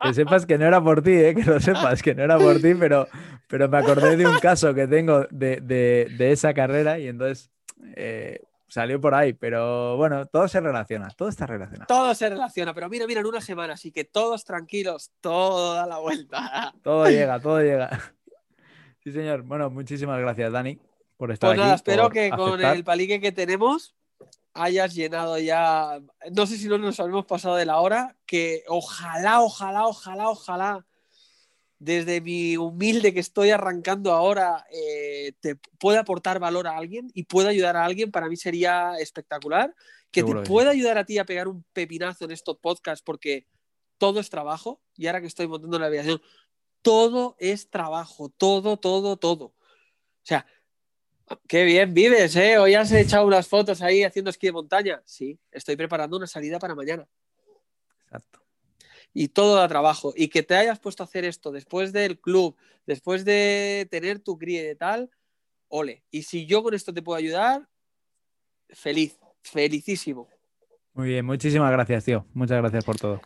Que 0.00 0.14
sepas 0.14 0.46
que 0.46 0.56
no 0.56 0.66
era 0.66 0.82
por 0.82 1.02
ti, 1.02 1.10
¿eh? 1.12 1.34
que 1.34 1.42
lo 1.42 1.58
sepas, 1.60 2.00
que 2.02 2.14
no 2.14 2.22
era 2.22 2.38
por 2.38 2.60
ti, 2.60 2.74
pero, 2.74 3.08
pero 3.48 3.68
me 3.68 3.78
acordé 3.78 4.16
de 4.16 4.26
un 4.26 4.38
caso 4.38 4.72
que 4.72 4.86
tengo 4.86 5.26
de, 5.30 5.60
de- 5.60 6.08
de 6.16 6.32
esa 6.32 6.54
carrera 6.54 6.98
y 6.98 7.08
entonces 7.08 7.50
eh, 7.96 8.40
salió 8.72 8.98
por 9.00 9.14
ahí. 9.14 9.34
Pero 9.34 9.96
bueno, 9.96 10.24
todo 10.26 10.48
se 10.48 10.60
relaciona, 10.60 11.08
todo 11.10 11.28
está 11.28 11.46
relacionado. 11.46 11.86
Todo 11.86 12.14
se 12.14 12.28
relaciona, 12.28 12.72
pero 12.72 12.88
mira, 12.88 13.06
mira, 13.06 13.20
en 13.20 13.26
una 13.26 13.40
semana, 13.40 13.74
así 13.74 13.92
que 13.92 14.04
todos 14.04 14.44
tranquilos, 14.44 15.12
todo 15.20 15.74
da 15.74 15.86
la 15.86 15.98
vuelta. 15.98 16.72
Todo 16.82 17.06
llega, 17.08 17.38
todo 17.38 17.60
llega. 17.60 17.90
Sí, 19.04 19.12
señor. 19.12 19.42
Bueno, 19.42 19.68
muchísimas 19.70 20.18
gracias, 20.20 20.50
Dani, 20.52 20.78
por 21.16 21.30
estar 21.32 21.50
Pues 21.50 21.58
nada, 21.58 21.72
aquí. 21.72 21.76
espero 21.76 22.08
que 22.08 22.30
con 22.30 22.60
el 22.64 22.82
palique 22.84 23.20
que 23.20 23.32
tenemos 23.32 23.94
hayas 24.54 24.94
llenado 24.94 25.38
ya. 25.38 26.00
No 26.30 26.46
sé 26.46 26.56
si 26.56 26.68
no 26.68 26.78
nos 26.78 26.98
habremos 27.00 27.26
pasado 27.26 27.56
de 27.56 27.66
la 27.66 27.78
hora. 27.78 28.16
Que 28.26 28.64
ojalá, 28.68 29.42
ojalá, 29.42 29.86
ojalá, 29.86 30.28
ojalá, 30.28 30.86
desde 31.82 32.20
mi 32.20 32.56
humilde 32.56 33.12
que 33.12 33.18
estoy 33.18 33.50
arrancando 33.50 34.12
ahora, 34.12 34.64
eh, 34.70 35.32
te 35.40 35.56
pueda 35.80 36.00
aportar 36.00 36.38
valor 36.38 36.68
a 36.68 36.76
alguien 36.76 37.10
y 37.12 37.24
pueda 37.24 37.48
ayudar 37.48 37.76
a 37.76 37.84
alguien. 37.84 38.12
Para 38.12 38.28
mí 38.28 38.36
sería 38.36 38.94
espectacular. 39.00 39.74
Que 40.12 40.20
Seguro 40.20 40.44
te 40.44 40.48
pueda 40.48 40.70
ayudar 40.70 40.96
a 40.98 41.04
ti 41.04 41.18
a 41.18 41.24
pegar 41.24 41.48
un 41.48 41.64
pepinazo 41.72 42.24
en 42.24 42.30
estos 42.30 42.56
podcasts, 42.58 43.02
porque 43.04 43.48
todo 43.98 44.20
es 44.20 44.30
trabajo. 44.30 44.80
Y 44.96 45.08
ahora 45.08 45.20
que 45.20 45.26
estoy 45.26 45.48
montando 45.48 45.76
la 45.80 45.86
aviación, 45.86 46.22
todo 46.82 47.34
es 47.40 47.68
trabajo, 47.68 48.28
todo, 48.28 48.76
todo, 48.76 49.16
todo. 49.16 49.46
O 49.46 49.54
sea, 50.22 50.46
qué 51.48 51.64
bien 51.64 51.94
vives, 51.94 52.36
¿eh? 52.36 52.58
Hoy 52.58 52.74
has 52.74 52.92
echado 52.92 53.26
unas 53.26 53.48
fotos 53.48 53.82
ahí 53.82 54.04
haciendo 54.04 54.30
esquí 54.30 54.46
de 54.46 54.52
montaña. 54.52 55.02
Sí, 55.04 55.36
estoy 55.50 55.74
preparando 55.74 56.16
una 56.16 56.28
salida 56.28 56.60
para 56.60 56.76
mañana. 56.76 57.08
Exacto. 58.04 58.41
Y 59.14 59.28
todo 59.28 59.56
da 59.56 59.68
trabajo. 59.68 60.12
Y 60.16 60.28
que 60.28 60.42
te 60.42 60.54
hayas 60.54 60.78
puesto 60.78 61.02
a 61.02 61.06
hacer 61.06 61.24
esto 61.24 61.52
después 61.52 61.92
del 61.92 62.20
club, 62.20 62.56
después 62.86 63.24
de 63.24 63.86
tener 63.90 64.20
tu 64.20 64.38
cría 64.38 64.70
y 64.70 64.74
tal, 64.74 65.10
ole. 65.68 66.02
Y 66.10 66.22
si 66.22 66.46
yo 66.46 66.62
con 66.62 66.74
esto 66.74 66.92
te 66.94 67.02
puedo 67.02 67.18
ayudar, 67.18 67.68
feliz, 68.70 69.18
felicísimo. 69.42 70.28
Muy 70.94 71.08
bien, 71.08 71.24
muchísimas 71.24 71.72
gracias, 71.72 72.04
tío. 72.04 72.26
Muchas 72.34 72.58
gracias 72.58 72.84
por 72.84 72.96
todo. 72.96 73.20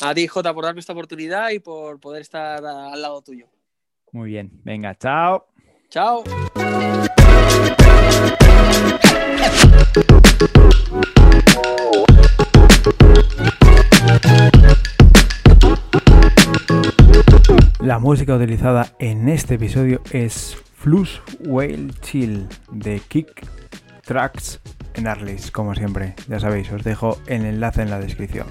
A 0.00 0.14
ti, 0.14 0.26
Jota, 0.26 0.54
por 0.54 0.64
darme 0.64 0.80
esta 0.80 0.94
oportunidad 0.94 1.50
y 1.50 1.58
por 1.58 2.00
poder 2.00 2.22
estar 2.22 2.64
al 2.64 3.02
lado 3.02 3.20
tuyo. 3.20 3.48
Muy 4.12 4.30
bien. 4.30 4.50
Venga, 4.64 4.94
chao. 4.94 5.46
Chao. 5.90 6.24
La 17.82 17.98
música 17.98 18.36
utilizada 18.36 18.94
en 18.98 19.26
este 19.30 19.54
episodio 19.54 20.02
es 20.12 20.54
Flush 20.74 21.18
Whale 21.46 21.88
Chill 22.02 22.46
de 22.70 23.00
Kick 23.00 23.46
Tracks 24.04 24.60
en 24.92 25.06
Arlis, 25.06 25.50
como 25.50 25.74
siempre. 25.74 26.14
Ya 26.28 26.38
sabéis, 26.38 26.70
os 26.72 26.84
dejo 26.84 27.16
el 27.26 27.46
enlace 27.46 27.80
en 27.80 27.88
la 27.88 27.98
descripción. 27.98 28.48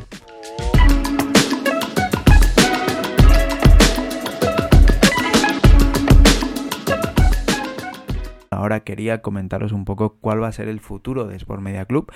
Ahora 8.50 8.80
quería 8.80 9.22
comentaros 9.22 9.74
un 9.74 9.86
poco 9.86 10.18
cuál 10.20 10.42
va 10.42 10.48
a 10.48 10.52
ser 10.52 10.68
el 10.68 10.80
futuro 10.80 11.28
de 11.28 11.36
Sport 11.36 11.62
Media 11.62 11.86
Club. 11.86 12.12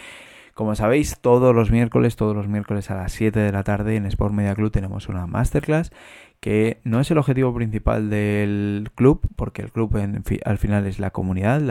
Como 0.53 0.75
sabéis, 0.75 1.17
todos 1.19 1.55
los 1.55 1.71
miércoles, 1.71 2.15
todos 2.15 2.35
los 2.35 2.47
miércoles 2.47 2.91
a 2.91 2.95
las 2.95 3.11
7 3.13 3.39
de 3.39 3.51
la 3.51 3.63
tarde 3.63 3.95
en 3.95 4.05
Sport 4.05 4.35
Media 4.35 4.53
Club 4.53 4.71
tenemos 4.71 5.09
una 5.09 5.25
masterclass 5.25 5.91
que 6.39 6.79
no 6.83 6.99
es 6.99 7.09
el 7.09 7.17
objetivo 7.17 7.55
principal 7.55 8.11
del 8.11 8.91
club, 8.93 9.21
porque 9.35 9.63
el 9.63 9.71
club 9.71 9.97
al 10.45 10.57
final 10.59 10.85
es 10.85 10.99
la 10.99 11.09
comunidad, 11.09 11.61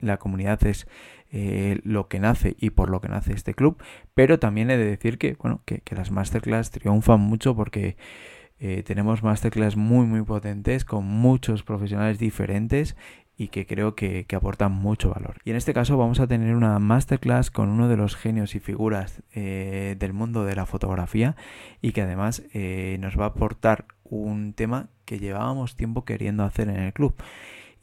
la, 0.00 0.16
comunidad 0.16 0.66
es 0.66 0.88
eh, 1.30 1.78
lo 1.84 2.08
que 2.08 2.18
nace 2.18 2.56
y 2.58 2.70
por 2.70 2.90
lo 2.90 3.00
que 3.00 3.08
nace 3.08 3.32
este 3.32 3.54
club, 3.54 3.80
pero 4.14 4.40
también 4.40 4.70
he 4.70 4.76
de 4.76 4.86
decir 4.86 5.18
que, 5.18 5.34
bueno, 5.34 5.60
que, 5.64 5.82
las 5.94 6.10
masterclass 6.10 6.70
triunfan 6.70 7.20
mucho 7.20 7.54
porque 7.54 7.96
eh, 8.58 8.82
tenemos 8.84 9.22
masterclass 9.22 9.76
muy 9.76 10.06
muy 10.06 10.22
potentes 10.22 10.84
con 10.84 11.04
muchos 11.04 11.62
profesionales 11.62 12.18
diferentes 12.18 12.96
y 13.36 13.48
que 13.48 13.66
creo 13.66 13.94
que, 13.94 14.26
aportan 14.34 14.72
mucho 14.72 15.10
valor. 15.10 15.36
Y 15.44 15.50
en 15.50 15.56
este 15.56 15.74
caso 15.74 15.96
vamos 15.96 16.20
a 16.20 16.26
tener 16.26 16.54
una 16.54 16.78
masterclass 16.78 17.50
con 17.50 17.68
uno 17.68 17.88
de 17.88 17.96
los 17.96 18.16
genios 18.16 18.54
y 18.54 18.60
figuras 18.60 19.22
eh, 19.34 19.96
del 19.98 20.12
mundo 20.12 20.44
de 20.44 20.56
la 20.56 20.66
fotografía 20.66 21.36
y 21.80 21.92
que 21.92 22.02
además 22.02 22.42
eh, 22.52 22.96
nos 23.00 23.18
va 23.18 23.24
a 23.24 23.28
aportar 23.28 23.86
un 24.04 24.52
tema 24.52 24.88
que 25.04 25.18
llevábamos 25.18 25.76
tiempo 25.76 26.04
queriendo 26.04 26.44
hacer 26.44 26.68
en 26.68 26.80
el 26.80 26.92
club. 26.92 27.14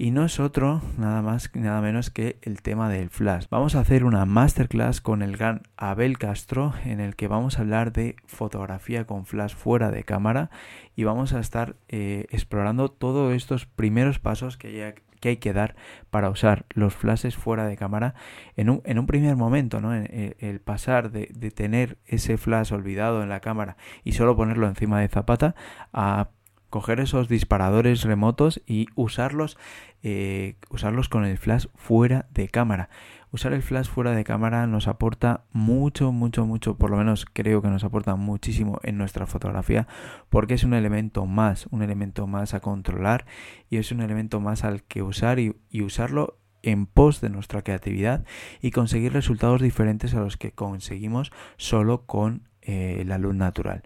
Y 0.02 0.12
no 0.12 0.24
es 0.24 0.40
otro, 0.40 0.82
nada 0.98 1.22
más 1.22 1.52
nada 1.56 1.82
menos 1.82 2.10
que 2.10 2.38
el 2.44 2.62
tema 2.62 2.88
del 2.88 3.10
flash. 3.10 3.48
Vamos 3.50 3.76
a 3.76 3.82
hacer 3.82 4.06
una 4.06 4.24
masterclass 4.24 5.02
con 5.02 5.22
el 5.22 5.36
gran 5.36 5.64
Abel 5.76 6.18
Castro 6.18 6.74
en 6.86 7.02
el 7.02 7.18
que 7.18 7.28
vamos 7.28 7.58
a 7.58 7.64
hablar 7.64 7.92
de 7.92 8.16
fotografía 8.26 9.06
con 9.06 9.26
flash 9.26 9.56
fuera 9.56 9.92
de 9.92 10.06
cámara 10.06 10.52
y 10.96 11.04
vamos 11.04 11.34
a 11.34 11.42
estar 11.42 11.76
eh, 11.90 12.28
explorando 12.30 12.90
todos 12.90 13.34
estos 13.34 13.66
primeros 13.66 14.20
pasos 14.20 14.56
que 14.56 14.72
ya 14.72 14.96
que 15.20 15.30
hay 15.30 15.38
que 15.38 15.54
dar 15.54 15.76
para 16.10 16.30
usar 16.30 16.66
los 16.70 16.96
flashes 16.96 17.36
fuera 17.36 17.66
de 17.66 17.78
cámara 17.78 18.16
en 18.56 18.70
un, 18.70 18.82
en 18.86 19.00
un 19.00 19.08
primer 19.08 19.36
momento, 19.36 19.82
¿no? 19.82 19.94
El, 19.94 20.60
pasar 20.62 21.12
de, 21.12 21.28
tener 21.52 21.98
ese 22.06 22.38
flash 22.38 22.74
olvidado 22.74 23.24
en 23.24 23.30
la 23.30 23.40
cámara 23.40 23.78
y 24.04 24.14
solo 24.14 24.36
ponerlo 24.36 24.68
encima 24.68 25.00
de 25.00 25.08
zapata 25.08 25.56
a 25.94 26.30
coger 26.70 27.00
esos 27.00 27.28
disparadores 27.28 28.04
remotos 28.04 28.62
y 28.68 28.88
usarlos, 28.96 29.58
eh, 30.04 30.56
usarlos 30.70 31.10
con 31.10 31.26
el 31.26 31.38
flash 31.38 31.66
fuera 31.76 32.28
de 32.32 32.48
cámara 32.48 32.90
usar 33.32 33.54
el 33.54 33.62
flash 33.62 33.88
fuera 33.88 34.12
de 34.12 34.24
cámara 34.24 34.66
nos 34.68 34.88
aporta 34.88 35.44
mucho, 35.52 36.12
mucho, 36.12 36.46
mucho, 36.46 36.78
por 36.78 36.90
lo 36.90 36.98
menos 36.98 37.26
creo 37.32 37.62
que 37.62 37.68
nos 37.68 37.84
aporta 37.84 38.16
muchísimo 38.16 38.80
en 38.84 38.98
nuestra 38.98 39.28
fotografía 39.28 39.88
porque 40.30 40.56
es 40.56 40.64
un 40.64 40.74
elemento 40.74 41.26
más, 41.26 41.68
un 41.72 41.84
elemento 41.84 42.28
más 42.28 42.54
a 42.54 42.60
controlar 42.60 43.26
y 43.70 43.78
es 43.78 43.92
un 43.92 44.02
elemento 44.02 44.40
más 44.40 44.64
al 44.64 44.84
que 44.84 45.04
usar 45.04 45.40
y, 45.40 45.56
usarlo 45.82 46.38
en 46.62 46.86
pos 46.86 47.22
de 47.22 47.30
nuestra 47.30 47.62
creatividad 47.62 48.26
y 48.62 48.72
conseguir 48.72 49.14
resultados 49.14 49.62
diferentes 49.62 50.14
a 50.14 50.20
los 50.20 50.36
que 50.36 50.52
conseguimos 50.52 51.32
solo 51.58 52.06
con 52.06 52.50
eh, 52.62 53.04
la 53.06 53.18
luz 53.18 53.36
natural. 53.36 53.84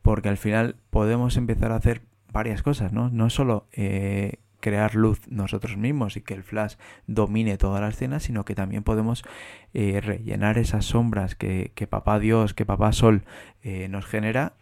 Porque 0.00 0.30
al 0.30 0.38
final 0.38 0.76
podemos 0.88 1.36
empezar 1.36 1.72
a 1.72 1.76
hacer 1.76 2.02
varias 2.32 2.62
cosas, 2.62 2.92
¿no? 2.92 3.10
No 3.10 3.28
solo 3.28 3.66
eh, 3.72 4.38
crear 4.60 4.94
luz 4.94 5.20
nosotros 5.28 5.76
mismos 5.76 6.16
y 6.16 6.22
que 6.22 6.34
el 6.34 6.42
flash 6.42 6.74
domine 7.06 7.58
toda 7.58 7.80
la 7.80 7.88
escena, 7.88 8.20
sino 8.20 8.44
que 8.44 8.54
también 8.54 8.82
podemos 8.82 9.24
eh, 9.74 10.00
rellenar 10.00 10.58
esas 10.58 10.84
sombras 10.84 11.34
que, 11.34 11.70
papá 11.88 12.18
Dios, 12.18 12.54
que 12.54 12.66
papá 12.66 12.92
Sol 12.92 13.24
eh, 13.62 13.88
nos 13.88 14.06
genera, 14.06 14.54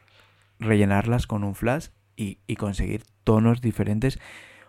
rellenarlas 0.58 1.26
con 1.26 1.44
un 1.44 1.54
flash 1.54 1.88
y, 2.16 2.38
conseguir 2.56 3.02
tonos 3.24 3.60
diferentes 3.60 4.18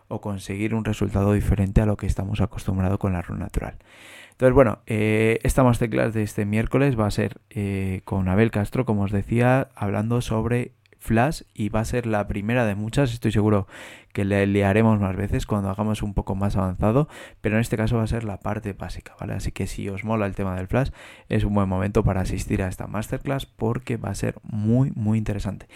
o 0.08 0.22
conseguir 0.22 0.74
un 0.74 0.86
resultado 0.86 1.34
diferente 1.34 1.82
a 1.82 1.86
lo 1.86 1.98
que 1.98 2.08
estamos 2.08 2.42
acostumbrados 2.42 3.00
con 3.00 3.14
la 3.14 3.24
luz 3.28 3.38
natural. 3.38 3.78
Entonces, 4.32 4.54
bueno, 4.54 4.80
eh, 4.86 5.40
esta 5.44 5.64
masterclass 5.64 6.14
de 6.14 6.24
este 6.24 6.46
miércoles 6.46 7.00
va 7.00 7.08
a 7.08 7.12
ser 7.12 7.40
con 8.04 8.28
Abel 8.28 8.52
Castro, 8.52 8.86
como 8.86 9.04
os 9.04 9.12
decía, 9.12 9.70
hablando 9.76 10.22
sobre 10.22 10.74
Flash 11.06 11.44
y 11.54 11.70
va 11.70 11.82
a 11.82 11.86
ser 11.86 12.08
la 12.08 12.28
primera 12.28 12.66
de 12.66 12.74
muchas, 12.76 13.14
estoy 13.14 13.32
seguro 13.32 13.68
que 14.12 14.26
le, 14.26 14.66
haremos 14.66 15.00
más 15.00 15.16
veces 15.16 15.46
cuando 15.46 15.70
hagamos 15.70 16.02
un 16.02 16.14
poco 16.14 16.36
más 16.36 16.56
avanzado, 16.56 17.08
pero 17.42 17.56
en 17.56 17.62
este 17.62 17.78
caso 17.78 17.98
va 17.98 18.04
a 18.04 18.08
ser 18.08 18.24
la 18.24 18.40
parte 18.40 18.74
básica, 18.74 19.16
¿vale? 19.20 19.34
Así 19.34 19.52
que 19.52 19.68
si 19.68 19.88
os 19.88 20.04
mola 20.04 20.26
el 20.26 20.36
tema 20.36 20.56
del 20.56 20.68
Flash, 20.68 20.90
es 21.30 21.44
un 21.44 21.54
buen 21.54 21.70
momento 21.70 22.04
para 22.04 22.22
asistir 22.22 22.64
a 22.64 22.68
esta 22.68 22.88
masterclass 22.88 23.46
porque 23.46 23.98
va 23.98 24.10
a 24.10 24.16
ser 24.16 24.36
muy, 24.42 24.92
muy 24.96 25.18
interesante. 25.18 25.68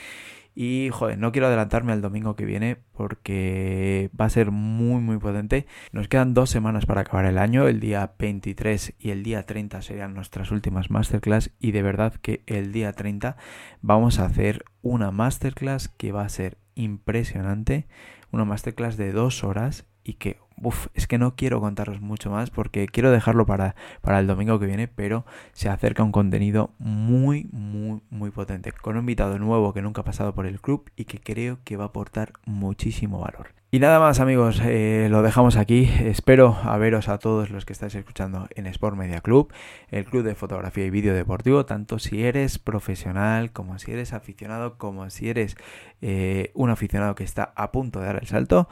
Y 0.61 0.89
joder, 0.89 1.17
no 1.17 1.31
quiero 1.31 1.47
adelantarme 1.47 1.93
al 1.93 2.01
domingo 2.01 2.35
que 2.35 2.43
viene 2.43 2.75
porque 2.91 4.09
va 4.19 4.25
a 4.25 4.29
ser 4.29 4.51
muy 4.51 4.99
muy 4.99 5.17
potente. 5.17 5.65
Nos 5.93 6.09
quedan 6.09 6.33
dos 6.33 6.49
semanas 6.49 6.85
para 6.85 6.99
acabar 6.99 7.23
el 7.23 7.37
año. 7.37 7.69
El 7.69 7.79
día 7.79 8.15
23 8.19 8.93
y 8.99 9.11
el 9.11 9.23
día 9.23 9.45
30 9.45 9.81
serían 9.81 10.13
nuestras 10.13 10.51
últimas 10.51 10.91
masterclass. 10.91 11.51
Y 11.61 11.71
de 11.71 11.81
verdad 11.81 12.13
que 12.15 12.43
el 12.45 12.73
día 12.73 12.91
30 12.91 13.37
vamos 13.81 14.19
a 14.19 14.25
hacer 14.25 14.65
una 14.81 15.11
masterclass 15.11 15.87
que 15.87 16.11
va 16.11 16.23
a 16.23 16.29
ser 16.29 16.57
impresionante. 16.75 17.87
Una 18.29 18.43
masterclass 18.43 18.97
de 18.97 19.13
dos 19.13 19.45
horas 19.45 19.85
y 20.09 20.13
que 20.13 20.37
Uf, 20.61 20.87
es 20.93 21.07
que 21.07 21.17
no 21.17 21.35
quiero 21.35 21.61
contaros 21.61 22.01
mucho 22.01 22.29
más 22.29 22.49
porque 22.49 22.87
quiero 22.87 23.11
dejarlo 23.11 23.45
para, 23.45 23.75
para 24.01 24.19
el 24.19 24.27
domingo 24.27 24.59
que 24.59 24.65
viene, 24.65 24.87
pero 24.89 25.25
se 25.53 25.69
acerca 25.69 26.03
un 26.03 26.11
contenido 26.11 26.71
muy, 26.79 27.47
muy, 27.53 28.01
muy 28.09 28.29
potente, 28.29 28.73
con 28.73 28.95
un 28.95 29.03
invitado 29.03 29.39
nuevo 29.39 29.73
que 29.73 29.81
nunca 29.81 30.01
ha 30.01 30.03
pasado 30.03 30.33
por 30.33 30.45
el 30.45 30.59
club 30.59 30.89
y 30.97 31.05
que 31.05 31.19
creo 31.19 31.59
que 31.63 31.77
va 31.77 31.85
a 31.85 31.87
aportar 31.87 32.33
muchísimo 32.45 33.19
valor. 33.19 33.53
Y 33.71 33.79
nada 33.79 33.99
más 33.99 34.19
amigos, 34.19 34.59
eh, 34.65 35.09
lo 35.11 35.21
dejamos 35.21 35.55
aquí. 35.55 35.87
Espero 35.99 36.57
a 36.63 36.75
veros 36.79 37.07
a 37.07 37.19
todos 37.19 37.51
los 37.51 37.65
que 37.65 37.73
estáis 37.73 37.93
escuchando 37.93 38.47
en 38.55 38.65
Sport 38.65 38.97
Media 38.97 39.21
Club, 39.21 39.53
el 39.91 40.05
club 40.05 40.23
de 40.23 40.33
fotografía 40.33 40.85
y 40.85 40.89
vídeo 40.89 41.13
deportivo, 41.13 41.65
tanto 41.67 41.99
si 41.99 42.23
eres 42.23 42.57
profesional 42.57 43.51
como 43.51 43.77
si 43.77 43.91
eres 43.91 44.11
aficionado, 44.13 44.79
como 44.79 45.07
si 45.11 45.29
eres 45.29 45.55
eh, 46.01 46.51
un 46.55 46.71
aficionado 46.71 47.13
que 47.13 47.23
está 47.23 47.53
a 47.55 47.71
punto 47.71 47.99
de 47.99 48.07
dar 48.07 48.17
el 48.19 48.27
salto 48.27 48.67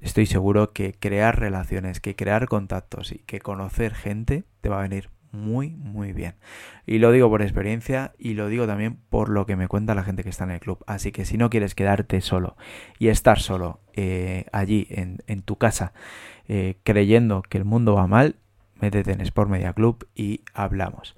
estoy 0.00 0.26
seguro 0.26 0.72
que 0.72 0.94
crear 0.94 1.38
relaciones, 1.38 2.00
que 2.00 2.16
crear 2.16 2.46
contactos 2.46 3.12
y 3.12 3.18
que 3.18 3.40
conocer 3.40 3.94
gente 3.94 4.44
te 4.60 4.68
va 4.68 4.78
a 4.78 4.82
venir 4.82 5.10
muy, 5.32 5.70
muy 5.70 6.12
bien. 6.12 6.34
Y 6.86 6.98
lo 6.98 7.12
digo 7.12 7.28
por 7.28 7.42
experiencia 7.42 8.12
y 8.18 8.34
lo 8.34 8.48
digo 8.48 8.66
también 8.66 8.98
por 9.10 9.28
lo 9.28 9.46
que 9.46 9.56
me 9.56 9.68
cuenta 9.68 9.94
la 9.94 10.02
gente 10.02 10.22
que 10.22 10.30
está 10.30 10.44
en 10.44 10.52
el 10.52 10.60
club. 10.60 10.82
Así 10.86 11.12
que 11.12 11.24
si 11.24 11.36
no 11.36 11.50
quieres 11.50 11.74
quedarte 11.74 12.20
solo 12.20 12.56
y 12.98 13.08
estar 13.08 13.38
solo 13.38 13.80
eh, 13.94 14.46
allí 14.52 14.86
en, 14.90 15.42
tu 15.42 15.56
casa 15.56 15.92
eh, 16.46 16.78
creyendo 16.82 17.42
que 17.42 17.58
el 17.58 17.64
mundo 17.64 17.94
va 17.94 18.06
mal, 18.06 18.36
métete 18.80 19.12
en 19.12 19.20
Sport 19.20 19.50
Media 19.50 19.72
Club 19.72 20.08
y 20.14 20.42
hablamos. 20.54 21.16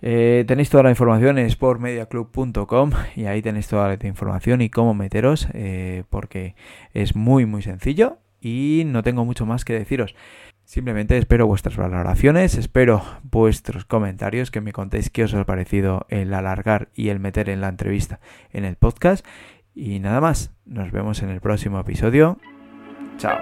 Eh, 0.00 0.44
tenéis 0.46 0.70
toda 0.70 0.84
la 0.84 0.90
información 0.90 1.38
en 1.38 1.50
sportmediaclub.com 1.50 2.90
y 3.16 3.24
ahí 3.26 3.42
tenéis 3.42 3.68
toda 3.68 3.88
la 3.88 4.06
información 4.06 4.60
y 4.60 4.70
cómo 4.70 4.94
meteros 4.94 5.48
eh, 5.54 6.04
porque 6.08 6.54
es 6.94 7.16
muy 7.16 7.46
muy 7.46 7.62
sencillo 7.62 8.18
y 8.40 8.84
no 8.86 9.02
tengo 9.02 9.24
mucho 9.24 9.46
más 9.46 9.64
que 9.64 9.74
deciros. 9.74 10.14
Simplemente 10.64 11.16
espero 11.16 11.46
vuestras 11.46 11.76
valoraciones, 11.76 12.54
espero 12.56 13.02
vuestros 13.22 13.86
comentarios, 13.86 14.50
que 14.50 14.60
me 14.60 14.72
contéis 14.72 15.08
qué 15.08 15.24
os 15.24 15.32
ha 15.32 15.46
parecido 15.46 16.06
el 16.10 16.34
alargar 16.34 16.90
y 16.94 17.08
el 17.08 17.20
meter 17.20 17.48
en 17.48 17.62
la 17.62 17.68
entrevista 17.68 18.20
en 18.52 18.66
el 18.66 18.76
podcast. 18.76 19.24
Y 19.74 19.98
nada 20.00 20.20
más, 20.20 20.52
nos 20.66 20.92
vemos 20.92 21.22
en 21.22 21.30
el 21.30 21.40
próximo 21.40 21.80
episodio. 21.80 22.38
Chao. 23.16 23.38